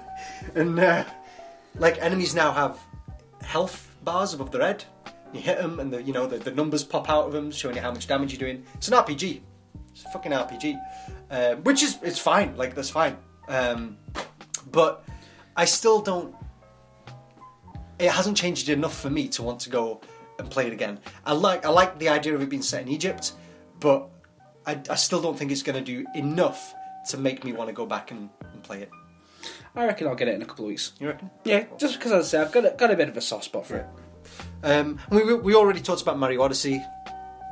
And 0.55 0.79
uh, 0.79 1.05
like 1.75 2.01
enemies 2.01 2.33
now 2.33 2.51
have 2.51 2.79
health 3.41 3.95
bars 4.03 4.33
above 4.33 4.51
their 4.51 4.61
head. 4.61 4.83
You 5.33 5.41
hit 5.41 5.59
them, 5.59 5.79
and 5.79 5.93
the 5.93 6.01
you 6.01 6.11
know 6.13 6.25
the, 6.25 6.37
the 6.37 6.51
numbers 6.51 6.83
pop 6.83 7.09
out 7.09 7.25
of 7.27 7.33
them, 7.33 7.51
showing 7.51 7.75
you 7.75 7.81
how 7.81 7.91
much 7.91 8.07
damage 8.07 8.31
you're 8.33 8.39
doing. 8.39 8.65
It's 8.75 8.87
an 8.87 8.95
RPG. 8.95 9.41
It's 9.91 10.05
a 10.05 10.09
fucking 10.09 10.31
RPG, 10.31 10.79
um, 11.29 11.63
which 11.63 11.83
is 11.83 11.99
it's 12.01 12.19
fine. 12.19 12.57
Like 12.57 12.73
that's 12.73 12.89
fine. 12.89 13.17
Um, 13.47 13.97
but 14.71 15.05
I 15.55 15.65
still 15.65 16.01
don't. 16.01 16.33
It 17.99 18.09
hasn't 18.11 18.37
changed 18.37 18.69
enough 18.69 18.97
for 18.99 19.09
me 19.09 19.27
to 19.29 19.43
want 19.43 19.59
to 19.61 19.69
go 19.69 20.01
and 20.39 20.49
play 20.49 20.67
it 20.67 20.73
again. 20.73 20.99
I 21.25 21.33
like 21.33 21.65
I 21.65 21.69
like 21.69 21.99
the 21.99 22.09
idea 22.09 22.33
of 22.35 22.41
it 22.41 22.49
being 22.49 22.61
set 22.61 22.81
in 22.81 22.87
Egypt, 22.87 23.33
but 23.79 24.07
I, 24.65 24.79
I 24.89 24.95
still 24.95 25.21
don't 25.21 25.37
think 25.37 25.51
it's 25.51 25.63
going 25.63 25.83
to 25.83 25.83
do 25.83 26.05
enough 26.15 26.73
to 27.09 27.17
make 27.17 27.43
me 27.43 27.51
want 27.53 27.67
to 27.69 27.73
go 27.73 27.85
back 27.85 28.11
and, 28.11 28.29
and 28.53 28.63
play 28.63 28.81
it. 28.83 28.89
I 29.75 29.85
reckon 29.85 30.07
I'll 30.07 30.15
get 30.15 30.27
it 30.27 30.35
in 30.35 30.41
a 30.41 30.45
couple 30.45 30.65
of 30.65 30.69
weeks. 30.69 30.93
You 30.99 31.07
reckon? 31.07 31.29
Yeah, 31.43 31.65
just 31.77 31.97
because 31.99 32.11
as 32.11 32.25
I 32.25 32.27
say, 32.29 32.41
I've 32.41 32.51
got 32.51 32.65
a, 32.65 32.75
got 32.77 32.91
a 32.91 32.95
bit 32.95 33.07
of 33.09 33.17
a 33.17 33.21
soft 33.21 33.45
spot 33.45 33.65
for 33.67 33.77
it. 33.77 33.85
Um, 34.63 34.99
we, 35.09 35.23
we- 35.23 35.33
we 35.35 35.55
already 35.55 35.79
talked 35.81 36.01
about 36.01 36.17
Mario 36.17 36.41
Odyssey. 36.41 36.83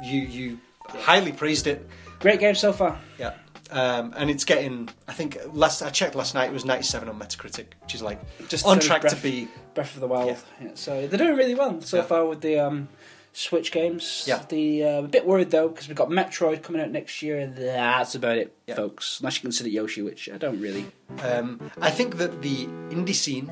You 0.03 0.21
you 0.21 0.59
highly 0.87 1.31
praised 1.31 1.67
it. 1.67 1.87
Great 2.19 2.39
game 2.39 2.55
so 2.55 2.71
far. 2.73 2.99
Yeah. 3.19 3.33
Um, 3.69 4.13
and 4.15 4.29
it's 4.29 4.45
getting. 4.45 4.89
I 5.07 5.13
think 5.13 5.37
last 5.53 5.81
I 5.81 5.89
checked 5.89 6.15
last 6.15 6.33
night, 6.35 6.49
it 6.49 6.53
was 6.53 6.65
97 6.65 7.09
on 7.09 7.19
Metacritic, 7.19 7.65
which 7.81 7.95
is 7.95 8.01
like 8.01 8.19
Just 8.47 8.65
on 8.65 8.79
track 8.79 9.01
Breath- 9.01 9.15
to 9.15 9.21
be. 9.21 9.47
Breath 9.73 9.93
of 9.95 10.01
the 10.01 10.07
Wild. 10.07 10.37
Yeah, 10.61 10.71
so 10.75 11.05
they're 11.07 11.17
doing 11.19 11.35
really 11.35 11.53
well 11.55 11.81
so 11.81 11.97
Yeah. 11.97 12.03
far 12.03 12.25
with 12.25 12.41
the 12.41 12.57
um, 12.59 12.87
Switch 13.33 13.71
games. 13.71 14.23
Yeah. 14.27 14.41
The 14.49 14.83
uh, 14.83 14.87
a 15.03 15.07
bit 15.07 15.25
worried 15.25 15.51
though 15.51 15.67
because 15.69 15.87
we've 15.87 15.97
got 15.97 16.09
Metroid 16.09 16.63
coming 16.63 16.81
out 16.81 16.89
next 16.91 17.21
year. 17.21 17.39
and 17.39 17.55
That's 17.55 18.15
about 18.15 18.37
it, 18.37 18.55
Yeah. 18.67 18.75
folks. 18.75 19.19
Unless 19.19 19.35
you 19.35 19.41
consider 19.41 19.69
Yoshi, 19.69 20.01
which 20.01 20.29
I 20.33 20.37
don't 20.37 20.59
really. 20.59 20.85
Um, 21.21 21.69
I 21.81 21.91
think 21.91 22.17
that 22.17 22.41
the 22.41 22.65
indie 22.89 23.13
scene 23.13 23.51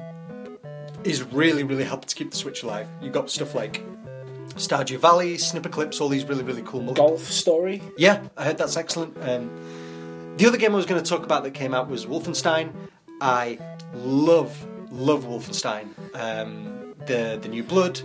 is 1.04 1.22
really 1.24 1.64
really 1.64 1.84
helped 1.84 2.08
to 2.08 2.16
keep 2.16 2.32
the 2.32 2.38
Switch 2.38 2.64
alive. 2.64 2.88
You've 3.02 3.14
got 3.14 3.30
stuff 3.30 3.54
like 3.54 3.84
Stardew 4.56 4.98
Valley, 5.00 5.38
Snipper 5.38 5.70
Clips, 5.70 6.00
all 6.02 6.10
these 6.10 6.24
really 6.26 6.44
really 6.44 6.64
cool. 6.66 6.82
Multi- 6.82 6.98
Golf 7.02 7.22
story. 7.32 7.84
Yeah, 7.98 8.24
I 8.38 8.46
heard 8.46 8.58
that's 8.58 8.78
excellent. 8.78 9.16
Um, 9.22 9.52
the 10.38 10.46
other 10.48 10.58
game 10.58 10.74
I 10.74 10.76
was 10.76 10.86
going 10.86 11.02
to 11.04 11.10
talk 11.10 11.24
about 11.24 11.44
that 11.44 11.52
came 11.54 11.74
out 11.74 11.90
was 11.90 12.06
Wolfenstein. 12.06 12.72
I 13.22 13.58
love, 13.94 14.52
love 14.92 15.26
Wolfenstein. 15.26 15.88
Um, 16.14 16.94
the 17.06 17.40
the 17.42 17.48
New 17.50 17.64
Blood 17.64 18.00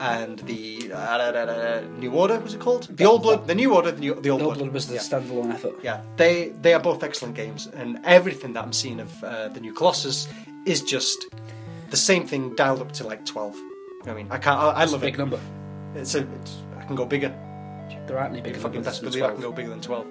and 0.00 0.38
the 0.40 0.92
uh, 0.92 1.82
New 1.98 2.10
Order 2.12 2.40
was 2.40 2.54
it 2.54 2.60
called? 2.60 2.88
The 2.96 3.04
Old 3.04 3.22
Blood, 3.22 3.46
the 3.46 3.54
New 3.54 3.74
Order, 3.74 3.92
the, 3.92 4.00
new, 4.00 4.14
the 4.20 4.30
Old 4.30 4.40
The 4.40 4.44
Blood. 4.44 4.56
Old 4.56 4.58
Blood 4.58 4.72
was 4.72 4.88
the 4.88 4.94
Yeah. 4.94 5.00
standalone 5.00 5.52
effort. 5.52 5.74
Yeah, 5.82 6.02
they 6.16 6.48
they 6.60 6.74
are 6.74 6.80
both 6.80 7.02
excellent 7.02 7.34
games, 7.36 7.66
and 7.68 8.00
everything 8.04 8.52
that 8.54 8.64
I'm 8.64 8.72
seeing 8.72 9.00
of 9.00 9.24
uh, 9.24 9.48
the 9.48 9.60
new 9.60 9.72
Colossus 9.72 10.28
is 10.66 10.82
just 10.82 11.26
the 11.90 11.96
same 11.96 12.26
thing 12.26 12.54
dialed 12.56 12.80
up 12.80 12.92
to 12.92 13.06
like 13.06 13.24
twelve. 13.24 13.56
I 14.06 14.12
mean, 14.14 14.26
I 14.30 14.38
can't. 14.38 14.58
I, 14.58 14.70
I 14.70 14.82
It's 14.82 14.92
a 14.92 14.94
love 14.96 15.02
big 15.02 15.14
it. 15.14 15.18
number. 15.18 15.40
It's 15.94 16.14
a. 16.16 16.20
It's, 16.40 16.56
I 16.76 16.82
can 16.84 16.96
go 16.96 17.04
bigger. 17.06 17.32
There 18.06 18.18
aren't 18.18 18.32
any 18.32 18.42
big 18.42 18.56
fucking 18.56 18.82
best 18.82 19.02
believe 19.02 19.22
I 19.22 19.30
can 19.32 19.40
go 19.40 19.52
bigger 19.52 19.70
than 19.70 19.80
12. 19.80 20.06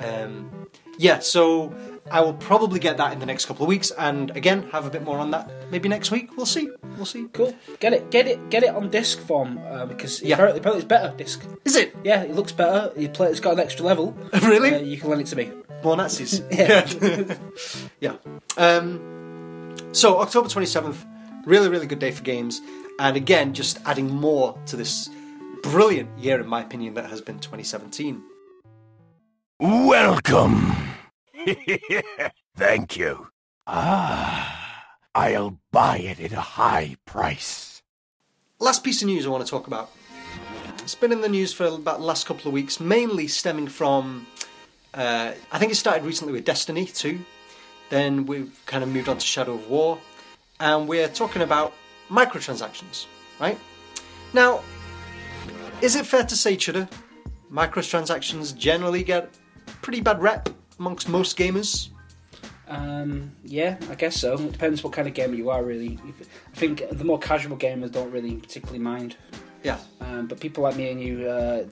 Um, 0.00 0.50
yeah, 0.98 1.18
so 1.20 1.74
I 2.10 2.20
will 2.20 2.34
probably 2.34 2.78
get 2.78 2.96
that 2.98 3.12
in 3.12 3.18
the 3.18 3.26
next 3.26 3.46
couple 3.46 3.64
of 3.64 3.68
weeks, 3.68 3.90
and 3.90 4.30
again, 4.36 4.68
have 4.72 4.86
a 4.86 4.90
bit 4.90 5.02
more 5.02 5.18
on 5.18 5.30
that 5.32 5.50
maybe 5.70 5.88
next 5.88 6.10
week. 6.10 6.36
We'll 6.36 6.46
see. 6.46 6.70
We'll 6.96 7.04
see. 7.06 7.26
Cool. 7.32 7.54
Get 7.80 7.92
it, 7.92 8.10
get 8.10 8.26
it, 8.28 8.48
get 8.50 8.62
it 8.62 8.70
on 8.74 8.90
disc 8.90 9.18
form 9.20 9.58
uh, 9.58 9.86
because 9.86 10.22
Yeah. 10.22 10.34
apparently, 10.34 10.60
apparently 10.60 10.82
it's 10.82 10.88
better 10.88 11.14
disc. 11.16 11.42
Is 11.64 11.76
it? 11.76 11.94
Yeah, 12.04 12.22
it 12.22 12.34
looks 12.34 12.52
better. 12.52 12.92
You 12.98 13.08
play, 13.08 13.28
it's 13.30 13.40
got 13.40 13.54
an 13.54 13.60
extra 13.60 13.84
level. 13.84 14.16
Really? 14.42 14.74
Uh, 14.74 14.78
you 14.80 14.96
can 14.98 15.10
lend 15.10 15.22
it 15.22 15.26
to 15.28 15.36
me. 15.36 15.50
More 15.82 15.96
Nazis. 15.96 16.42
Yeah. 16.50 16.86
yeah. 18.00 18.16
Um, 18.56 19.74
so, 19.92 20.20
October 20.20 20.48
27th, 20.48 20.96
really, 21.46 21.68
really 21.68 21.86
good 21.86 21.98
day 21.98 22.10
for 22.12 22.22
games. 22.22 22.60
And 22.98 23.16
again, 23.16 23.52
just 23.54 23.78
adding 23.84 24.08
more 24.14 24.58
to 24.66 24.76
this 24.76 25.10
brilliant 25.62 26.16
year, 26.18 26.40
in 26.40 26.46
my 26.46 26.62
opinion, 26.62 26.94
that 26.94 27.10
has 27.10 27.20
been 27.20 27.38
2017. 27.40 28.22
Welcome. 29.58 30.76
Thank 32.56 32.98
you. 32.98 33.28
Ah, 33.66 34.84
I'll 35.14 35.58
buy 35.72 35.96
it 35.98 36.20
at 36.20 36.32
a 36.32 36.40
high 36.40 36.96
price. 37.06 37.82
Last 38.58 38.84
piece 38.84 39.00
of 39.00 39.06
news 39.06 39.24
I 39.24 39.30
want 39.30 39.46
to 39.46 39.50
talk 39.50 39.66
about. 39.66 39.90
It's 40.80 40.94
been 40.94 41.10
in 41.10 41.22
the 41.22 41.28
news 41.28 41.54
for 41.54 41.64
about 41.64 42.00
the 42.00 42.04
last 42.04 42.26
couple 42.26 42.48
of 42.48 42.52
weeks, 42.52 42.80
mainly 42.80 43.28
stemming 43.28 43.68
from. 43.68 44.26
Uh, 44.92 45.32
I 45.50 45.58
think 45.58 45.72
it 45.72 45.76
started 45.76 46.04
recently 46.04 46.34
with 46.34 46.44
Destiny 46.44 46.84
2. 46.84 47.18
Then 47.88 48.26
we've 48.26 48.60
kind 48.66 48.82
of 48.82 48.90
moved 48.90 49.08
on 49.08 49.16
to 49.16 49.26
Shadow 49.26 49.54
of 49.54 49.70
War. 49.70 49.98
And 50.60 50.86
we're 50.86 51.08
talking 51.08 51.40
about 51.40 51.72
microtransactions, 52.10 53.06
right? 53.40 53.58
Now, 54.34 54.62
is 55.80 55.96
it 55.96 56.04
fair 56.04 56.24
to 56.24 56.36
say, 56.36 56.56
Chudder, 56.56 56.88
microtransactions 57.50 58.54
generally 58.54 59.02
get 59.02 59.30
pretty 59.86 60.00
bad 60.00 60.20
rep 60.20 60.48
amongst 60.80 61.08
most 61.08 61.38
gamers? 61.38 61.90
Um, 62.66 63.30
yeah, 63.44 63.76
I 63.88 63.94
guess 63.94 64.16
so. 64.16 64.34
It 64.34 64.50
depends 64.50 64.82
what 64.82 64.92
kind 64.92 65.06
of 65.06 65.14
gamer 65.14 65.34
you 65.36 65.48
are, 65.50 65.62
really. 65.62 65.96
I 66.52 66.56
think 66.58 66.82
the 66.90 67.04
more 67.04 67.20
casual 67.20 67.56
gamers 67.56 67.92
don't 67.92 68.10
really 68.10 68.34
particularly 68.34 68.80
mind, 68.80 69.16
Yeah. 69.62 69.78
um, 70.00 70.26
but 70.26 70.40
people 70.40 70.64
like 70.64 70.74
me 70.76 70.90
and 70.90 71.00
you 71.00 71.28
uh, 71.28 71.66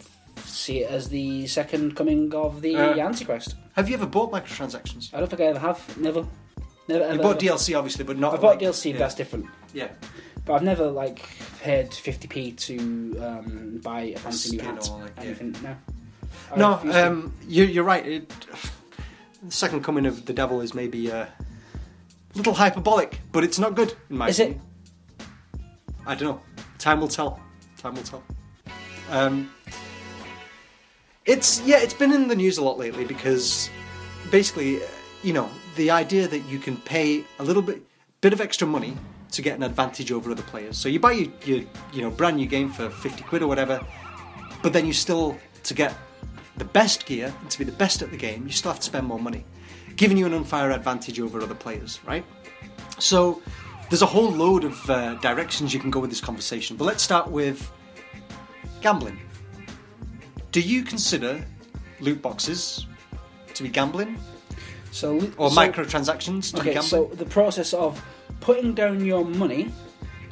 see 0.45 0.83
it 0.85 0.91
as 0.93 1.09
the 1.09 1.49
second 1.49 1.97
coming 1.97 2.33
of 2.33 2.63
the 2.63 2.77
Uh. 2.77 2.97
Antichrist. 2.99 3.57
Have 3.75 3.89
you 3.89 3.97
ever 3.97 4.07
bought 4.07 4.31
microtransactions? 4.31 5.13
I 5.13 5.19
don't 5.19 5.29
think 5.29 5.41
I 5.43 5.47
ever 5.47 5.59
have. 5.59 5.99
Never. 5.99 6.25
Never 6.87 7.03
ever. 7.03 7.15
You 7.15 7.19
bought 7.21 7.43
ever. 7.43 7.55
DLC, 7.57 7.77
obviously, 7.77 8.05
but 8.05 8.17
not. 8.17 8.35
I 8.35 8.37
bought 8.37 8.43
like- 8.51 8.61
DLC, 8.61 8.87
yeah. 8.87 8.93
but 8.93 8.99
that's 9.01 9.17
different. 9.17 9.47
Yeah. 9.73 9.89
But 10.45 10.55
I've 10.55 10.63
never 10.63 10.87
like 10.89 11.27
paid 11.61 11.91
50p 11.91 12.57
to 12.67 13.19
um, 13.27 13.81
buy 13.83 14.03
a 14.15 14.19
fancy 14.19 14.57
new 14.57 14.63
hat. 14.63 14.89
or, 14.89 15.01
like, 15.01 15.13
yeah. 15.17 15.25
anything. 15.25 15.57
No. 15.65 15.75
I 16.53 16.57
No, 16.59 16.75
refuse 16.77 16.95
to. 16.95 17.07
um, 17.07 17.33
you, 17.49 17.65
you're 17.65 17.85
right. 17.85 18.07
It, 18.07 18.33
the 19.43 19.51
second 19.51 19.83
coming 19.85 20.07
of 20.07 20.27
the 20.27 20.33
devil 20.33 20.61
is 20.61 20.75
maybe 20.75 21.11
uh, 21.11 21.27
a 21.27 21.29
little 22.35 22.55
hyperbolic, 22.55 23.21
but 23.33 23.45
it's 23.45 23.59
not 23.59 23.75
good 23.75 23.95
in 24.11 24.17
my 24.19 24.29
opinion. 24.29 24.61
Is 25.19 25.21
it? 25.21 25.27
I 26.07 26.15
don't 26.15 26.29
know. 26.29 26.41
Time 26.79 27.01
will 27.01 27.09
tell. 27.09 27.41
Time 27.79 27.95
will 27.95 28.03
tell. 28.03 28.23
Um, 29.11 29.51
it's 31.25 31.61
yeah, 31.63 31.79
it's 31.79 31.95
been 31.95 32.13
in 32.13 32.29
the 32.29 32.37
news 32.37 32.59
a 32.59 32.65
lot 32.65 32.79
lately 32.79 33.05
because 33.05 33.71
basically 34.31 34.83
uh, 34.83 34.87
you 35.23 35.33
know, 35.33 35.49
the 35.77 35.91
idea 35.91 36.29
that 36.29 36.41
you 36.41 36.59
can 36.59 36.77
pay 36.77 37.25
a 37.39 37.45
little 37.45 37.63
bit, 37.63 37.83
bit 38.21 38.33
of 38.35 38.41
extra 38.43 38.67
money 38.69 38.95
to 39.33 39.41
get 39.43 39.57
an 39.57 39.63
advantage 39.63 40.13
over 40.13 40.31
other 40.31 40.43
players. 40.43 40.77
So 40.77 40.89
you 40.89 41.01
buy 41.01 41.13
your, 41.13 41.33
your 41.45 41.61
you 41.95 42.03
know, 42.03 42.11
brand 42.11 42.37
new 42.37 42.47
game 42.47 42.71
for 42.71 42.91
50 42.91 43.25
quid 43.25 43.43
or 43.43 43.47
whatever, 43.49 43.81
but 44.63 44.73
then 44.75 44.85
you 44.87 44.93
still, 44.93 45.37
to 45.65 45.73
get 45.75 45.95
the 46.57 46.65
best 46.65 47.07
gear 47.07 47.33
and 47.41 47.51
to 47.51 47.59
be 47.59 47.65
the 47.65 47.73
best 47.73 48.03
at 48.03 48.11
the 48.11 48.17
game, 48.17 48.47
you 48.47 48.53
still 48.53 48.71
have 48.71 48.79
to 48.81 48.87
spend 48.87 49.07
more 49.07 49.19
money, 49.19 49.45
giving 49.97 50.17
you 50.17 50.27
an 50.27 50.35
unfair 50.35 50.71
advantage 50.71 51.19
over 51.21 51.41
other 51.41 51.55
players, 51.55 52.01
right? 52.07 52.25
So 52.99 53.43
there's 53.91 54.03
a 54.03 54.07
whole 54.07 54.31
load 54.31 54.65
of 54.65 54.91
uh, 54.91 55.15
directions 55.15 55.75
you 55.75 55.81
can 55.81 55.91
go 55.91 56.01
with 56.01 56.11
this 56.11 56.21
conversation, 56.21 56.77
but 56.77 56.85
let's 56.85 57.03
start 57.03 57.31
with 57.31 57.71
gambling. 58.81 59.19
Do 60.53 60.61
you 60.61 60.85
consider 60.85 61.45
loot 62.01 62.23
boxes 62.23 62.87
to 63.55 63.63
be 63.63 63.69
gambling 63.69 64.19
So 64.93 65.17
or 65.37 65.51
so- 65.51 65.57
microtransactions 65.61 66.51
to 66.51 66.55
be 66.63 66.71
Okay, 66.71 66.75
gambling? 66.75 67.11
so 67.11 67.15
the 67.17 67.25
process 67.27 67.73
of 67.75 68.01
putting 68.41 68.75
down 68.75 69.05
your 69.05 69.25
money 69.25 69.73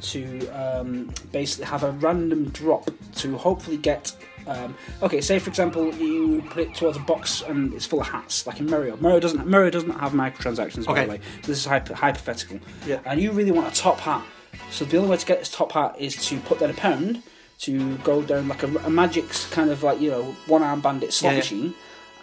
to 0.01 0.47
um, 0.49 1.09
basically 1.31 1.65
have 1.65 1.83
a 1.83 1.91
random 1.91 2.49
drop 2.49 2.89
to 3.15 3.37
hopefully 3.37 3.77
get. 3.77 4.13
Um, 4.47 4.75
okay, 5.01 5.21
say 5.21 5.39
for 5.39 5.49
example 5.49 5.93
you 5.95 6.41
put 6.49 6.63
it 6.63 6.75
towards 6.75 6.97
a 6.97 7.01
box 7.01 7.41
and 7.47 7.73
it's 7.73 7.85
full 7.85 8.01
of 8.01 8.07
hats, 8.07 8.45
like 8.47 8.59
in 8.59 8.69
Mario. 8.69 8.97
Mario 8.97 9.19
doesn't. 9.19 9.47
Mario 9.47 9.69
doesn't 9.69 9.91
have 9.99 10.11
microtransactions, 10.13 10.85
by 10.85 10.91
Okay. 10.93 11.03
the 11.05 11.09
way. 11.11 11.19
So 11.41 11.47
this 11.47 11.57
is 11.59 11.65
hypo- 11.65 11.93
hypothetical. 11.93 12.59
Yeah. 12.85 12.99
And 13.05 13.21
you 13.21 13.31
really 13.31 13.51
want 13.51 13.71
a 13.71 13.75
top 13.75 13.99
hat. 13.99 14.23
So 14.71 14.85
the 14.85 14.97
only 14.97 15.09
way 15.09 15.17
to 15.17 15.25
get 15.25 15.39
this 15.39 15.49
top 15.51 15.71
hat 15.71 15.95
is 15.99 16.15
to 16.27 16.39
put 16.41 16.59
down 16.59 16.69
a 16.69 16.73
pound 16.73 17.23
to 17.59 17.95
go 17.97 18.21
down 18.21 18.47
like 18.47 18.63
a, 18.63 18.67
a 18.79 18.89
magic's 18.89 19.45
kind 19.51 19.69
of 19.69 19.83
like 19.83 20.01
you 20.01 20.09
know 20.11 20.23
one 20.47 20.63
arm 20.63 20.81
bandit 20.81 21.13
slot 21.13 21.31
Yeah, 21.31 21.35
yeah. 21.35 21.39
machine 21.39 21.73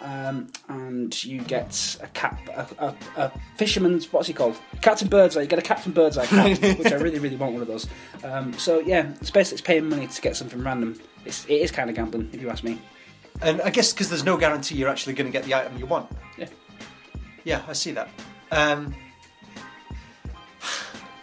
um, 0.01 0.47
and 0.67 1.23
you 1.23 1.41
get 1.41 1.97
a 2.01 2.07
cap, 2.07 2.39
a, 2.49 2.85
a, 2.85 2.95
a 3.17 3.31
fisherman's 3.57 4.11
what's 4.11 4.27
he 4.27 4.33
called? 4.33 4.57
Captain 4.81 5.07
Birdseye. 5.07 5.41
You 5.41 5.47
get 5.47 5.59
a 5.59 5.63
Captain 5.63 5.91
Birdseye 5.91 6.25
cap, 6.25 6.59
which 6.79 6.91
I 6.91 6.95
really, 6.95 7.19
really 7.19 7.35
want 7.35 7.53
one 7.53 7.61
of 7.61 7.67
those. 7.67 7.87
Um, 8.23 8.53
so 8.53 8.79
yeah, 8.79 9.11
it's 9.21 9.31
basically 9.31 9.55
it's 9.55 9.61
paying 9.61 9.89
money 9.89 10.07
to 10.07 10.21
get 10.21 10.35
something 10.35 10.61
random. 10.63 10.99
It's, 11.25 11.45
it 11.45 11.61
is 11.61 11.71
kind 11.71 11.89
of 11.89 11.95
gambling, 11.95 12.29
if 12.33 12.41
you 12.41 12.49
ask 12.49 12.63
me. 12.63 12.79
And 13.41 13.61
I 13.61 13.69
guess 13.69 13.93
because 13.93 14.09
there's 14.09 14.25
no 14.25 14.37
guarantee 14.37 14.75
you're 14.75 14.89
actually 14.89 15.13
going 15.13 15.31
to 15.31 15.31
get 15.31 15.45
the 15.45 15.55
item 15.55 15.77
you 15.77 15.85
want. 15.85 16.11
Yeah. 16.37 16.47
Yeah, 17.43 17.61
I 17.67 17.73
see 17.73 17.91
that. 17.91 18.09
Um, 18.51 18.93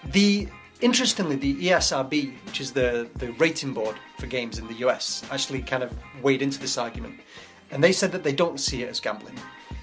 the 0.07 0.49
interestingly, 0.81 1.37
the 1.37 1.55
ESRB, 1.69 2.33
which 2.47 2.61
is 2.61 2.73
the 2.73 3.09
the 3.17 3.33
rating 3.33 3.73
board 3.73 3.97
for 4.19 4.27
games 4.27 4.59
in 4.59 4.67
the 4.67 4.75
US, 4.75 5.25
actually 5.31 5.63
kind 5.63 5.83
of 5.83 5.93
weighed 6.23 6.43
into 6.43 6.59
this 6.59 6.79
argument, 6.79 7.21
and 7.71 7.83
they 7.83 7.93
said 7.93 8.13
that 8.13 8.23
they 8.23 8.33
don't 8.33 8.59
see 8.59 8.83
it 8.83 8.89
as 8.89 9.01
gambling, 9.01 9.39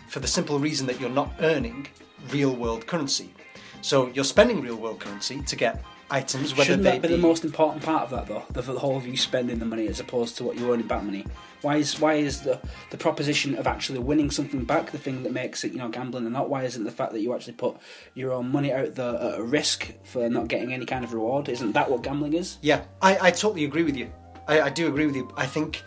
for 0.07 0.19
the 0.19 0.27
simple 0.27 0.59
reason 0.59 0.87
that 0.87 0.99
you're 0.99 1.09
not 1.09 1.33
earning 1.39 1.87
real 2.31 2.55
world 2.55 2.87
currency. 2.87 3.33
So 3.81 4.07
you're 4.07 4.23
spending 4.23 4.61
real 4.61 4.77
world 4.77 4.99
currency 4.99 5.41
to 5.41 5.55
get 5.55 5.83
items, 6.09 6.53
whether 6.53 6.65
Shouldn't 6.65 6.83
that 6.83 7.01
be 7.01 7.07
the 7.07 7.17
most 7.17 7.43
important 7.43 7.83
part 7.83 8.03
of 8.03 8.09
that, 8.11 8.27
though? 8.27 8.43
The, 8.51 8.61
the 8.61 8.79
whole 8.79 8.97
of 8.97 9.07
you 9.07 9.17
spending 9.17 9.59
the 9.59 9.65
money 9.65 9.87
as 9.87 9.99
opposed 9.99 10.37
to 10.37 10.43
what 10.43 10.57
you're 10.57 10.71
earning 10.71 10.87
back 10.87 11.03
money. 11.03 11.25
Why 11.61 11.77
is 11.77 11.99
why 11.99 12.13
is 12.15 12.41
the 12.41 12.59
the 12.91 12.97
proposition 12.97 13.55
of 13.55 13.65
actually 13.65 13.99
winning 13.99 14.29
something 14.29 14.65
back 14.65 14.91
the 14.91 14.99
thing 14.99 15.23
that 15.23 15.31
makes 15.31 15.63
it 15.63 15.71
you 15.71 15.79
know 15.79 15.89
gambling 15.89 16.25
and 16.25 16.33
not? 16.33 16.49
Why 16.49 16.63
isn't 16.63 16.83
the 16.83 16.91
fact 16.91 17.11
that 17.13 17.21
you 17.21 17.33
actually 17.33 17.53
put 17.53 17.77
your 18.13 18.33
own 18.33 18.51
money 18.51 18.71
out 18.71 18.95
there 18.95 19.15
at 19.15 19.39
a 19.39 19.43
risk 19.43 19.91
for 20.03 20.29
not 20.29 20.47
getting 20.47 20.73
any 20.73 20.85
kind 20.85 21.03
of 21.03 21.13
reward? 21.13 21.49
Isn't 21.49 21.71
that 21.71 21.89
what 21.89 22.03
gambling 22.03 22.33
is? 22.33 22.57
Yeah, 22.61 22.83
I, 23.01 23.17
I 23.27 23.31
totally 23.31 23.65
agree 23.65 23.83
with 23.83 23.95
you. 23.95 24.11
I, 24.47 24.61
I 24.61 24.69
do 24.69 24.87
agree 24.87 25.07
with 25.07 25.15
you. 25.15 25.31
I 25.35 25.47
think 25.47 25.83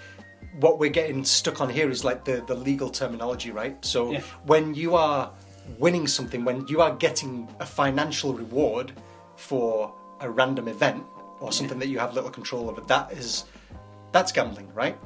what 0.61 0.79
we're 0.79 0.91
getting 0.91 1.25
stuck 1.25 1.61
on 1.61 1.69
here 1.69 1.91
is 1.91 2.05
like 2.05 2.25
the, 2.25 2.43
the 2.47 2.55
legal 2.55 2.91
terminology, 2.91 3.51
right? 3.51 3.83
So 3.85 4.13
Yeah. 4.13 4.21
when 4.45 4.75
you 4.75 4.95
are 4.95 5.31
winning 5.79 6.07
something, 6.07 6.45
when 6.45 6.67
you 6.69 6.81
are 6.81 6.95
getting 6.97 7.49
a 7.61 7.67
financial 7.67 8.33
reward 8.33 8.93
for 9.37 9.95
a 10.21 10.29
random 10.29 10.67
event 10.69 11.05
or 11.41 11.53
something 11.53 11.79
that 11.79 11.89
you 11.89 11.99
have 11.99 12.15
little 12.15 12.31
control 12.31 12.69
over, 12.69 12.81
that 12.83 13.13
is 13.13 13.45
that's 14.13 14.33
gambling, 14.33 14.73
right? 14.75 14.99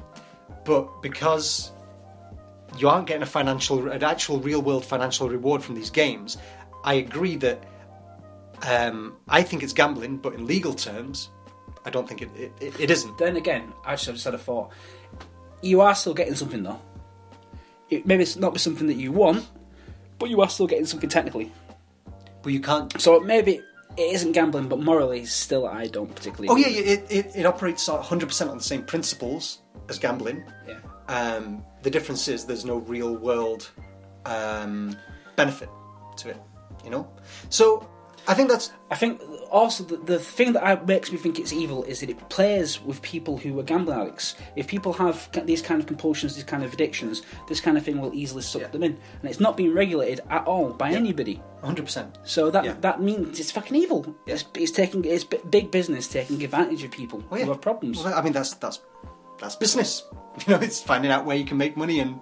But 0.64 1.02
because 1.02 1.72
you 2.78 2.88
aren't 2.88 3.06
getting 3.06 3.22
a 3.22 3.26
financial, 3.26 3.90
an 3.90 4.02
actual 4.02 4.38
real 4.38 4.62
world 4.62 4.84
financial 4.84 5.28
reward 5.28 5.62
from 5.62 5.74
these 5.74 5.90
games, 5.90 6.38
I 6.84 6.94
agree 6.94 7.36
that 7.36 7.64
um, 8.66 9.16
I 9.28 9.42
think 9.42 9.62
it's 9.62 9.72
gambling, 9.72 10.18
but 10.18 10.34
in 10.34 10.46
legal 10.46 10.72
terms, 10.72 11.30
I 11.84 11.90
don't 11.90 12.08
think 12.08 12.22
it, 12.22 12.30
it, 12.60 12.80
it, 12.80 12.90
isn't. 12.90 13.18
Then 13.18 13.36
again, 13.36 13.72
I 13.84 13.96
just 13.96 14.24
had 14.24 14.34
a 14.34 14.38
thought. 14.38 14.70
You 15.62 15.80
are 15.80 15.94
still 15.94 16.14
getting 16.14 16.34
something 16.34 16.62
though. 16.62 16.80
It, 17.88 18.06
maybe 18.06 18.22
it's 18.22 18.36
not 18.36 18.58
something 18.60 18.86
that 18.86 18.96
you 18.96 19.12
want, 19.12 19.46
but 20.18 20.28
you 20.30 20.40
are 20.40 20.48
still 20.48 20.66
getting 20.66 20.86
something 20.86 21.08
technically. 21.08 21.52
But 22.42 22.52
you 22.52 22.60
can't. 22.60 23.00
So 23.00 23.20
maybe 23.20 23.60
it 23.96 24.14
isn't 24.14 24.32
gambling, 24.32 24.68
but 24.68 24.80
morally, 24.80 25.24
still, 25.24 25.66
I 25.66 25.86
don't 25.86 26.14
particularly. 26.14 26.48
Oh 26.48 26.56
yeah, 26.56 26.68
yeah, 26.68 26.92
it, 26.92 27.06
it, 27.10 27.36
it 27.36 27.46
operates 27.46 27.88
100% 27.88 28.50
on 28.50 28.56
the 28.56 28.62
same 28.62 28.82
principles 28.84 29.58
as 29.88 29.98
gambling. 29.98 30.44
yeah. 30.66 30.78
Um, 31.08 31.64
the 31.82 31.90
difference 31.90 32.28
is 32.28 32.44
there's 32.44 32.64
no 32.64 32.78
real 32.78 33.16
world 33.16 33.70
um, 34.24 34.96
benefit 35.36 35.68
to 36.18 36.30
it, 36.30 36.40
you 36.84 36.90
know. 36.90 37.08
So 37.50 37.88
I 38.28 38.34
think 38.34 38.48
that's 38.50 38.72
I 38.90 38.94
think 38.94 39.20
also 39.50 39.84
the, 39.84 39.96
the 39.96 40.18
thing 40.18 40.52
that 40.52 40.64
I, 40.64 40.82
makes 40.84 41.10
me 41.10 41.18
think 41.18 41.38
it's 41.38 41.52
evil 41.52 41.82
is 41.84 42.00
that 42.00 42.10
it 42.10 42.28
plays 42.28 42.80
with 42.80 43.02
people 43.02 43.36
who 43.36 43.58
are 43.58 43.62
gambling 43.62 43.98
addicts. 44.00 44.36
If 44.54 44.68
people 44.68 44.92
have 44.94 45.28
these 45.46 45.62
kind 45.62 45.80
of 45.80 45.86
compulsions, 45.86 46.34
these 46.34 46.44
kind 46.44 46.62
of 46.62 46.72
addictions, 46.72 47.22
this 47.48 47.60
kind 47.60 47.76
of 47.76 47.84
thing 47.84 48.00
will 48.00 48.14
easily 48.14 48.42
suck 48.42 48.62
Yeah. 48.62 48.68
them 48.68 48.82
in, 48.84 48.92
and 49.20 49.30
it's 49.30 49.40
not 49.40 49.56
being 49.56 49.74
regulated 49.74 50.20
at 50.30 50.46
all 50.46 50.70
by 50.70 50.92
anybody. 50.92 51.42
100%. 51.62 52.18
So 52.24 52.50
that 52.50 52.64
Yeah. 52.64 52.74
that 52.80 53.02
means 53.02 53.40
it's 53.40 53.50
fucking 53.50 53.76
evil. 53.76 54.14
Yeah. 54.26 54.34
It's, 54.34 54.44
it's 54.54 54.72
taking 54.72 55.04
it's 55.04 55.24
big 55.24 55.70
business 55.70 56.06
taking 56.08 56.42
advantage 56.44 56.84
of 56.84 56.90
people 56.90 57.22
yeah. 57.32 57.44
who 57.44 57.50
have 57.50 57.60
problems. 57.60 58.02
Well, 58.04 58.14
I 58.14 58.22
mean, 58.22 58.32
that's 58.32 58.54
that's 58.54 58.80
that's 59.40 59.56
business. 59.56 60.04
You 60.46 60.54
know, 60.54 60.60
it's 60.60 60.80
finding 60.80 61.10
out 61.10 61.26
where 61.26 61.36
you 61.36 61.44
can 61.44 61.58
make 61.58 61.76
money 61.76 62.00
and. 62.00 62.18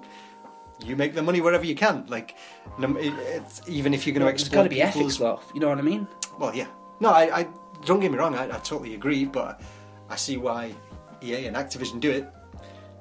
You 0.85 0.97
make 0.97 1.15
the 1.15 1.23
money 1.23 1.41
wherever 1.41 1.65
you 1.65 1.75
can. 1.75 2.07
Like, 2.09 2.37
it's, 2.79 3.61
even 3.69 3.93
if 3.95 4.07
you're 4.07 4.15
going 4.15 4.27
to 4.27 4.31
There's 4.31 4.43
exploit 4.43 4.57
got 4.57 4.63
to 4.65 4.69
be 4.71 4.83
ethics, 4.83 5.17
though. 5.19 5.41
You 5.55 5.61
know 5.61 5.69
what 5.69 5.79
I 5.79 5.83
mean? 5.83 6.07
Well, 6.39 6.55
yeah. 6.55 6.69
No, 7.01 7.11
I, 7.11 7.41
I 7.41 7.49
don't 7.85 8.01
get 8.01 8.11
me 8.11 8.19
wrong. 8.19 8.35
I, 8.35 8.45
I 8.45 8.59
totally 8.59 8.95
agree, 8.95 9.25
but 9.25 9.61
I 10.09 10.17
see 10.17 10.37
why 10.37 10.75
EA 11.23 11.47
and 11.47 11.57
Activision 11.57 12.01
do 12.01 12.11
it 12.11 12.29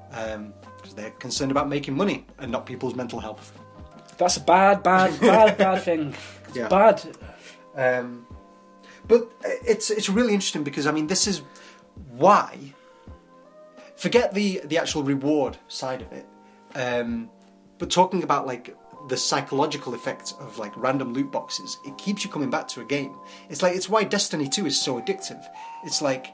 because 0.09 0.93
they're 0.95 1.11
concerned 1.11 1.51
about 1.51 1.69
making 1.69 1.95
money 1.95 2.25
and 2.39 2.51
not 2.51 2.65
people's 2.65 2.95
mental 2.95 3.19
health. 3.19 3.53
That's 4.17 4.37
a 4.37 4.41
bad, 4.41 4.83
bad, 4.83 5.19
bad, 5.21 5.57
bad 5.57 5.81
thing. 5.83 6.13
It's 6.47 6.57
Yeah. 6.57 6.67
bad. 6.67 7.01
Um, 7.75 8.25
but 9.07 9.31
it's 9.43 9.89
it's 9.89 10.09
really 10.09 10.33
interesting 10.33 10.63
because 10.63 10.85
I 10.85 10.91
mean 10.91 11.07
this 11.07 11.27
is 11.27 11.41
why. 12.11 12.57
Forget 13.95 14.33
the 14.33 14.61
the 14.65 14.77
actual 14.77 15.03
reward 15.03 15.57
side 15.67 16.01
of 16.01 16.11
it, 16.11 16.25
um, 16.75 17.29
but 17.79 17.89
talking 17.89 18.21
about 18.23 18.45
like 18.45 18.75
the 19.07 19.17
psychological 19.17 19.93
effect 19.95 20.33
of 20.39 20.57
like 20.59 20.71
random 20.75 21.13
loot 21.13 21.31
boxes, 21.31 21.77
it 21.85 21.97
keeps 21.97 22.23
you 22.23 22.29
coming 22.29 22.49
back 22.51 22.67
to 22.69 22.81
a 22.81 22.85
game. 22.85 23.15
It's 23.49 23.61
like 23.63 23.75
it's 23.75 23.89
why 23.89 24.03
Destiny 24.03 24.47
Two 24.47 24.65
is 24.67 24.79
so 24.79 25.01
addictive. 25.01 25.43
It's 25.85 26.01
like, 26.01 26.27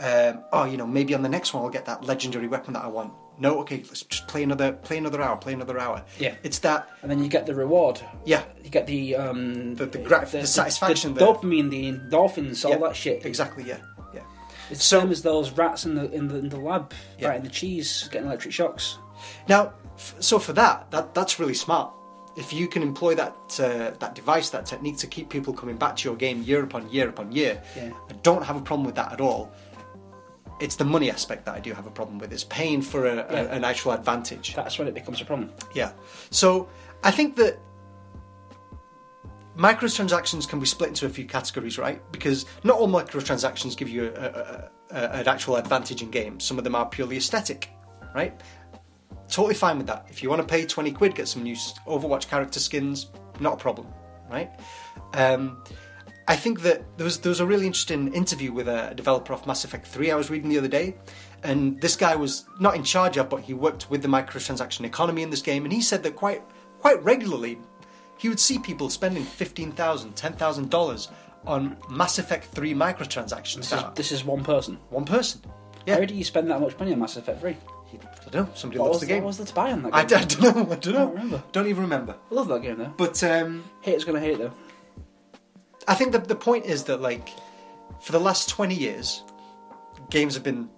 um, 0.00 0.42
oh, 0.52 0.64
you 0.64 0.76
know, 0.76 0.86
maybe 0.86 1.14
on 1.14 1.22
the 1.22 1.28
next 1.28 1.54
one 1.54 1.62
I'll 1.62 1.70
get 1.70 1.84
that 1.86 2.04
legendary 2.04 2.48
weapon 2.48 2.72
that 2.74 2.84
I 2.84 2.88
want. 2.88 3.12
No, 3.38 3.60
okay, 3.60 3.76
let's 3.86 4.02
just 4.02 4.26
play 4.28 4.42
another 4.42 4.72
play 4.72 4.96
another 4.96 5.20
hour, 5.20 5.36
play 5.36 5.52
another 5.52 5.78
hour. 5.78 6.02
Yeah. 6.18 6.34
it's 6.42 6.60
that 6.60 6.88
And 7.02 7.10
then 7.10 7.22
you 7.22 7.28
get 7.28 7.44
the 7.44 7.54
reward. 7.54 8.00
yeah, 8.24 8.42
You 8.64 8.70
get 8.70 8.86
the 8.86 9.14
um, 9.16 9.74
The- 9.74 9.84
the 9.84 9.98
grat- 9.98 10.32
the 10.32 10.46
satisfaction, 10.46 11.12
the, 11.12 11.20
the- 11.20 11.26
dopamine, 11.34 11.68
the 11.68 11.92
endorphins, 11.92 12.64
all 12.64 12.70
yeah, 12.70 12.78
that 12.78 12.96
shit. 12.96 13.26
Exactly, 13.26 13.64
yeah, 13.64 13.76
yeah. 14.14 14.22
It's 14.70 14.82
So- 14.82 14.96
the 14.96 15.02
same 15.02 15.10
as 15.12 15.20
those 15.22 15.50
rats 15.50 15.84
in 15.84 15.94
the 15.96 16.10
in 16.12 16.28
the, 16.28 16.36
in 16.38 16.48
the 16.48 16.56
lab 16.58 16.94
Yeah. 17.18 17.28
biting 17.28 17.42
the 17.44 17.50
cheese, 17.50 18.08
getting 18.10 18.26
electric 18.28 18.54
shocks. 18.54 18.96
Now, 19.50 19.74
so 19.96 20.38
for 20.38 20.52
that, 20.54 20.90
that 20.90 21.14
that's 21.14 21.38
really 21.38 21.54
smart. 21.54 21.92
If 22.36 22.52
you 22.52 22.68
can 22.68 22.82
employ 22.82 23.14
that 23.14 23.36
uh, 23.58 23.90
that 23.98 24.14
device, 24.14 24.50
that 24.50 24.66
technique 24.66 24.98
to 24.98 25.06
keep 25.06 25.28
people 25.30 25.52
coming 25.54 25.76
back 25.76 25.96
to 25.96 26.08
your 26.08 26.16
game 26.16 26.42
year 26.42 26.62
upon 26.62 26.88
year 26.90 27.08
upon 27.08 27.32
year, 27.32 27.62
Yeah. 27.76 27.90
I 28.10 28.12
don't 28.22 28.42
have 28.44 28.56
a 28.56 28.60
problem 28.60 28.84
with 28.84 28.94
that 28.96 29.12
at 29.12 29.20
all. 29.20 29.52
It's 30.60 30.76
the 30.76 30.84
money 30.84 31.10
aspect 31.10 31.44
that 31.46 31.54
I 31.54 31.60
do 31.60 31.72
have 31.74 31.86
a 31.86 31.90
problem 31.90 32.18
with. 32.18 32.32
It's 32.32 32.44
paying 32.44 32.80
for 32.80 33.06
a, 33.06 33.16
a, 33.16 33.48
an 33.48 33.64
actual 33.64 33.92
advantage. 33.92 34.54
That's 34.54 34.78
when 34.78 34.88
it 34.88 34.94
becomes 34.94 35.20
a 35.20 35.24
problem. 35.24 35.52
Yeah. 35.74 35.92
So 36.30 36.68
I 37.04 37.10
think 37.10 37.36
that 37.36 37.58
microtransactions 39.56 40.48
can 40.48 40.60
be 40.60 40.66
split 40.66 40.88
into 40.90 41.06
a 41.06 41.08
few 41.08 41.24
categories, 41.24 41.78
right? 41.78 42.00
Because 42.12 42.46
not 42.64 42.78
all 42.78 42.88
microtransactions 42.88 43.76
give 43.76 43.88
you 43.88 44.12
a, 44.16 44.70
an 44.90 45.28
actual 45.28 45.56
advantage 45.56 46.02
in 46.02 46.10
games. 46.10 46.44
Some 46.44 46.58
of 46.58 46.64
them 46.64 46.74
are 46.74 46.86
purely 46.86 47.16
aesthetic, 47.16 47.70
right? 48.14 48.38
Totally 49.36 49.54
fine 49.54 49.76
with 49.76 49.86
that. 49.88 50.06
If 50.08 50.22
you 50.22 50.30
want 50.30 50.40
to 50.40 50.48
pay 50.48 50.64
20 50.64 50.92
quid, 50.92 51.14
get 51.14 51.28
some 51.28 51.42
new 51.42 51.54
Overwatch 51.86 52.26
character 52.26 52.58
skins, 52.58 53.10
not 53.38 53.52
a 53.52 53.56
problem, 53.58 53.86
right? 54.30 54.50
Um, 55.12 55.62
I 56.26 56.36
think 56.36 56.62
that 56.62 56.96
there 56.96 57.04
was 57.04 57.18
there 57.18 57.28
was 57.28 57.40
a 57.40 57.44
really 57.44 57.66
interesting 57.66 58.14
interview 58.14 58.50
with 58.50 58.66
a 58.66 58.94
developer 58.94 59.34
of 59.34 59.46
Mass 59.46 59.62
Effect 59.62 59.86
3 59.88 60.10
I 60.10 60.16
was 60.16 60.30
reading 60.30 60.48
the 60.48 60.56
other 60.56 60.68
day, 60.68 60.96
and 61.42 61.78
this 61.82 61.96
guy 61.96 62.16
was 62.16 62.46
not 62.60 62.76
in 62.76 62.82
charge 62.82 63.18
of, 63.18 63.28
but 63.28 63.42
he 63.42 63.52
worked 63.52 63.90
with 63.90 64.00
the 64.00 64.08
microtransaction 64.08 64.86
economy 64.86 65.20
in 65.20 65.28
this 65.28 65.42
game, 65.42 65.64
and 65.64 65.72
he 65.74 65.82
said 65.82 66.02
that 66.04 66.16
quite 66.16 66.42
quite 66.78 67.04
regularly, 67.04 67.58
he 68.16 68.30
would 68.30 68.40
see 68.40 68.58
people 68.58 68.88
spending 68.88 69.22
fifteen 69.22 69.70
thousand, 69.70 70.16
ten 70.16 70.32
thousand 70.32 70.70
dollars 70.70 71.08
on 71.46 71.76
Mass 71.90 72.18
Effect 72.18 72.46
Three 72.46 72.72
microtransactions. 72.72 73.56
This 73.56 73.72
is, 73.72 73.84
this 73.96 74.12
is 74.12 74.24
one 74.24 74.42
person. 74.42 74.78
one 74.88 75.04
person. 75.04 75.42
Yeah, 75.86 75.98
How 75.98 76.06
do 76.06 76.14
you 76.14 76.24
spend 76.24 76.50
that 76.50 76.58
much 76.58 76.78
money 76.78 76.94
on 76.94 77.00
Mass 77.00 77.18
Effect 77.18 77.40
3? 77.40 77.54
I 78.04 78.30
don't 78.30 78.46
know. 78.48 78.54
Somebody 78.54 78.78
What 78.80 78.86
loves 78.86 78.94
was, 78.96 79.00
the 79.00 79.06
game. 79.06 79.22
what 79.22 79.28
was 79.28 79.36
there 79.38 79.46
to 79.46 79.54
buy 79.54 79.72
on 79.72 79.82
that 79.84 79.94
I, 79.94 80.04
game? 80.04 80.08
d- 80.08 80.14
I 80.16 80.24
don't 80.24 80.56
know. 80.56 80.72
I 80.72 80.76
don't 80.76 80.86
know. 80.86 80.92
don't 80.92 81.12
remember. 81.14 81.42
Don't 81.52 81.66
even 81.68 81.82
remember. 81.82 82.16
I 82.30 82.34
love 82.34 82.48
that 82.48 82.62
game 82.62 82.78
though. 82.78 82.92
But 82.96 83.22
um, 83.24 83.64
Haters 83.82 84.04
gonna 84.04 84.20
hate 84.20 84.38
though. 84.38 84.52
I 85.88 85.94
think 85.94 86.12
the 86.12 86.18
the 86.18 86.34
point 86.36 86.66
is 86.66 86.84
that 86.84 87.00
like 87.00 87.28
for 88.02 88.12
the 88.12 88.20
last 88.20 88.48
twenty 88.48 88.74
years, 88.74 89.22
games 90.10 90.34
have 90.34 90.42
been 90.42 90.68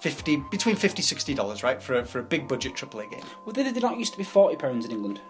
fifty 0.00 0.36
between 0.50 0.76
50 0.76 1.00
60 1.02 1.34
dollars, 1.34 1.62
right, 1.62 1.82
for 1.82 1.94
a, 2.00 2.04
for 2.04 2.18
a 2.18 2.22
big 2.22 2.48
budget 2.48 2.74
AAA 2.74 3.10
game. 3.10 3.24
Well, 3.46 3.52
they 3.52 3.62
did 3.64 3.82
not 3.82 3.98
used 3.98 4.12
to 4.12 4.18
be 4.18 4.24
forty 4.24 4.56
pounds 4.56 4.84
in 4.84 4.90
England. 4.90 5.20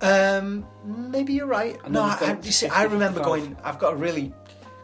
Um, 0.00 0.64
maybe 0.84 1.32
you're 1.32 1.46
right. 1.46 1.76
No, 1.90 2.02
I, 2.02 2.16
I, 2.20 2.36
you 2.42 2.52
see, 2.52 2.66
50, 2.66 2.68
I 2.68 2.84
remember 2.84 3.18
55. 3.20 3.24
going. 3.24 3.56
I've 3.64 3.78
got 3.80 3.94
a 3.94 3.96
really 3.96 4.32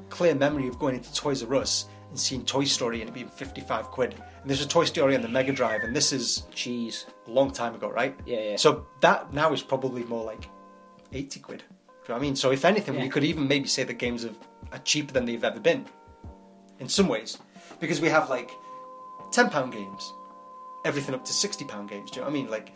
clear 0.09 0.35
memory 0.35 0.67
of 0.67 0.79
going 0.81 0.97
into 0.97 1.13
Toys 1.15 1.43
R 1.45 1.55
Us 1.55 1.87
and 2.15 2.21
seeing 2.21 2.45
Toy 2.45 2.63
Story 2.63 3.01
and 3.01 3.11
it 3.11 3.13
being 3.13 3.29
fifty-five 3.29 3.87
quid. 3.87 4.15
And 4.15 4.49
there's 4.49 4.63
a 4.63 4.69
Toy 4.69 4.85
Story 4.85 5.17
on 5.17 5.23
the 5.23 5.29
Mega 5.29 5.53
Drive, 5.53 5.83
and 5.83 5.95
this 5.97 6.13
is 6.13 6.45
Cheese. 6.55 7.07
a 7.27 7.31
long 7.33 7.51
time 7.51 7.75
ago, 7.75 7.91
right? 7.91 8.17
Yeah, 8.25 8.41
yeah. 8.51 8.57
So 8.57 8.87
that 9.01 9.33
now 9.35 9.53
is 9.53 9.63
probably 9.65 10.05
more 10.05 10.23
like 10.25 10.49
eighty 11.13 11.41
quid. 11.41 11.59
Do 11.59 11.65
you 11.65 12.09
know 12.11 12.15
what 12.15 12.19
I 12.19 12.21
mean? 12.21 12.37
So 12.37 12.53
if 12.53 12.65
anything, 12.65 12.95
Yeah. 12.95 13.03
you 13.03 13.11
could 13.11 13.25
even 13.25 13.49
maybe 13.49 13.67
say 13.67 13.83
the 13.83 13.95
games 13.95 14.25
are, 14.25 14.35
are 14.71 14.79
cheaper 14.79 15.13
than 15.13 15.25
they've 15.25 15.43
ever 15.43 15.59
been, 15.59 15.87
in 16.79 16.89
some 16.89 17.09
ways, 17.09 17.37
because 17.81 18.01
we 18.01 18.09
have 18.11 18.31
like 18.31 18.53
ten 19.33 19.51
pound 19.51 19.73
games, 19.73 20.13
everything 20.85 21.17
up 21.17 21.25
to 21.25 21.33
sixty 21.33 21.65
pound 21.65 21.91
games. 21.91 22.13
Do 22.13 22.21
you 22.21 22.21
know 22.25 22.31
what 22.31 22.37
I 22.39 22.41
mean? 22.43 22.49
Like. 22.51 22.71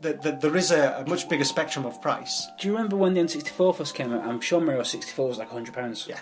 The, 0.00 0.14
the, 0.14 0.32
there 0.32 0.56
is 0.56 0.72
a, 0.72 1.04
a 1.06 1.08
much 1.08 1.28
bigger 1.28 1.44
spectrum 1.44 1.86
of 1.86 2.02
price. 2.02 2.48
Do 2.58 2.66
you 2.66 2.74
remember 2.74 2.96
when 2.96 3.14
the 3.14 3.20
N64 3.20 3.76
first 3.76 3.94
came 3.94 4.12
out? 4.12 4.24
I'm 4.24 4.40
sure 4.40 4.60
Mario 4.60 4.82
64 4.82 5.28
was 5.28 5.38
like 5.38 5.48
hundred 5.48 5.74
pounds. 5.76 6.06
Yeah, 6.08 6.18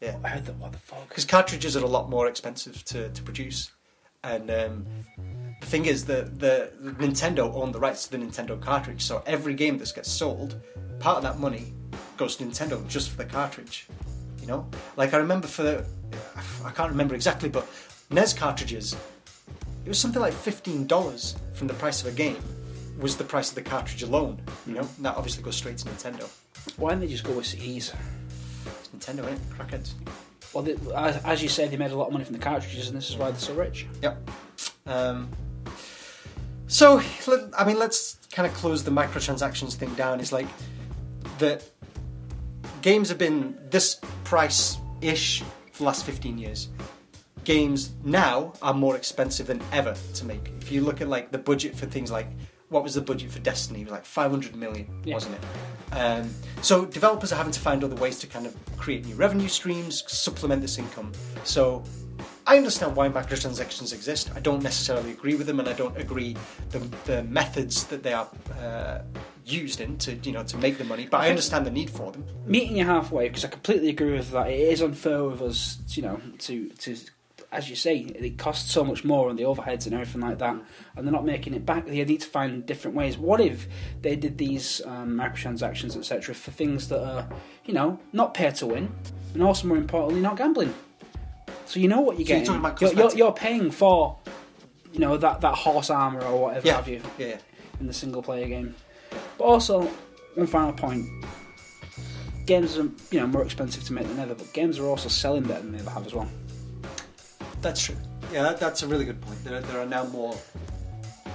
yeah. 0.00 0.16
I 0.22 0.28
heard 0.28 0.46
that. 0.46 0.56
What 0.56 0.72
the 0.72 0.78
fuck? 0.78 1.08
Because 1.08 1.24
cartridges 1.24 1.76
are 1.76 1.84
a 1.84 1.88
lot 1.88 2.10
more 2.10 2.28
expensive 2.28 2.84
to, 2.86 3.08
to 3.08 3.22
produce, 3.22 3.72
and 4.22 4.50
um, 4.50 4.86
the 5.60 5.66
thing 5.66 5.86
is 5.86 6.04
that 6.06 6.38
the, 6.40 6.72
the 6.80 6.92
Nintendo 6.92 7.52
owned 7.54 7.74
the 7.74 7.80
rights 7.80 8.06
to 8.06 8.16
the 8.16 8.18
Nintendo 8.18 8.60
cartridge. 8.60 9.02
So 9.02 9.22
every 9.26 9.54
game 9.54 9.78
that 9.78 9.94
gets 9.94 10.10
sold, 10.10 10.60
part 10.98 11.18
of 11.18 11.22
that 11.22 11.38
money 11.38 11.72
goes 12.16 12.36
to 12.36 12.44
Nintendo 12.44 12.86
just 12.88 13.10
for 13.10 13.16
the 13.16 13.24
cartridge. 13.24 13.86
You 14.40 14.46
know, 14.46 14.68
like 14.96 15.14
I 15.14 15.18
remember 15.18 15.46
for 15.46 15.62
the, 15.62 15.86
I 16.64 16.70
can't 16.70 16.90
remember 16.90 17.14
exactly, 17.14 17.48
but 17.48 17.66
NES 18.10 18.34
cartridges, 18.34 18.94
it 19.84 19.88
was 19.88 19.98
something 19.98 20.20
like 20.20 20.32
fifteen 20.32 20.86
dollars 20.86 21.36
from 21.54 21.66
the 21.66 21.74
price 21.74 22.02
of 22.02 22.08
a 22.08 22.16
game 22.16 22.42
was 22.98 23.16
the 23.16 23.24
price 23.24 23.48
of 23.48 23.54
the 23.54 23.62
cartridge 23.62 24.02
alone. 24.02 24.40
You 24.66 24.74
know, 24.74 24.88
and 24.96 25.04
that 25.04 25.16
obviously 25.16 25.42
goes 25.42 25.56
straight 25.56 25.78
to 25.78 25.88
Nintendo. 25.88 26.28
Why 26.76 26.90
didn't 26.90 27.02
they 27.02 27.08
just 27.08 27.24
go 27.24 27.32
with 27.32 27.46
CDs? 27.46 27.94
Nintendo, 28.98 29.26
ain't 29.28 29.38
it? 29.38 29.50
Crackheads. 29.50 29.92
Well, 30.52 30.62
they, 30.62 30.76
as, 30.94 31.16
as 31.24 31.42
you 31.42 31.48
said, 31.48 31.70
they 31.70 31.76
made 31.76 31.90
a 31.90 31.96
lot 31.96 32.06
of 32.06 32.12
money 32.12 32.24
from 32.24 32.34
the 32.34 32.38
cartridges, 32.38 32.88
and 32.88 32.96
this 32.96 33.10
is 33.10 33.16
why 33.16 33.30
they're 33.30 33.40
so 33.40 33.54
rich. 33.54 33.86
Yep. 34.02 34.30
Um, 34.86 35.28
so, 36.66 37.02
I 37.56 37.64
mean, 37.64 37.78
let's 37.78 38.18
kind 38.32 38.46
of 38.46 38.54
close 38.54 38.84
the 38.84 38.90
microtransactions 38.90 39.74
thing 39.74 39.92
down. 39.94 40.20
It's 40.20 40.32
like 40.32 40.46
the 41.38 41.62
games 42.82 43.08
have 43.08 43.18
been 43.18 43.58
this 43.70 44.00
price 44.24 44.78
ish 45.00 45.42
for 45.72 45.78
the 45.78 45.84
last 45.84 46.04
15 46.04 46.38
years. 46.38 46.68
Games 47.44 47.92
now 48.04 48.52
are 48.62 48.72
more 48.72 48.96
expensive 48.96 49.46
than 49.46 49.60
ever 49.72 49.94
to 50.14 50.24
make. 50.24 50.50
If 50.60 50.72
you 50.72 50.80
look 50.80 51.00
at 51.00 51.08
like 51.08 51.30
the 51.30 51.38
budget 51.38 51.76
for 51.76 51.86
things 51.86 52.10
like 52.10 52.28
what 52.68 52.82
was 52.82 52.94
the 52.94 53.00
budget 53.00 53.30
for 53.30 53.38
Destiny? 53.40 53.80
It 53.82 53.84
was 53.84 53.92
like 53.92 54.04
500 54.04 54.56
million, 54.56 54.86
Yeah. 55.04 55.14
wasn't 55.14 55.36
it? 55.36 55.42
Um, 55.94 56.30
so 56.62 56.84
developers 56.84 57.32
are 57.32 57.36
having 57.36 57.52
to 57.52 57.60
find 57.60 57.84
other 57.84 57.96
ways 57.96 58.18
to 58.20 58.26
kind 58.26 58.46
of 58.46 58.56
create 58.76 59.06
new 59.06 59.14
revenue 59.14 59.48
streams, 59.48 60.02
supplement 60.10 60.60
this 60.62 60.78
income. 60.78 61.12
So 61.44 61.84
I 62.46 62.56
understand 62.56 62.96
why 62.96 63.08
microtransactions 63.08 63.92
exist. 63.92 64.30
I 64.34 64.40
don't 64.40 64.62
necessarily 64.62 65.12
agree 65.12 65.34
with 65.34 65.46
them, 65.46 65.60
and 65.60 65.68
I 65.68 65.72
don't 65.72 65.96
agree 65.96 66.36
the, 66.70 66.80
the 67.04 67.22
methods 67.24 67.84
that 67.84 68.02
they 68.02 68.12
are 68.12 68.28
uh, 68.60 68.98
used 69.46 69.80
in 69.80 69.96
to 69.98 70.14
you 70.16 70.32
know 70.32 70.42
to 70.44 70.56
make 70.58 70.76
the 70.78 70.84
money. 70.84 71.06
But 71.10 71.20
I 71.20 71.30
understand 71.30 71.64
the 71.66 71.70
need 71.70 71.90
for 71.90 72.12
them. 72.12 72.24
Meeting 72.46 72.76
you 72.76 72.84
halfway, 72.84 73.28
because 73.28 73.44
I 73.44 73.48
completely 73.48 73.90
agree 73.90 74.12
with 74.12 74.30
that. 74.32 74.48
It 74.48 74.58
is 74.60 74.82
unfair 74.82 75.20
of 75.20 75.42
us, 75.42 75.78
you 75.90 76.02
know, 76.02 76.20
to 76.40 76.68
to 76.68 76.96
as 77.54 77.70
you 77.70 77.76
say, 77.76 77.98
it 77.98 78.36
costs 78.38 78.70
so 78.72 78.84
much 78.84 79.04
more 79.04 79.30
on 79.30 79.36
the 79.36 79.44
overheads 79.44 79.86
and 79.86 79.94
everything 79.94 80.20
like 80.20 80.38
that, 80.38 80.56
and 80.96 81.06
they're 81.06 81.12
not 81.12 81.24
making 81.24 81.54
it 81.54 81.64
back. 81.64 81.86
They 81.86 82.04
need 82.04 82.20
to 82.20 82.26
find 82.26 82.66
different 82.66 82.96
ways. 82.96 83.16
What 83.16 83.40
if 83.40 83.66
they 84.02 84.16
did 84.16 84.36
these 84.38 84.82
um, 84.84 85.10
microtransactions, 85.14 85.96
etc., 85.96 86.34
for 86.34 86.50
things 86.50 86.88
that 86.88 87.02
are, 87.02 87.28
you 87.64 87.72
know, 87.74 87.98
not 88.12 88.34
pay 88.34 88.50
to 88.50 88.66
win, 88.66 88.92
and 89.32 89.42
also 89.42 89.66
more 89.68 89.76
importantly, 89.76 90.20
not 90.20 90.36
gambling. 90.36 90.74
So 91.66 91.80
you 91.80 91.88
know 91.88 92.00
what 92.00 92.18
you're 92.18 92.26
So 92.26 92.34
you're 92.34 92.40
getting. 92.42 92.46
talking 92.46 92.60
about 92.60 92.80
you're, 92.80 92.92
you're, 92.92 93.16
you're 93.16 93.32
paying 93.32 93.70
for, 93.70 94.18
you 94.92 95.00
know, 95.00 95.16
that, 95.16 95.40
that 95.40 95.54
horse 95.54 95.88
armor 95.90 96.20
or 96.22 96.42
whatever 96.42 96.66
Yeah, 96.66 96.76
have 96.76 96.88
you 96.88 97.00
yeah, 97.18 97.26
yeah. 97.26 97.36
in 97.80 97.86
the 97.86 97.92
single 97.94 98.22
player 98.22 98.46
game. 98.48 98.74
But 99.38 99.44
also, 99.44 99.88
one 100.34 100.46
final 100.46 100.72
point: 100.72 101.06
games 102.46 102.76
are 102.78 102.88
you 103.10 103.20
know 103.20 103.26
more 103.26 103.42
expensive 103.42 103.84
to 103.84 103.92
make 103.92 104.06
than 104.06 104.18
ever, 104.18 104.34
but 104.34 104.52
games 104.52 104.78
are 104.78 104.86
also 104.86 105.08
selling 105.08 105.44
better 105.44 105.62
than 105.62 105.72
they 105.72 105.78
ever 105.78 105.90
have 105.90 106.06
as 106.06 106.12
well. 106.14 106.28
That's 107.64 107.82
true. 107.84 107.96
Yeah, 108.32 108.42
that, 108.42 108.60
that's 108.60 108.82
a 108.82 108.86
really 108.86 109.04
good 109.04 109.20
point. 109.20 109.42
There, 109.44 109.60
there 109.60 109.80
are 109.80 109.86
now 109.86 110.04
more 110.04 110.36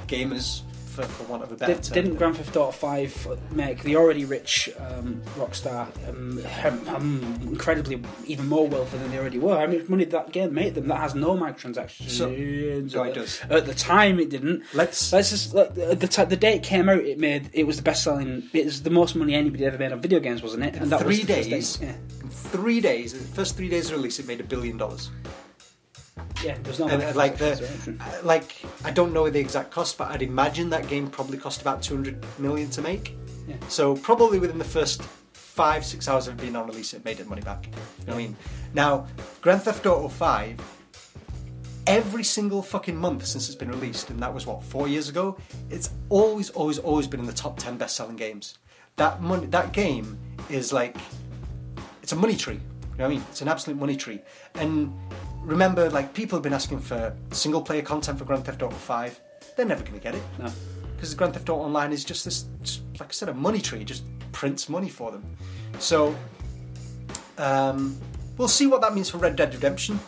gamers, 0.07 0.61
for, 0.85 1.03
for 1.03 1.23
want 1.23 1.43
of 1.43 1.51
a 1.51 1.55
better 1.55 1.73
Did, 1.75 1.83
term. 1.83 1.93
didn't 1.93 2.15
Grand 2.17 2.37
Theft 2.37 2.55
Auto 2.57 2.71
Five 2.71 3.27
make 3.51 3.83
the 3.83 3.95
already 3.95 4.25
rich 4.25 4.69
um, 4.79 5.21
Rockstar 5.37 5.87
um, 6.09 6.93
um, 6.95 7.39
incredibly 7.43 8.01
even 8.25 8.47
more 8.47 8.67
wealthy 8.67 8.97
than 8.97 9.11
they 9.11 9.17
already 9.19 9.39
were? 9.39 9.57
How 9.57 9.67
much 9.67 9.87
money 9.87 10.05
did 10.05 10.11
that 10.11 10.31
game 10.31 10.53
make 10.53 10.73
them? 10.73 10.87
That 10.87 10.99
has 10.99 11.15
no 11.15 11.35
microtransactions. 11.35 12.09
So- 12.09 12.29
at, 12.29 12.93
No, 12.93 13.03
it 13.03 13.13
the, 13.13 13.19
does. 13.21 13.41
at 13.49 13.65
the 13.65 13.73
time, 13.75 14.19
it 14.19 14.29
didn't. 14.29 14.63
Let's- 14.73 15.13
let's 15.13 15.29
just 15.29 15.53
look, 15.53 15.73
the 15.75 15.95
the, 15.95 16.07
t- 16.07 16.25
the 16.25 16.37
day 16.37 16.55
it 16.55 16.63
came 16.63 16.89
out. 16.89 16.99
It 16.99 17.17
made 17.19 17.49
it 17.53 17.65
was 17.65 17.77
the 17.77 17.83
best 17.83 18.03
selling. 18.03 18.49
It 18.53 18.65
was 18.65 18.83
the 18.83 18.89
most 18.89 19.15
money 19.15 19.35
anybody 19.35 19.65
ever 19.65 19.77
made 19.77 19.91
on 19.91 20.01
video 20.01 20.19
games, 20.19 20.41
wasn't 20.43 20.63
it? 20.65 20.75
And 20.75 20.91
that 20.91 21.03
was 21.05 21.17
three 21.17 21.25
the 21.25 21.33
first 21.35 21.49
day. 21.49 21.55
days. 21.55 21.79
Yeah. 21.81 21.93
Three 22.29 22.81
days, 22.81 23.13
the 23.13 23.19
first 23.19 23.55
three 23.57 23.69
days 23.69 23.89
of 23.89 23.97
release, 23.97 24.19
it 24.19 24.27
made 24.27 24.39
a 24.39 24.43
billion 24.43 24.77
dollars. 24.77 25.09
Yeah, 26.43 26.57
there's 26.63 26.79
no 26.79 26.87
And 26.87 27.03
uh, 27.03 27.11
like 27.15 27.37
the, 27.37 27.47
anything. 27.51 27.99
uh, 27.99 28.19
like 28.23 28.55
I 28.85 28.91
don't 28.91 29.11
know 29.13 29.29
the 29.29 29.39
exact 29.39 29.71
cost, 29.71 29.97
but 29.97 30.09
I'd 30.11 30.21
imagine 30.21 30.69
that 30.69 30.87
game 30.87 31.09
probably 31.09 31.37
cost 31.37 31.61
about 31.61 31.81
two 31.81 31.95
hundred 31.95 32.25
million 32.39 32.69
to 32.71 32.81
make. 32.81 33.15
Yeah. 33.47 33.55
So 33.67 33.95
probably 33.95 34.39
within 34.39 34.57
the 34.57 34.63
first 34.63 35.01
five 35.33 35.85
six 35.85 36.07
hours 36.07 36.27
of 36.27 36.37
being 36.37 36.55
on 36.55 36.67
release, 36.67 36.93
it 36.93 37.03
made 37.03 37.19
its 37.19 37.29
money 37.29 37.41
back. 37.41 37.65
You 37.67 37.71
know 38.07 38.13
what 38.13 38.13
I 38.13 38.17
mean? 38.17 38.37
Now, 38.73 39.07
Grand 39.41 39.61
Theft 39.63 39.85
Auto 39.85 40.07
Five. 40.07 40.59
Every 41.87 42.23
single 42.23 42.61
fucking 42.61 42.95
month 42.95 43.25
since 43.25 43.47
it's 43.47 43.55
been 43.55 43.71
released, 43.71 44.11
and 44.11 44.21
that 44.21 44.31
was 44.31 44.45
what 44.45 44.61
four 44.61 44.87
years 44.87 45.09
ago. 45.09 45.35
It's 45.71 45.89
always, 46.09 46.51
always, 46.51 46.77
always 46.77 47.07
been 47.07 47.19
in 47.19 47.25
the 47.25 47.33
top 47.33 47.57
ten 47.57 47.77
best-selling 47.77 48.15
games. 48.15 48.59
That 48.97 49.23
money, 49.23 49.47
that 49.47 49.71
game 49.71 50.19
is 50.49 50.71
like 50.71 50.95
it's 52.03 52.11
a 52.11 52.15
money 52.15 52.35
tree. 52.35 52.55
You 52.55 52.59
know 52.59 53.05
what 53.05 53.05
I 53.05 53.09
mean? 53.09 53.23
It's 53.31 53.41
an 53.41 53.47
absolute 53.47 53.79
money 53.79 53.95
tree. 53.95 54.21
And 54.55 54.93
remember, 55.41 55.89
like 55.89 56.13
people 56.13 56.37
have 56.37 56.43
been 56.43 56.53
asking 56.53 56.79
for 56.79 57.15
single 57.31 57.61
player 57.61 57.81
content 57.81 58.19
for 58.19 58.25
Grand 58.25 58.45
Theft 58.45 58.61
Auto 58.61 58.75
Five. 58.75 59.19
They're 59.55 59.65
never 59.65 59.81
going 59.83 59.93
to 59.95 59.99
get 60.03 60.15
it 60.15 60.23
No. 60.37 60.51
because 60.95 61.13
Grand 61.13 61.33
Theft 61.33 61.49
Auto 61.49 61.61
Online 61.63 61.91
is 61.91 62.05
just 62.05 62.23
this, 62.25 62.45
just, 62.61 62.81
like 62.99 63.09
I 63.09 63.11
said, 63.11 63.29
a 63.29 63.33
money 63.33 63.59
tree. 63.59 63.81
It 63.81 63.85
just 63.85 64.03
prints 64.31 64.69
money 64.69 64.89
for 64.89 65.11
them. 65.11 65.23
So 65.79 66.15
um, 67.37 67.97
we'll 68.37 68.47
see 68.47 68.67
what 68.67 68.81
that 68.81 68.93
means 68.93 69.09
for 69.09 69.17
Red 69.17 69.35
Dead 69.35 69.53
Redemption. 69.53 69.99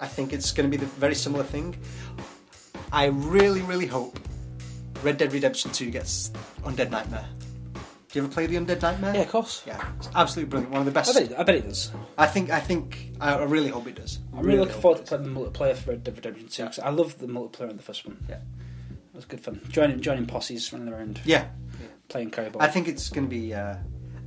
I 0.00 0.06
think 0.06 0.32
it's 0.32 0.52
going 0.52 0.70
to 0.70 0.76
be 0.76 0.82
the 0.82 0.90
very 0.92 1.14
similar 1.14 1.44
thing. 1.44 1.76
I 2.92 3.06
really, 3.06 3.62
really 3.62 3.86
hope 3.86 4.18
Red 5.02 5.18
Dead 5.18 5.32
Redemption 5.32 5.70
2 5.72 5.90
gets 5.90 6.30
Undead 6.64 6.90
Nightmare. 6.90 7.26
Do 8.16 8.22
you 8.22 8.24
ever 8.28 8.32
play 8.32 8.46
the 8.46 8.56
Undead 8.56 8.80
Nightmare? 8.80 9.14
Yeah, 9.14 9.20
of 9.24 9.28
course. 9.28 9.62
Yeah, 9.66 9.78
it's 9.98 10.08
absolutely 10.14 10.48
brilliant. 10.48 10.72
One 10.72 10.80
of 10.80 10.86
the 10.86 10.90
best. 10.90 11.10
I 11.14 11.20
bet, 11.20 11.30
it, 11.32 11.38
I 11.38 11.42
bet 11.42 11.54
it 11.56 11.66
does. 11.66 11.92
I 12.16 12.26
think. 12.26 12.48
I 12.48 12.60
think. 12.60 13.10
I 13.20 13.34
I 13.34 13.42
really 13.42 13.68
hope 13.68 13.86
it 13.88 13.96
does. 13.96 14.20
I'm 14.34 14.40
really, 14.42 14.60
looking 14.60 14.80
forward 14.80 15.04
to 15.04 15.04
playing 15.04 15.24
the 15.34 15.38
multiplayer 15.38 15.76
for 15.76 15.90
Red 15.90 16.02
Dead 16.02 16.16
Redemption 16.16 16.48
2 16.48 16.64
'cause 16.64 16.78
I 16.78 16.88
love 16.88 17.18
the 17.18 17.26
multiplayer 17.26 17.68
in 17.68 17.76
the 17.76 17.82
first 17.82 18.06
one. 18.06 18.16
Yeah. 18.26 18.36
It 18.36 19.16
was 19.16 19.26
good 19.26 19.40
fun. 19.40 19.60
Joining 19.68 20.00
joining 20.00 20.24
posses, 20.24 20.72
running 20.72 20.88
around, 20.88 21.20
Yeah, 21.26 21.48
playing 22.08 22.30
cowboy. 22.30 22.58
I 22.60 22.68
think 22.68 22.88
it's 22.88 23.10
going 23.10 23.26
to 23.26 23.30
be. 23.30 23.52
Uh, 23.52 23.76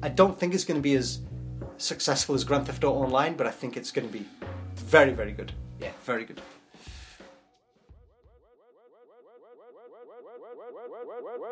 I 0.04 0.10
don't 0.10 0.40
think 0.40 0.54
it's 0.54 0.66
going 0.66 0.78
to 0.80 0.84
be 0.84 0.94
as 0.94 1.22
successful 1.78 2.36
as 2.36 2.44
Grand 2.44 2.68
Theft 2.68 2.84
Auto 2.84 3.06
Online, 3.06 3.36
but 3.36 3.48
I 3.48 3.52
think 3.52 3.76
it's 3.76 3.90
going 3.90 4.06
to 4.06 4.14
be 4.14 4.24
very, 4.76 5.14
very 5.14 5.32
good. 5.32 5.52
Yeah. 5.82 5.90
very 6.06 6.26
good. 6.26 6.44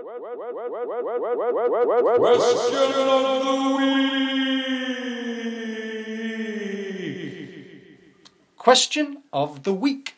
Question 0.08 0.24
of 0.24 0.24
the 3.44 3.74
week. 3.78 4.16
Question 8.58 9.18
of 9.34 9.64
the 9.64 9.74
week. 9.74 10.16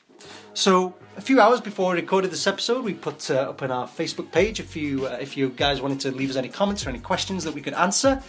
So, 0.54 0.94
a 1.18 1.22
few 1.22 1.42
hours 1.42 1.60
before 1.60 1.94
we 1.94 2.02
recorded 2.02 2.30
this 2.30 2.46
episode, 2.46 2.86
we 2.86 2.94
put 2.94 3.32
uh, 3.32 3.50
up 3.50 3.64
on 3.64 3.72
our 3.72 3.88
Facebook 3.88 4.32
page 4.32 4.60
if 4.60 4.76
you 4.76 5.08
uh, 5.08 5.18
if 5.20 5.36
you 5.36 5.50
guys 5.50 5.82
wanted 5.82 6.00
to 6.02 6.12
leave 6.12 6.30
us 6.30 6.36
any 6.36 6.50
comments 6.50 6.86
or 6.86 6.90
any 6.90 7.00
questions 7.00 7.44
that 7.44 7.56
we 7.56 7.62
could 7.62 7.74
answer, 7.74 8.22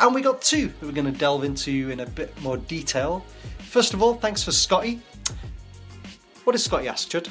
and 0.00 0.14
we 0.14 0.20
got 0.20 0.42
two 0.42 0.66
that 0.66 0.82
we're 0.82 0.92
going 0.92 1.10
to 1.10 1.18
delve 1.18 1.44
into 1.44 1.88
in 1.88 2.00
a 2.00 2.06
bit 2.06 2.38
more 2.42 2.58
detail. 2.58 3.24
First 3.60 3.94
of 3.94 4.02
all, 4.02 4.12
thanks 4.14 4.42
for 4.42 4.52
Scotty. 4.52 5.00
What 6.44 6.52
does 6.52 6.64
Scotty 6.64 6.88
ask, 6.88 7.08
Chud? 7.08 7.28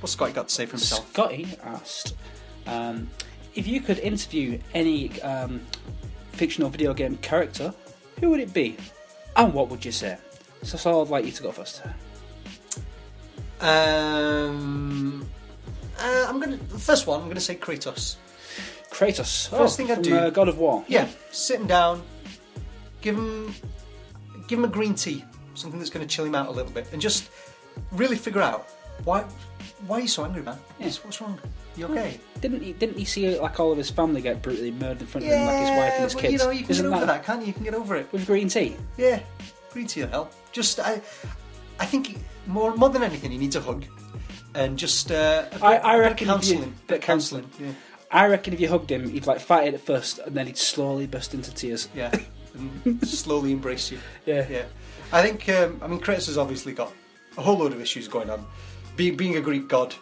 What's 0.00 0.14
Scotty 0.14 0.32
got 0.32 0.48
to 0.48 0.54
say 0.54 0.64
for 0.64 0.72
himself? 0.72 1.12
Scotty 1.12 1.48
asked 1.62 2.14
um, 2.68 3.08
if 3.54 3.66
you 3.66 3.80
could 3.80 3.98
interview 3.98 4.60
any 4.74 5.20
um, 5.22 5.60
fictional 6.32 6.70
video 6.70 6.94
game 6.94 7.16
character, 7.16 7.74
who 8.20 8.30
would 8.30 8.40
it 8.40 8.52
be, 8.52 8.76
and 9.36 9.52
what 9.52 9.68
would 9.70 9.84
you 9.84 9.92
say? 9.92 10.18
So, 10.62 10.76
so 10.76 11.02
I'd 11.02 11.08
like 11.08 11.24
you 11.24 11.32
to 11.32 11.42
go 11.42 11.52
first. 11.52 11.82
Um, 13.60 15.28
uh, 15.98 16.26
I'm 16.28 16.38
gonna 16.38 16.56
the 16.56 16.78
first 16.78 17.06
one. 17.06 17.20
I'm 17.20 17.28
gonna 17.28 17.40
say 17.40 17.56
Kratos. 17.56 18.16
Kratos. 18.90 19.48
First 19.48 19.52
oh, 19.52 19.66
thing 19.68 19.90
I'd 19.90 19.94
from, 19.94 20.02
do- 20.02 20.16
Uh, 20.16 20.30
God 20.30 20.48
of 20.48 20.58
War. 20.58 20.84
Yeah, 20.88 21.08
sit 21.30 21.60
him 21.60 21.66
down, 21.66 22.02
give 23.00 23.16
him 23.16 23.54
give 24.46 24.58
him 24.58 24.64
a 24.64 24.68
green 24.68 24.94
tea, 24.94 25.24
something 25.54 25.78
that's 25.78 25.90
going 25.90 26.06
to 26.06 26.12
chill 26.12 26.24
him 26.24 26.34
out 26.34 26.48
a 26.48 26.50
little 26.50 26.72
bit, 26.72 26.88
and 26.92 27.00
just 27.00 27.30
really 27.92 28.16
figure 28.16 28.42
out 28.42 28.68
why 29.04 29.24
why 29.86 29.98
are 29.98 30.00
you 30.00 30.08
so 30.08 30.24
angry, 30.24 30.42
man? 30.42 30.58
What's, 30.78 31.04
what's 31.04 31.20
wrong? 31.20 31.38
You 31.78 31.86
okay? 31.86 32.20
Didn't 32.40 32.62
he? 32.62 32.72
Didn't 32.72 32.98
he 32.98 33.04
see 33.04 33.38
like 33.38 33.58
all 33.60 33.70
of 33.72 33.78
his 33.78 33.90
family 33.90 34.20
get 34.20 34.42
brutally 34.42 34.70
murdered 34.72 35.00
in 35.02 35.06
front 35.06 35.26
of 35.26 35.32
him, 35.32 35.46
like 35.46 35.58
his 35.60 35.70
wife 35.70 35.92
and 35.94 36.04
his 36.04 36.14
kids? 36.14 36.32
you 36.32 36.38
know 36.38 36.50
you 36.50 36.62
can 36.62 36.70
Isn't 36.72 36.90
get 36.90 36.96
over 36.96 37.06
that, 37.06 37.24
can't 37.24 37.40
you? 37.40 37.46
You 37.48 37.52
can 37.52 37.64
get 37.64 37.74
over 37.74 37.96
it. 37.96 38.12
with 38.12 38.26
green 38.26 38.48
tea? 38.48 38.76
Yeah, 38.96 39.20
green 39.72 39.86
tea 39.86 40.00
will 40.02 40.08
help. 40.08 40.32
Just 40.52 40.80
I, 40.80 41.00
I 41.78 41.86
think 41.86 42.18
more 42.46 42.74
more 42.76 42.88
than 42.90 43.02
anything, 43.02 43.30
he 43.30 43.38
needs 43.38 43.56
a 43.56 43.60
hug, 43.60 43.84
and 44.54 44.78
just 44.78 45.10
uh, 45.12 45.46
bit, 45.50 45.62
I- 45.62 45.78
I 45.78 45.96
bit 45.96 46.00
reckon 46.02 46.30
of 46.30 46.42
if 46.42 46.48
you- 46.48 46.54
counselling, 46.56 46.70
bit 46.70 46.86
bit 46.86 46.94
of 46.96 47.02
of 47.02 47.06
counselling. 47.06 47.50
Yeah, 47.60 47.72
I 48.10 48.26
reckon 48.26 48.54
if 48.54 48.60
you 48.60 48.68
hugged 48.68 48.90
him, 48.90 49.08
he'd 49.10 49.26
like 49.26 49.40
fight 49.40 49.68
it 49.68 49.74
at 49.74 49.80
first, 49.80 50.18
and 50.18 50.34
then 50.36 50.46
he'd 50.46 50.58
slowly 50.58 51.06
burst 51.06 51.34
into 51.34 51.52
tears. 51.54 51.88
yeah, 51.94 52.12
and 52.54 53.06
slowly 53.08 53.52
embrace 53.52 53.90
you. 53.92 53.98
Yeah. 54.26 54.46
Yeah, 54.50 54.64
I 55.12 55.22
think. 55.22 55.48
Um, 55.48 55.78
I 55.82 55.86
mean, 55.86 56.00
Kratos 56.00 56.26
has 56.26 56.38
obviously 56.38 56.72
got 56.72 56.92
a 57.36 57.42
whole 57.42 57.58
load 57.58 57.72
of 57.72 57.80
issues 57.80 58.08
going 58.08 58.30
on. 58.30 58.44
Being 58.96 59.16
being 59.16 59.36
a 59.36 59.40
Greek 59.40 59.68
god, 59.68 59.94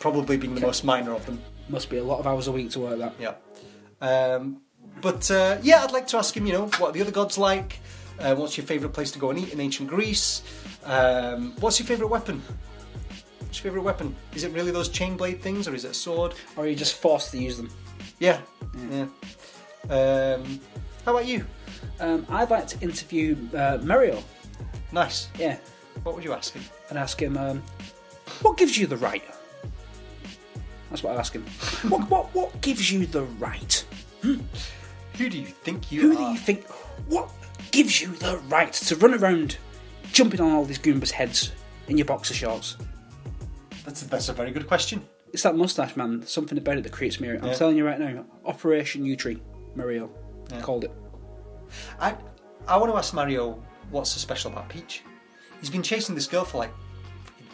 probably 0.00 0.36
being 0.36 0.54
the 0.56 0.60
most 0.60 0.82
minor 0.84 1.12
of 1.12 1.24
them. 1.26 1.40
Must 1.68 1.88
be 1.88 1.98
a 1.98 2.02
lot 2.04 2.18
of 2.18 2.26
hours 2.26 2.48
a 2.48 2.52
week 2.52 2.70
to 2.70 2.80
work 2.80 2.98
that. 2.98 3.14
Yeah. 3.20 3.34
Um, 4.00 4.62
but 5.00 5.30
uh, 5.30 5.58
yeah, 5.62 5.84
I'd 5.84 5.92
like 5.92 6.08
to 6.08 6.16
ask 6.18 6.36
him. 6.36 6.46
You 6.46 6.54
know, 6.54 6.62
what 6.78 6.88
are 6.90 6.92
the 6.92 7.00
other 7.02 7.12
gods 7.12 7.38
like? 7.38 7.78
Uh, 8.18 8.34
what's 8.34 8.56
your 8.56 8.66
favourite 8.66 8.92
place 8.92 9.10
to 9.12 9.18
go 9.18 9.30
and 9.30 9.38
eat 9.38 9.52
in 9.52 9.60
ancient 9.60 9.88
Greece? 9.88 10.42
Um, 10.84 11.54
what's 11.60 11.78
your 11.78 11.86
favourite 11.86 12.10
weapon? 12.10 12.42
What's 13.38 13.58
your 13.62 13.70
favourite 13.70 13.84
weapon? 13.84 14.16
Is 14.34 14.44
it 14.44 14.52
really 14.52 14.72
those 14.72 14.88
chain 14.88 15.16
blade 15.16 15.40
things, 15.40 15.68
or 15.68 15.74
is 15.74 15.84
it 15.84 15.92
a 15.92 15.94
sword? 15.94 16.34
Or 16.56 16.64
are 16.64 16.66
you 16.66 16.74
just 16.74 16.94
forced 16.96 17.30
to 17.30 17.38
use 17.38 17.56
them? 17.56 17.70
Yeah, 18.18 18.40
yeah. 18.90 19.06
Um, 19.88 20.60
how 21.04 21.12
about 21.12 21.26
you? 21.26 21.46
Um, 21.98 22.26
I'd 22.28 22.50
like 22.50 22.66
to 22.68 22.80
interview 22.80 23.36
uh, 23.54 23.78
Mario. 23.82 24.22
Nice. 24.92 25.28
Yeah, 25.38 25.56
What 26.02 26.14
would 26.14 26.24
you 26.24 26.32
ask 26.32 26.52
him? 26.52 26.62
and 26.90 26.98
ask 26.98 27.20
him, 27.20 27.36
um, 27.36 27.62
what 28.42 28.56
gives 28.58 28.76
you 28.76 28.86
the 28.86 28.96
right? 28.96 29.22
That's 30.90 31.02
what 31.02 31.14
I'd 31.14 31.18
ask 31.20 31.32
him. 31.32 31.44
what, 31.90 32.10
what, 32.10 32.34
what 32.34 32.60
gives 32.60 32.90
you 32.90 33.06
the 33.06 33.22
right? 33.22 33.84
Hmm? 34.22 34.40
Who 35.18 35.28
do 35.28 35.38
you 35.38 35.46
think 35.46 35.90
you 35.92 36.00
Who 36.02 36.12
are? 36.12 36.16
do 36.16 36.22
you 36.32 36.38
think? 36.38 36.66
What 37.08 37.30
gives 37.70 38.00
you 38.00 38.08
the 38.16 38.38
right 38.48 38.72
to 38.72 38.96
run 38.96 39.14
around 39.14 39.56
jumping 40.12 40.40
on 40.40 40.50
all 40.52 40.64
these 40.64 40.78
Goombas' 40.78 41.10
heads 41.10 41.52
in 41.88 41.96
your 41.98 42.06
boxer 42.06 42.34
shorts? 42.34 42.76
That's 43.84 44.02
that's 44.02 44.28
a 44.28 44.32
very 44.32 44.50
good 44.50 44.66
question. 44.66 45.02
It's 45.32 45.42
that 45.44 45.56
mustache, 45.56 45.94
man. 45.96 46.26
Something 46.26 46.58
about 46.58 46.78
it 46.78 46.82
that 46.84 46.92
creates 46.92 47.20
me. 47.20 47.28
I'm 47.30 47.44
Yeah. 47.44 47.54
telling 47.54 47.76
you 47.76 47.86
right 47.86 47.98
now. 48.00 48.24
Operation 48.44 49.04
Yewtree, 49.04 49.40
Mario 49.76 50.10
called 50.62 50.84
it. 50.84 50.90
I 52.00 52.16
I 52.66 52.76
want 52.76 52.90
to 52.92 52.98
ask 52.98 53.14
Mario 53.14 53.62
what's 53.90 54.10
so 54.10 54.18
special 54.18 54.50
about 54.50 54.68
Peach. 54.68 55.02
He's 55.60 55.70
been 55.70 55.82
chasing 55.82 56.14
this 56.14 56.26
girl 56.26 56.44
for 56.44 56.58
like 56.58 56.72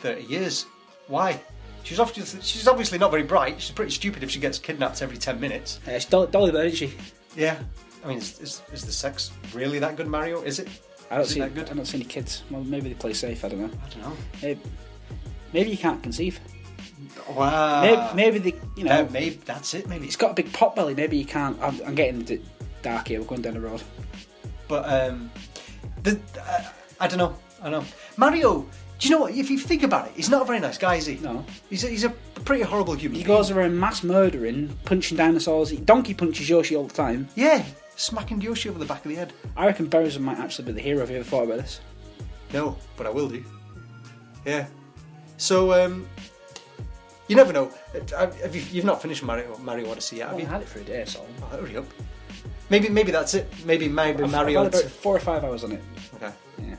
thirty 0.01 0.23
years. 0.25 0.65
Why? 1.09 1.41
She's 1.87 2.01
obviously 2.01 2.41
she's 2.43 2.67
obviously 2.67 2.99
not 2.99 3.13
very 3.13 3.23
bright. 3.23 3.61
She's 3.63 3.71
pretty 3.71 3.93
stupid 3.93 4.25
if 4.25 4.31
she 4.33 4.41
gets 4.41 4.59
kidnapped 4.59 5.03
every 5.03 5.17
ten 5.19 5.39
minutes. 5.39 5.79
Uh, 5.87 5.93
it's 5.93 6.05
Dolly, 6.05 6.27
Dolly 6.33 6.51
Bird, 6.51 6.67
isn't 6.67 6.77
she? 6.91 6.97
Yeah. 7.37 7.61
I 8.05 8.09
mean, 8.09 8.19
is, 8.19 8.41
is, 8.41 8.63
is 8.73 8.85
the 8.85 8.91
sex 8.91 9.31
really 9.55 9.79
that 9.79 9.95
good, 9.97 10.09
Mario? 10.09 10.43
Is 10.43 10.59
it? 10.59 10.69
I 11.13 11.15
don't 11.15 11.25
Is 11.25 11.31
it 11.31 11.35
see. 11.35 11.41
that 11.41 11.55
good? 11.55 11.71
I 11.71 11.75
don't 11.75 11.85
see 11.87 11.99
any 11.99 12.05
kids. 12.05 12.43
Well, 12.51 12.65
maybe 12.65 12.89
they 12.89 12.97
play 12.97 13.13
safe. 13.13 13.45
I 13.45 13.49
don't 13.51 13.61
know. 13.61 13.71
I 13.85 13.89
don't 13.91 14.03
know. 14.03 14.17
Maybe, 14.43 14.61
maybe 15.53 15.71
you 15.71 15.77
can't 15.79 16.03
conceive. 16.03 16.41
Wow. 17.31 17.83
maybe, 17.83 18.17
maybe 18.17 18.51
they, 18.51 18.59
you 18.77 18.83
know, 18.85 19.03
Uh, 19.03 19.09
maybe 19.13 19.37
that's 19.45 19.73
it. 19.75 19.87
Maybe. 19.89 20.07
it's 20.07 20.17
got 20.17 20.33
a 20.33 20.35
big 20.35 20.53
pot 20.53 20.75
belly. 20.75 20.95
Maybe 20.95 21.17
you 21.17 21.25
can't. 21.25 21.57
I'm, 21.63 21.81
I'm 21.87 21.95
getting 21.95 22.43
dark 22.83 23.07
here. 23.07 23.21
We're 23.21 23.27
going 23.29 23.43
down 23.43 23.55
the 23.55 23.61
road. 23.61 23.81
But 24.67 24.89
um, 24.93 25.31
the 26.03 26.19
uh, 26.41 26.65
I 26.99 27.07
don't 27.07 27.19
know. 27.19 27.37
I 27.63 27.71
don't 27.71 27.83
know. 27.85 27.89
Mario. 28.17 28.67
Do 28.99 29.09
you 29.09 29.15
know 29.15 29.21
what? 29.23 29.35
If 29.35 29.51
you 29.51 29.59
think 29.59 29.83
about 29.83 30.07
it, 30.07 30.13
he's 30.17 30.31
not 30.31 30.43
a 30.43 30.45
very 30.47 30.59
nice 30.61 30.79
guy, 30.79 30.95
is 30.97 31.07
he? 31.07 31.17
No. 31.17 31.45
He's 31.69 31.85
a, 31.85 31.89
he's 31.89 32.05
a 32.05 32.11
pretty 32.45 32.63
horrible 32.63 32.95
human. 32.95 33.17
He 33.19 33.25
being. 33.25 33.37
goes 33.37 33.51
around 33.51 33.79
mass 33.79 34.03
murdering, 34.03 34.71
punching 34.87 35.19
dinosaurs. 35.19 35.69
He, 35.71 35.77
donkey 35.77 36.15
punches 36.15 36.49
Yoshi 36.49 36.77
all 36.77 36.85
the 36.87 36.95
time. 36.95 37.29
Yeah, 37.35 37.63
smacking 37.97 38.41
Yoshi 38.41 38.71
over 38.71 38.79
the 38.79 38.87
back 38.87 39.05
of 39.05 39.11
the 39.11 39.17
head. 39.17 39.33
I 39.57 39.67
reckon 39.67 39.87
Bowser 39.87 40.21
might 40.21 40.39
actually 40.39 40.67
be 40.67 40.73
the 40.73 40.81
hero. 40.81 41.01
Have 41.01 41.11
you 41.11 41.17
ever 41.17 41.25
thought 41.25 41.45
about 41.45 41.59
this? 41.59 41.81
No, 42.55 42.79
but 42.97 43.07
I 43.07 43.11
will 43.11 43.29
do. 43.29 43.45
Yeah. 44.47 44.67
So, 45.37 45.73
um, 45.85 46.07
you 47.29 47.37
never 47.37 47.53
know. 47.53 47.71
Uh, 48.17 48.31
Have 48.41 48.55
you, 48.57 48.63
you've 48.71 48.85
not 48.87 49.03
finished 49.03 49.23
Mario, 49.23 49.59
Mario 49.59 49.91
Odyssey 49.91 50.17
yet, 50.17 50.29
have 50.29 50.37
I 50.39 50.41
you? 50.41 50.47
had 50.47 50.63
it 50.63 50.69
for 50.69 50.79
a 50.79 50.85
day, 50.85 51.05
so 51.05 51.27
Oh, 51.43 51.47
hurry 51.49 51.77
up. 51.77 51.85
Maybe, 52.71 52.89
maybe 52.89 53.13
that's 53.13 53.35
it. 53.35 53.53
Maybe, 53.67 53.89
maybe 53.89 54.23
I've, 54.23 54.31
Mario. 54.31 54.61
I've 54.65 54.73
had 54.73 54.81
about 54.83 54.91
four 54.91 55.15
or 55.15 55.21
five 55.21 55.45
hours 55.45 55.65
on 55.65 55.73
it. 55.73 55.83
okay. 56.15 56.33
Yeah. 56.67 56.77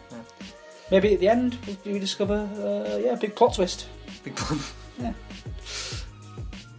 Maybe 0.92 1.14
at 1.14 1.20
the 1.20 1.28
end 1.30 1.58
we 1.86 2.00
discover, 2.00 2.34
uh, 2.58 2.98
yeah, 2.98 3.14
a 3.14 3.18
big 3.18 3.36
plot 3.36 3.56
twist. 3.56 3.88
Big 4.24 4.36
plan. 4.36 4.60
Yeah. 5.00 5.14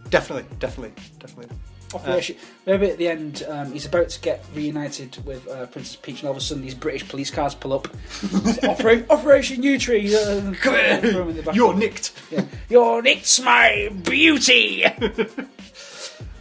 Definitely, 0.09 0.45
definitely, 0.59 0.91
definitely. 1.19 1.55
Operation. 1.93 2.35
Maybe 2.65 2.89
at 2.89 2.97
the 2.97 3.07
end, 3.07 3.43
um, 3.47 3.71
he's 3.71 3.85
about 3.85 4.09
to 4.09 4.19
get 4.19 4.43
reunited 4.53 5.17
with 5.25 5.47
uh, 5.47 5.65
Princess 5.67 5.95
Peach, 5.95 6.19
and 6.19 6.25
all 6.27 6.31
of 6.31 6.37
a 6.37 6.41
sudden 6.41 6.61
these 6.63 6.75
British 6.75 7.07
police 7.07 7.31
cars 7.31 7.55
pull 7.55 7.71
up. 7.71 7.87
Opera- 8.63 9.05
Operation 9.09 9.63
Yewtree. 9.63 10.13
Uh, 10.13 10.53
Come 10.55 10.73
throw 11.11 11.21
him 11.23 11.29
in 11.29 11.35
the 11.37 11.43
here. 11.43 11.53
You're 11.53 11.73
nicked. 11.75 12.11
Yeah. 12.29 12.43
You're 12.69 13.01
nicked, 13.01 13.41
my 13.43 13.89
beauty. 14.03 14.85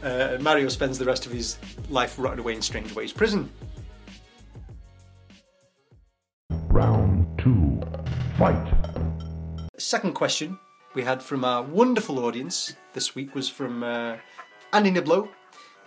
Uh, 0.00 0.38
Mario 0.40 0.68
spends 0.68 0.96
the 0.96 1.04
rest 1.04 1.26
of 1.26 1.32
his 1.32 1.58
life 1.90 2.14
rotting 2.20 2.38
away 2.38 2.54
in 2.54 2.62
Strangeways 2.62 3.12
prison. 3.12 3.50
Two. 7.38 7.80
Fight. 8.36 8.74
Second 9.78 10.14
question 10.14 10.58
we 10.94 11.02
had 11.02 11.22
from 11.22 11.44
our 11.44 11.62
wonderful 11.62 12.24
audience 12.24 12.74
this 12.92 13.14
week 13.14 13.34
was 13.34 13.48
from 13.48 13.82
uh, 13.82 14.16
Andy 14.72 14.90
Niblo. 14.90 15.28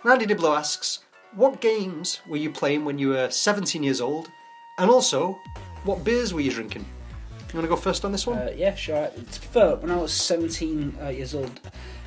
And 0.02 0.12
Andy 0.12 0.26
Niblo 0.26 0.56
asks, 0.56 1.00
What 1.34 1.60
games 1.60 2.20
were 2.26 2.36
you 2.36 2.50
playing 2.50 2.84
when 2.84 2.98
you 2.98 3.10
were 3.10 3.30
17 3.30 3.82
years 3.82 4.00
old? 4.00 4.30
And 4.78 4.90
also, 4.90 5.38
what 5.84 6.04
beers 6.04 6.32
were 6.32 6.40
you 6.40 6.50
drinking? 6.50 6.84
You 7.52 7.58
want 7.58 7.64
to 7.64 7.68
go 7.68 7.76
first 7.76 8.04
on 8.06 8.12
this 8.12 8.26
one? 8.26 8.38
Uh, 8.38 8.52
yeah, 8.56 8.74
sure. 8.74 9.08
To 9.08 9.40
be 9.40 9.46
fair, 9.46 9.76
when 9.76 9.90
I 9.90 9.96
was 9.96 10.12
17 10.14 10.96
uh, 11.02 11.08
years 11.08 11.34
old, 11.34 11.60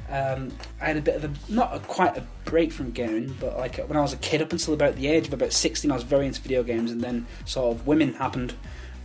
um, 0.09 0.51
I 0.81 0.87
had 0.87 0.97
a 0.97 1.01
bit 1.01 1.15
of 1.15 1.23
a 1.25 1.31
not 1.49 1.75
a, 1.75 1.79
quite 1.79 2.17
a 2.17 2.23
break 2.45 2.71
from 2.71 2.89
gaming, 2.91 3.35
but 3.39 3.55
like 3.57 3.77
when 3.77 3.97
I 3.97 4.01
was 4.01 4.13
a 4.13 4.17
kid, 4.17 4.41
up 4.41 4.51
until 4.51 4.73
about 4.73 4.95
the 4.95 5.07
age 5.07 5.27
of 5.27 5.33
about 5.33 5.53
16, 5.53 5.91
I 5.91 5.93
was 5.93 6.03
very 6.03 6.25
into 6.25 6.41
video 6.41 6.63
games, 6.63 6.91
and 6.91 7.01
then 7.01 7.27
sort 7.45 7.75
of 7.75 7.85
women 7.85 8.13
happened. 8.13 8.55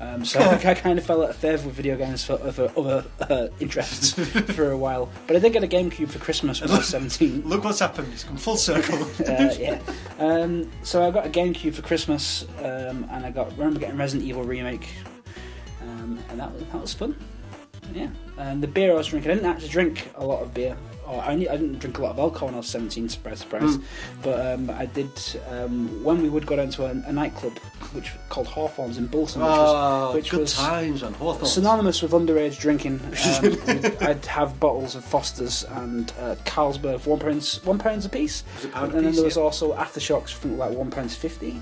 Um, 0.00 0.24
so 0.24 0.40
I, 0.40 0.54
I 0.54 0.74
kind 0.74 0.98
of 0.98 1.04
fell 1.04 1.22
out 1.22 1.30
of 1.30 1.36
favour 1.36 1.66
with 1.66 1.76
video 1.76 1.94
games 1.94 2.24
for 2.24 2.32
other, 2.32 2.72
other 2.74 3.04
uh, 3.20 3.48
interests 3.60 4.12
for 4.54 4.70
a 4.70 4.76
while. 4.76 5.10
But 5.26 5.36
I 5.36 5.40
did 5.40 5.52
get 5.52 5.62
a 5.62 5.68
GameCube 5.68 6.08
for 6.08 6.18
Christmas 6.18 6.62
when 6.62 6.70
I 6.70 6.78
was 6.78 6.86
17. 6.88 7.42
Look 7.46 7.64
what's 7.64 7.80
happened, 7.80 8.08
it's 8.12 8.24
come 8.24 8.36
full 8.36 8.56
circle. 8.56 8.98
Uh, 9.20 9.54
yeah. 9.58 9.78
Um, 10.18 10.70
so 10.82 11.06
I 11.06 11.10
got 11.10 11.26
a 11.26 11.28
GameCube 11.28 11.74
for 11.74 11.82
Christmas, 11.82 12.46
um, 12.60 13.06
and 13.10 13.24
I 13.24 13.30
got 13.30 13.50
remember 13.52 13.78
getting 13.78 13.96
Resident 13.96 14.28
Evil 14.28 14.42
remake, 14.42 14.88
um, 15.82 16.18
and 16.30 16.40
that 16.40 16.52
was 16.52 16.62
that 16.64 16.80
was 16.80 16.94
fun. 16.94 17.14
Yeah. 17.92 18.08
And 18.38 18.62
the 18.62 18.66
beer 18.66 18.92
I 18.92 18.94
was 18.94 19.08
drinking, 19.08 19.30
I 19.30 19.34
didn't 19.34 19.50
actually 19.50 19.68
drink 19.68 20.10
a 20.16 20.24
lot 20.24 20.42
of 20.42 20.54
beer. 20.54 20.76
Or 21.10 21.20
I, 21.22 21.32
only, 21.32 21.48
I 21.48 21.56
didn't 21.56 21.80
drink 21.80 21.98
a 21.98 22.02
lot 22.02 22.12
of 22.12 22.18
alcohol 22.20 22.46
when 22.48 22.54
I 22.54 22.58
was 22.58 22.68
17, 22.68 23.08
surprise, 23.08 23.40
surprise. 23.40 23.78
But 24.22 24.46
um, 24.54 24.70
I 24.70 24.86
did, 24.86 25.10
um, 25.48 26.04
when 26.04 26.22
we 26.22 26.28
would 26.28 26.46
go 26.46 26.54
down 26.54 26.70
to 26.70 26.84
a, 26.84 26.90
a 26.90 27.12
nightclub, 27.12 27.58
which 27.92 28.12
called 28.28 28.46
Hawthorns 28.46 28.96
in 28.96 29.06
Bolton, 29.08 29.42
which 29.42 29.50
oh, 29.50 30.06
was, 30.06 30.14
which 30.14 30.30
good 30.30 30.40
was 30.40 30.54
times 30.54 31.02
on 31.02 31.12
Hawthorne. 31.14 31.46
synonymous 31.46 32.00
with 32.02 32.12
underage 32.12 32.58
drinking. 32.60 33.00
Um, 33.40 33.96
I'd 34.00 34.24
have 34.26 34.58
bottles 34.60 34.94
of 34.94 35.04
Foster's 35.04 35.64
and 35.64 36.12
uh, 36.20 36.34
Carlsberg, 36.44 37.04
one 37.06 37.18
pounds, 37.18 37.64
one 37.64 37.78
pounds 37.78 38.04
a 38.04 38.08
piece. 38.08 38.44
Was 38.56 38.64
it 38.66 38.72
pound 38.72 38.92
a 38.92 38.96
and 38.96 39.06
then 39.06 39.12
piece, 39.12 39.16
there 39.16 39.24
was 39.24 39.36
yeah. 39.36 39.42
also 39.42 39.74
aftershocks 39.74 40.30
from 40.30 40.58
like 40.58 40.72
one 40.72 40.90
pounds 40.90 41.14
fifty. 41.14 41.60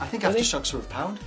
I 0.00 0.06
think 0.06 0.22
Really? 0.22 0.40
aftershocks 0.40 0.72
were 0.72 0.80
a 0.80 0.84
pound. 0.84 1.18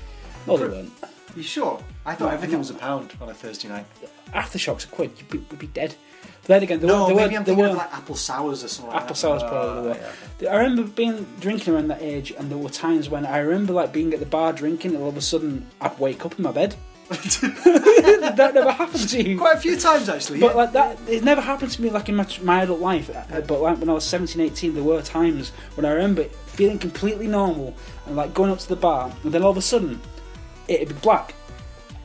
No, 0.48 0.58
they 0.58 0.68
weren't. 0.68 0.92
You 1.36 1.44
sure? 1.44 1.80
I 2.06 2.16
thought 2.16 2.28
No, 2.28 2.34
everything 2.34 2.54
no. 2.54 2.60
was 2.60 2.70
a 2.70 2.76
pound 2.76 3.14
on 3.22 3.30
a 3.30 3.34
Thursday 3.34 3.68
night. 3.68 3.86
Aftershocks 4.34 4.86
a 4.86 4.88
quid, 4.88 5.12
you'd 5.18 5.30
be, 5.30 5.38
you'd 5.50 5.60
be 5.60 5.68
dead. 5.68 5.96
Then 6.46 6.64
again, 6.64 6.80
there 6.82 6.88
No, 6.90 7.02
were, 7.04 7.08
there 7.08 7.16
maybe 7.16 7.34
were, 7.34 7.40
I'm 7.40 7.46
thinking 7.46 7.66
were, 7.66 7.74
like 7.74 7.94
apple 7.94 8.16
sours 8.16 8.64
or 8.64 8.68
something. 8.68 8.94
like 8.94 9.02
Apple 9.04 9.14
that. 9.14 9.20
sours 9.20 9.44
probably 9.44 9.92
Oh, 9.92 10.12
yeah. 10.42 10.50
I 10.52 10.56
remember 10.58 10.84
being 10.84 11.26
drinking 11.40 11.74
around 11.74 11.88
that 11.88 12.02
age, 12.02 12.32
and 12.38 12.50
there 12.52 12.58
were 12.58 12.70
times 12.70 13.10
when 13.10 13.26
I 13.26 13.38
remember 13.38 13.72
like 13.74 13.94
being 13.94 14.14
at 14.14 14.20
the 14.20 14.26
bar 14.26 14.52
drinking, 14.54 14.94
and 14.96 15.02
all 15.04 15.10
of 15.10 15.18
a 15.18 15.22
sudden 15.22 15.68
I'd 15.80 15.98
wake 16.00 16.26
up 16.26 16.38
in 16.38 16.44
my 16.44 16.52
bed. 16.52 16.76
that 17.10 18.52
never 18.56 18.72
happened 18.72 19.08
to 19.10 19.22
you. 19.24 19.38
Quite 19.38 19.58
a 19.58 19.60
few 19.60 19.78
times 19.78 20.10
actually. 20.10 20.40
But 20.40 20.52
yeah. 20.52 20.54
like 20.58 20.72
that, 20.74 20.98
it 21.08 21.24
never 21.24 21.42
happened 21.42 21.72
to 21.72 21.82
me 21.82 21.90
like 21.90 22.10
in 22.10 22.16
my, 22.16 22.28
my 22.42 22.64
adult 22.64 22.80
life. 22.80 23.10
Uh, 23.10 23.42
But 23.42 23.62
like 23.62 23.78
when 23.80 23.90
I 23.90 23.94
was 23.94 24.04
17, 24.06 24.42
18, 24.42 24.74
there 24.74 24.84
were 24.84 25.02
times 25.02 25.52
when 25.76 25.86
I 25.86 25.92
remember 25.92 26.24
feeling 26.48 26.80
completely 26.80 27.28
normal 27.28 27.76
and 28.08 28.16
like 28.16 28.34
going 28.34 28.52
up 28.52 28.60
to 28.60 28.70
the 28.70 28.76
bar, 28.76 29.12
and 29.24 29.32
then 29.32 29.44
all 29.44 29.52
of 29.52 29.58
a 29.58 29.62
sudden 29.62 30.00
it'd 30.68 30.88
be 30.90 30.94
black, 30.96 31.36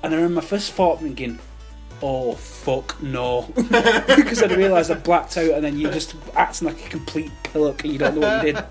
and 0.03 0.13
I 0.13 0.17
remember 0.17 0.37
my 0.37 0.47
first 0.47 0.73
thought 0.73 1.01
thinking, 1.01 1.39
"Oh 2.03 2.35
fuck 2.35 3.01
no," 3.03 3.43
because 3.57 4.43
I'd 4.43 4.53
realised 4.53 4.91
I 4.91 4.95
blacked 4.95 5.37
out, 5.37 5.51
and 5.51 5.65
then 5.65 5.79
you're 5.79 5.93
just 5.93 6.15
acting 6.37 6.69
like 6.69 6.87
a 6.87 6.89
complete 6.89 7.31
pillock 7.43 7.85
and 7.85 7.93
you 7.93 7.99
don't 7.99 8.15
know 8.19 8.21
what 8.29 8.47
you 8.47 8.53
did. 8.53 8.65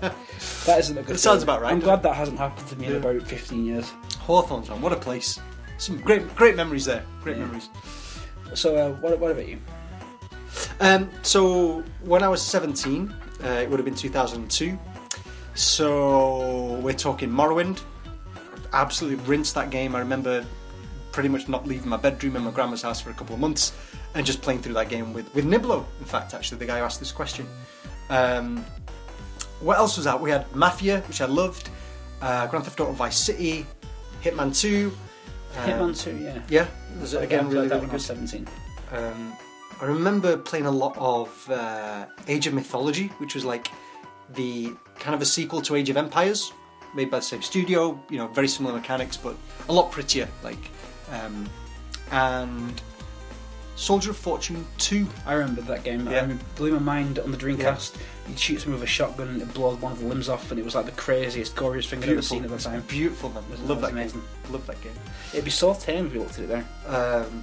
That 0.66 0.78
isn't 0.78 0.96
a 0.98 1.02
good. 1.02 1.16
It 1.16 1.18
sounds 1.18 1.42
about 1.42 1.60
right, 1.62 1.72
I'm 1.72 1.80
glad 1.80 2.02
that 2.02 2.14
hasn't 2.14 2.38
happened 2.38 2.68
to 2.68 2.76
me 2.76 2.86
in 2.86 2.96
about 2.96 3.22
15 3.22 3.64
years. 3.66 3.92
Hawthorne's 4.18 4.70
on. 4.70 4.80
What 4.80 4.92
a 4.92 4.96
place. 4.96 5.40
Some 5.78 6.00
great, 6.00 6.34
great 6.34 6.56
memories 6.56 6.84
there. 6.84 7.04
Great 7.22 7.36
Yeah. 7.36 7.44
memories. 7.44 7.68
So 8.54 8.76
uh, 8.76 8.90
what, 9.00 9.18
what 9.18 9.30
about 9.30 9.46
you? 9.48 9.58
Um, 10.80 11.10
so 11.22 11.82
when 12.02 12.22
I 12.22 12.28
was 12.28 12.42
17, 12.42 13.14
uh, 13.44 13.46
it 13.48 13.70
would 13.70 13.78
have 13.78 13.84
been 13.84 13.94
2002. 13.94 14.78
So 15.54 16.78
we're 16.82 16.92
talking 16.94 17.28
Morrowind. 17.30 17.80
Absolutely 18.72 19.24
rinsed 19.26 19.54
that 19.54 19.70
game. 19.70 19.94
I 19.94 19.98
remember 19.98 20.44
pretty 21.18 21.28
much 21.28 21.48
not 21.48 21.66
leaving 21.66 21.88
my 21.88 21.96
bedroom 21.96 22.36
in 22.36 22.44
my 22.44 22.50
grandma's 22.52 22.82
house 22.82 23.00
for 23.00 23.10
a 23.10 23.12
couple 23.12 23.34
of 23.34 23.40
months 23.40 23.72
and 24.14 24.24
just 24.24 24.40
playing 24.40 24.60
through 24.62 24.72
that 24.72 24.88
game 24.88 25.12
with, 25.12 25.34
with 25.34 25.44
Niblo, 25.44 25.84
in 25.98 26.04
fact, 26.04 26.32
actually, 26.32 26.58
the 26.58 26.64
guy 26.64 26.78
who 26.78 26.84
asked 26.84 27.00
this 27.00 27.10
question. 27.10 27.44
Um, 28.08 28.64
what 29.58 29.78
else 29.78 29.96
was 29.96 30.06
out? 30.06 30.20
We 30.20 30.30
had 30.30 30.46
Mafia, 30.54 31.00
which 31.08 31.20
I 31.20 31.24
loved, 31.24 31.70
uh, 32.22 32.46
Grand 32.46 32.64
Theft 32.64 32.78
Auto 32.78 32.92
Vice 32.92 33.16
City, 33.16 33.66
Hitman 34.22 34.56
2. 34.56 34.92
uh, 35.56 35.66
Hitman 35.66 36.00
2, 36.00 36.18
yeah. 36.18 36.40
Yeah, 36.48 36.66
was 37.00 37.14
Again, 37.14 37.24
again 37.24 37.48
really, 37.48 37.66
really 37.66 37.80
when 37.80 37.90
I 37.90 37.92
was 37.94 38.06
good. 38.06 38.16
17. 38.30 38.48
Um, 38.92 39.32
I 39.80 39.86
remember 39.86 40.36
playing 40.36 40.66
a 40.66 40.70
lot 40.70 40.96
of 40.98 41.50
uh, 41.50 42.06
Age 42.28 42.46
of 42.46 42.54
Mythology, 42.54 43.08
which 43.18 43.34
was 43.34 43.44
like 43.44 43.72
the 44.34 44.72
kind 45.00 45.16
of 45.16 45.20
a 45.20 45.26
sequel 45.26 45.62
to 45.62 45.74
Age 45.74 45.90
of 45.90 45.96
Empires, 45.96 46.52
made 46.94 47.10
by 47.10 47.18
the 47.18 47.24
same 47.24 47.42
studio. 47.42 48.00
You 48.08 48.18
know, 48.18 48.28
very 48.28 48.46
similar 48.46 48.72
mechanics, 48.72 49.16
but 49.16 49.34
a 49.68 49.72
lot 49.72 49.90
prettier. 49.90 50.28
Like, 50.44 50.70
um, 51.10 51.48
and 52.10 52.80
Soldier 53.76 54.10
of 54.10 54.16
Fortune 54.16 54.66
Two. 54.78 55.06
I 55.26 55.34
remember 55.34 55.60
that 55.62 55.84
game. 55.84 56.08
I 56.08 56.12
Yeah. 56.12 56.20
remember, 56.22 56.44
blew 56.56 56.72
my 56.72 56.78
mind 56.78 57.18
on 57.18 57.30
the 57.30 57.36
Dreamcast. 57.38 57.94
You'd 58.28 58.38
shoot 58.38 58.60
someone 58.60 58.80
with 58.80 58.88
a 58.88 58.90
shotgun 58.92 59.28
and 59.28 59.36
it'd 59.40 59.54
blow 59.54 59.74
one 59.76 59.92
of 59.92 60.00
the 60.00 60.06
limbs 60.06 60.28
off, 60.28 60.50
and 60.50 60.58
it 60.58 60.64
was 60.64 60.74
like 60.74 60.86
the 60.86 60.92
craziest, 60.92 61.54
goriest 61.54 61.88
thing 61.88 62.02
I'd 62.02 62.08
ever 62.10 62.22
seen 62.22 62.44
at 62.44 62.50
the 62.50 62.58
time. 62.58 62.82
beautiful 62.88 63.30
man. 63.30 63.44
Love 63.66 63.80
that 63.80 63.94
that 63.94 64.02
was 64.04 64.12
game. 64.12 64.22
Love 64.50 64.66
that 64.66 64.80
game. 64.82 64.92
It'd 65.32 65.44
be 65.44 65.50
so 65.50 65.74
tame 65.74 66.06
if 66.06 66.14
you 66.14 66.20
looked 66.20 66.38
at 66.38 66.44
it 66.44 66.48
there. 66.48 66.66
Um, 66.86 67.42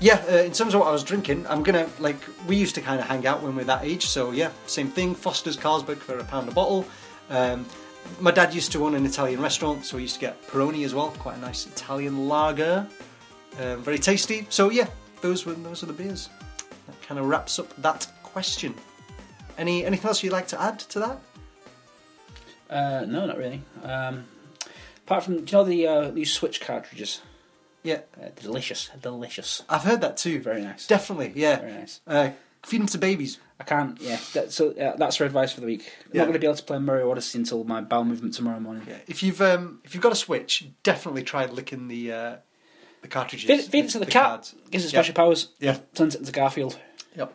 yeah, 0.00 0.22
uh, 0.28 0.36
in 0.38 0.52
terms 0.52 0.74
of 0.74 0.80
what 0.80 0.88
I 0.88 0.92
was 0.92 1.04
drinking, 1.04 1.46
I'm 1.48 1.62
gonna 1.62 1.88
like 1.98 2.16
we 2.46 2.56
used 2.56 2.74
to 2.76 2.80
kind 2.80 3.00
of 3.00 3.06
hang 3.06 3.26
out 3.26 3.42
when 3.42 3.54
we 3.56 3.62
are 3.62 3.66
that 3.66 3.84
age. 3.84 4.06
So 4.06 4.30
yeah, 4.32 4.50
same 4.66 4.88
thing. 4.90 5.14
Foster's 5.14 5.56
Carlsberg 5.56 5.98
for 5.98 6.18
a 6.18 6.24
pound 6.24 6.48
a 6.48 6.52
bottle. 6.52 6.86
Um, 7.30 7.66
my 8.20 8.30
dad 8.30 8.54
used 8.54 8.72
to 8.72 8.84
own 8.84 8.94
an 8.94 9.04
Italian 9.06 9.40
restaurant, 9.40 9.84
so 9.84 9.96
we 9.96 10.02
used 10.02 10.14
to 10.14 10.20
get 10.20 10.40
Peroni 10.48 10.84
as 10.84 10.94
well, 10.94 11.10
quite 11.18 11.36
a 11.36 11.40
nice 11.40 11.66
Italian 11.66 12.28
lager, 12.28 12.86
um, 13.60 13.82
very 13.82 13.98
tasty. 13.98 14.46
So 14.50 14.70
yeah, 14.70 14.86
those 15.20 15.44
were 15.46 15.54
those 15.54 15.82
are 15.82 15.86
the 15.86 15.92
beers. 15.92 16.28
That 16.86 17.00
kind 17.02 17.18
of 17.20 17.26
wraps 17.26 17.58
up 17.58 17.74
that 17.82 18.06
question. 18.22 18.74
Any 19.58 19.84
anything 19.84 20.06
else 20.08 20.22
you'd 20.22 20.32
like 20.32 20.48
to 20.48 20.60
add 20.60 20.78
to 20.80 20.98
that? 21.00 21.18
Uh, 22.70 23.04
no, 23.06 23.26
not 23.26 23.36
really. 23.36 23.62
Um, 23.82 24.24
apart 25.06 25.24
from, 25.24 25.44
do 25.44 25.50
you 25.50 25.52
know 25.58 25.64
the 25.64 25.86
uh, 25.86 26.10
new 26.10 26.24
Switch 26.24 26.60
cartridges? 26.60 27.20
Yeah, 27.82 28.00
Uh, 28.18 28.28
delicious, 28.40 28.88
delicious. 29.00 29.62
I've 29.68 29.82
heard 29.82 30.00
that 30.00 30.16
too. 30.16 30.40
Very 30.40 30.62
nice. 30.62 30.86
Definitely, 30.86 31.32
yeah. 31.34 31.56
Very 31.58 31.72
nice. 31.72 32.00
Uh, 32.06 32.30
feed 32.64 32.80
them 32.80 32.86
to 32.86 32.98
babies. 32.98 33.38
I 33.62 33.64
can't, 33.64 34.00
yeah. 34.00 34.18
That, 34.34 34.50
so 34.50 34.72
uh, 34.72 34.96
that's 34.96 35.20
our 35.20 35.26
advice 35.28 35.52
for 35.52 35.60
the 35.60 35.66
week. 35.68 35.82
I'm 36.06 36.10
Yeah. 36.12 36.18
not 36.22 36.24
going 36.24 36.32
to 36.32 36.38
be 36.40 36.46
able 36.48 36.56
to 36.56 36.64
play 36.64 36.80
Mario 36.80 37.08
Odyssey 37.12 37.38
until 37.38 37.62
my 37.62 37.80
bowel 37.80 38.02
movement 38.04 38.34
tomorrow 38.34 38.58
morning. 38.58 38.82
Yeah, 38.88 38.96
if 39.06 39.22
you've 39.22 39.40
um, 39.40 39.80
if 39.84 39.94
you've 39.94 40.02
got 40.02 40.10
a 40.10 40.16
Switch, 40.16 40.66
definitely 40.82 41.22
try 41.22 41.46
licking 41.46 41.86
the 41.86 42.10
uh, 42.12 42.36
the 43.02 43.08
cartridges. 43.08 43.46
Feed, 43.48 43.60
it- 43.60 43.70
feed 43.70 43.84
it 43.84 43.90
to 43.92 44.00
the, 44.00 44.06
cat, 44.06 44.24
cards. 44.24 44.54
gives 44.70 44.84
it 44.84 44.88
special 44.88 45.14
powers, 45.14 45.50
Yeah. 45.60 45.78
turns 45.94 46.16
it 46.16 46.18
into 46.18 46.32
Garfield. 46.32 46.76
Yep. 47.16 47.32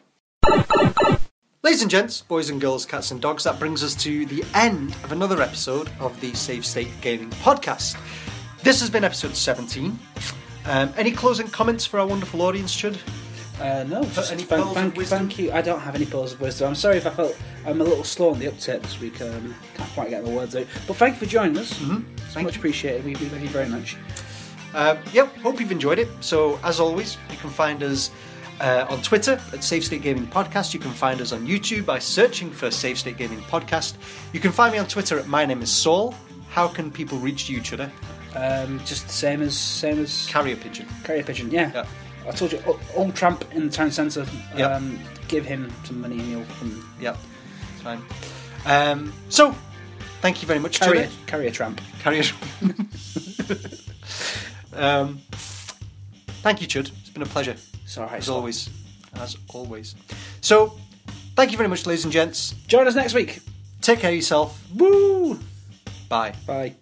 Ladies 1.64 1.82
and 1.82 1.90
gents, 1.92 2.22
boys 2.22 2.50
and 2.50 2.60
girls, 2.60 2.86
cats 2.86 3.12
and 3.12 3.22
dogs, 3.22 3.44
that 3.46 3.58
brings 3.58 3.84
us 3.84 3.96
to 4.04 4.26
the 4.26 4.44
end 4.54 4.92
of 5.06 5.12
another 5.14 5.42
episode 5.42 5.90
of 6.00 6.20
the 6.20 6.34
Save 6.34 6.66
State 6.66 6.90
Gaming 7.02 7.30
Podcast. 7.30 7.98
This 8.64 8.80
has 8.82 8.90
been 8.90 9.04
episode 9.04 9.36
17. 9.36 9.98
Um, 10.66 10.94
any 10.98 11.12
closing 11.12 11.48
comments 11.48 11.86
for 11.86 12.00
our 12.00 12.08
wonderful 12.08 12.42
audience, 12.42 12.76
Chud? 12.76 12.98
Uh, 13.60 13.84
no, 13.88 14.04
just 14.04 14.32
any 14.32 14.44
thank, 14.44 14.74
thank, 14.76 14.96
thank 15.08 15.40
you. 15.40 15.52
I 15.52 15.62
don't 15.62 15.80
have 15.80 15.96
any 15.96 16.06
pearls 16.06 16.34
of 16.34 16.42
wisdom. 16.42 16.70
I'm 16.70 16.76
sorry 16.76 16.98
if 16.98 17.08
I 17.08 17.10
felt 17.10 17.36
I'm 17.66 17.82
a 17.82 17.84
little 17.84 18.04
slow 18.04 18.30
on 18.32 18.40
the 18.40 18.48
uptake 18.48 18.84
this 18.84 19.00
week. 19.00 19.20
Um, 19.22 19.56
can't 19.74 19.90
quite 19.94 20.10
get 20.12 20.24
the 20.24 20.30
words 20.30 20.56
out. 20.56 20.68
But 20.86 20.98
thank 20.98 21.16
you 21.16 21.20
for 21.22 21.32
joining 21.32 21.58
us. 21.58 21.74
Mm-hmm. 21.74 22.12
It's 22.18 22.34
Thank 22.34 22.46
much 22.46 22.56
you. 22.56 22.60
appreciated. 22.62 23.04
We, 23.04 23.16
we 23.16 23.30
love 23.30 23.42
you 23.42 23.50
very 23.50 23.68
much. 23.68 23.98
Um, 24.76 25.00
yep, 25.12 25.36
hope 25.38 25.60
you've 25.60 25.72
enjoyed 25.72 25.98
it. 25.98 26.08
So, 26.20 26.60
as 26.64 26.80
always, 26.80 27.18
you 27.32 27.38
can 27.38 27.50
find 27.50 27.82
us 27.82 28.12
uh, 28.62 28.86
on 28.90 29.02
Twitter 29.02 29.40
at 29.54 29.64
Save 29.64 29.84
State 29.86 30.04
Gaming 30.04 30.28
Podcast. 30.28 30.74
You 30.76 30.80
can 30.80 30.92
find 30.92 31.20
us 31.20 31.32
on 31.32 31.48
YouTube 31.48 31.86
by 31.86 31.98
searching 31.98 32.52
for 32.52 32.70
Save 32.70 33.00
State 33.00 33.18
Gaming 33.18 33.40
Podcast. 33.42 33.96
You 34.34 34.40
can 34.40 34.52
find 34.52 34.72
me 34.72 34.78
on 34.78 34.88
Twitter 34.88 35.18
at 35.18 35.28
My 35.28 35.46
Name 35.46 35.64
is 35.64 35.72
Saul. 35.72 36.14
How 36.50 36.68
can 36.68 36.92
people 36.92 37.18
reach 37.18 37.50
you, 37.50 37.60
Chudder? 37.60 37.92
Um, 38.36 38.80
just 38.86 39.08
the 39.08 39.14
same 39.14 39.42
as 39.42 39.58
same 39.58 40.00
as 40.00 40.28
Carrier 40.30 40.58
pigeon. 40.58 40.86
carrier 41.04 41.24
pigeon. 41.24 41.50
Yeah. 41.50 41.72
Yeah. 41.74 41.86
I 42.28 42.32
told 42.32 42.52
you, 42.52 42.62
old 42.96 43.16
tramp 43.16 43.46
in 43.54 43.68
the 43.68 43.72
town 43.72 43.92
centre. 43.92 44.26
Yeah. 44.56 44.68
Um, 44.76 45.00
give 45.28 45.46
him 45.46 45.72
some 45.84 46.02
money 46.02 46.20
and 46.20 46.28
he'll 46.30 46.46
come 46.60 46.90
Yep, 47.00 47.18
it's 47.74 47.82
fine. 47.82 48.02
Um, 48.66 49.14
so, 49.30 49.56
thank 50.22 50.42
you 50.42 50.48
very 50.48 50.60
much, 50.60 50.80
carry 50.80 51.00
a, 51.00 51.04
Chudder. 51.04 51.16
carry 51.26 51.48
a 51.48 51.52
tramp. 51.52 51.82
Carrier. 52.00 52.24
um, 54.74 55.20
thank 56.44 56.62
you, 56.62 56.68
Chud. 56.68 56.92
It's 57.00 57.10
been 57.10 57.24
a 57.24 57.26
pleasure. 57.26 57.56
It's 57.84 57.98
right. 57.98 58.12
As 58.14 58.30
always. 58.30 58.70
As 59.16 59.38
always. 59.54 59.96
So, 60.42 60.78
thank 61.36 61.52
you 61.52 61.58
very 61.58 61.70
much, 61.70 61.86
ladies 61.86 62.04
and 62.04 62.14
gents. 62.14 62.54
Join 62.68 62.88
us 62.88 62.96
next 62.96 63.14
week. 63.14 63.40
Take 63.82 64.00
care 64.00 64.10
of 64.12 64.16
yourself. 64.16 64.62
Woo! 64.76 65.40
Bye. 66.10 66.34
Bye. 66.46 66.76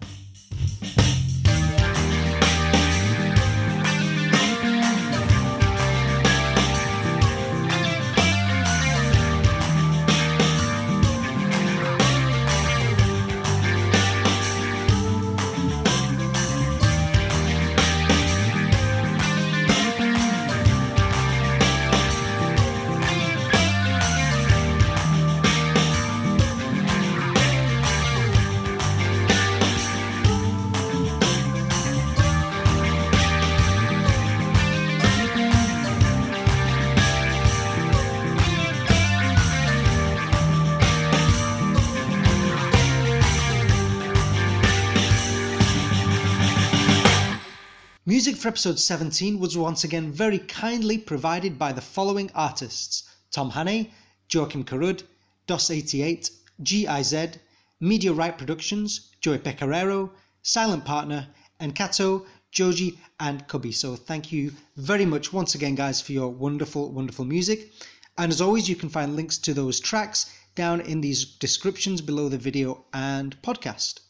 For 48.46 48.50
episode 48.50 48.78
17 48.78 49.40
was 49.40 49.58
once 49.58 49.82
again 49.82 50.12
very 50.12 50.38
kindly 50.38 50.98
provided 50.98 51.58
by 51.58 51.72
the 51.72 51.80
following 51.80 52.30
artists 52.32 53.02
Tom 53.32 53.50
Hannay, 53.50 53.90
Joakim 54.28 54.64
Karud, 54.64 55.02
DOS88, 55.48 56.30
GIZ, 56.62 58.16
Right 58.16 58.38
Productions, 58.38 59.10
Joey 59.20 59.38
Pecoraro, 59.38 60.12
Silent 60.42 60.84
Partner, 60.84 61.26
Nkato, 61.60 62.24
Joji, 62.52 62.96
and 63.18 63.48
Kubbi. 63.48 63.74
So 63.74 63.96
thank 63.96 64.30
you 64.30 64.52
very 64.76 65.06
much 65.06 65.32
once 65.32 65.56
again, 65.56 65.74
guys, 65.74 66.00
for 66.00 66.12
your 66.12 66.28
wonderful, 66.28 66.92
wonderful 66.92 67.24
music. 67.24 67.72
And 68.16 68.30
as 68.30 68.40
always, 68.40 68.68
you 68.68 68.76
can 68.76 68.90
find 68.90 69.16
links 69.16 69.38
to 69.38 69.54
those 69.54 69.80
tracks 69.80 70.32
down 70.54 70.82
in 70.82 71.00
these 71.00 71.24
descriptions 71.24 72.00
below 72.00 72.28
the 72.28 72.38
video 72.38 72.84
and 72.92 73.42
podcast. 73.42 74.05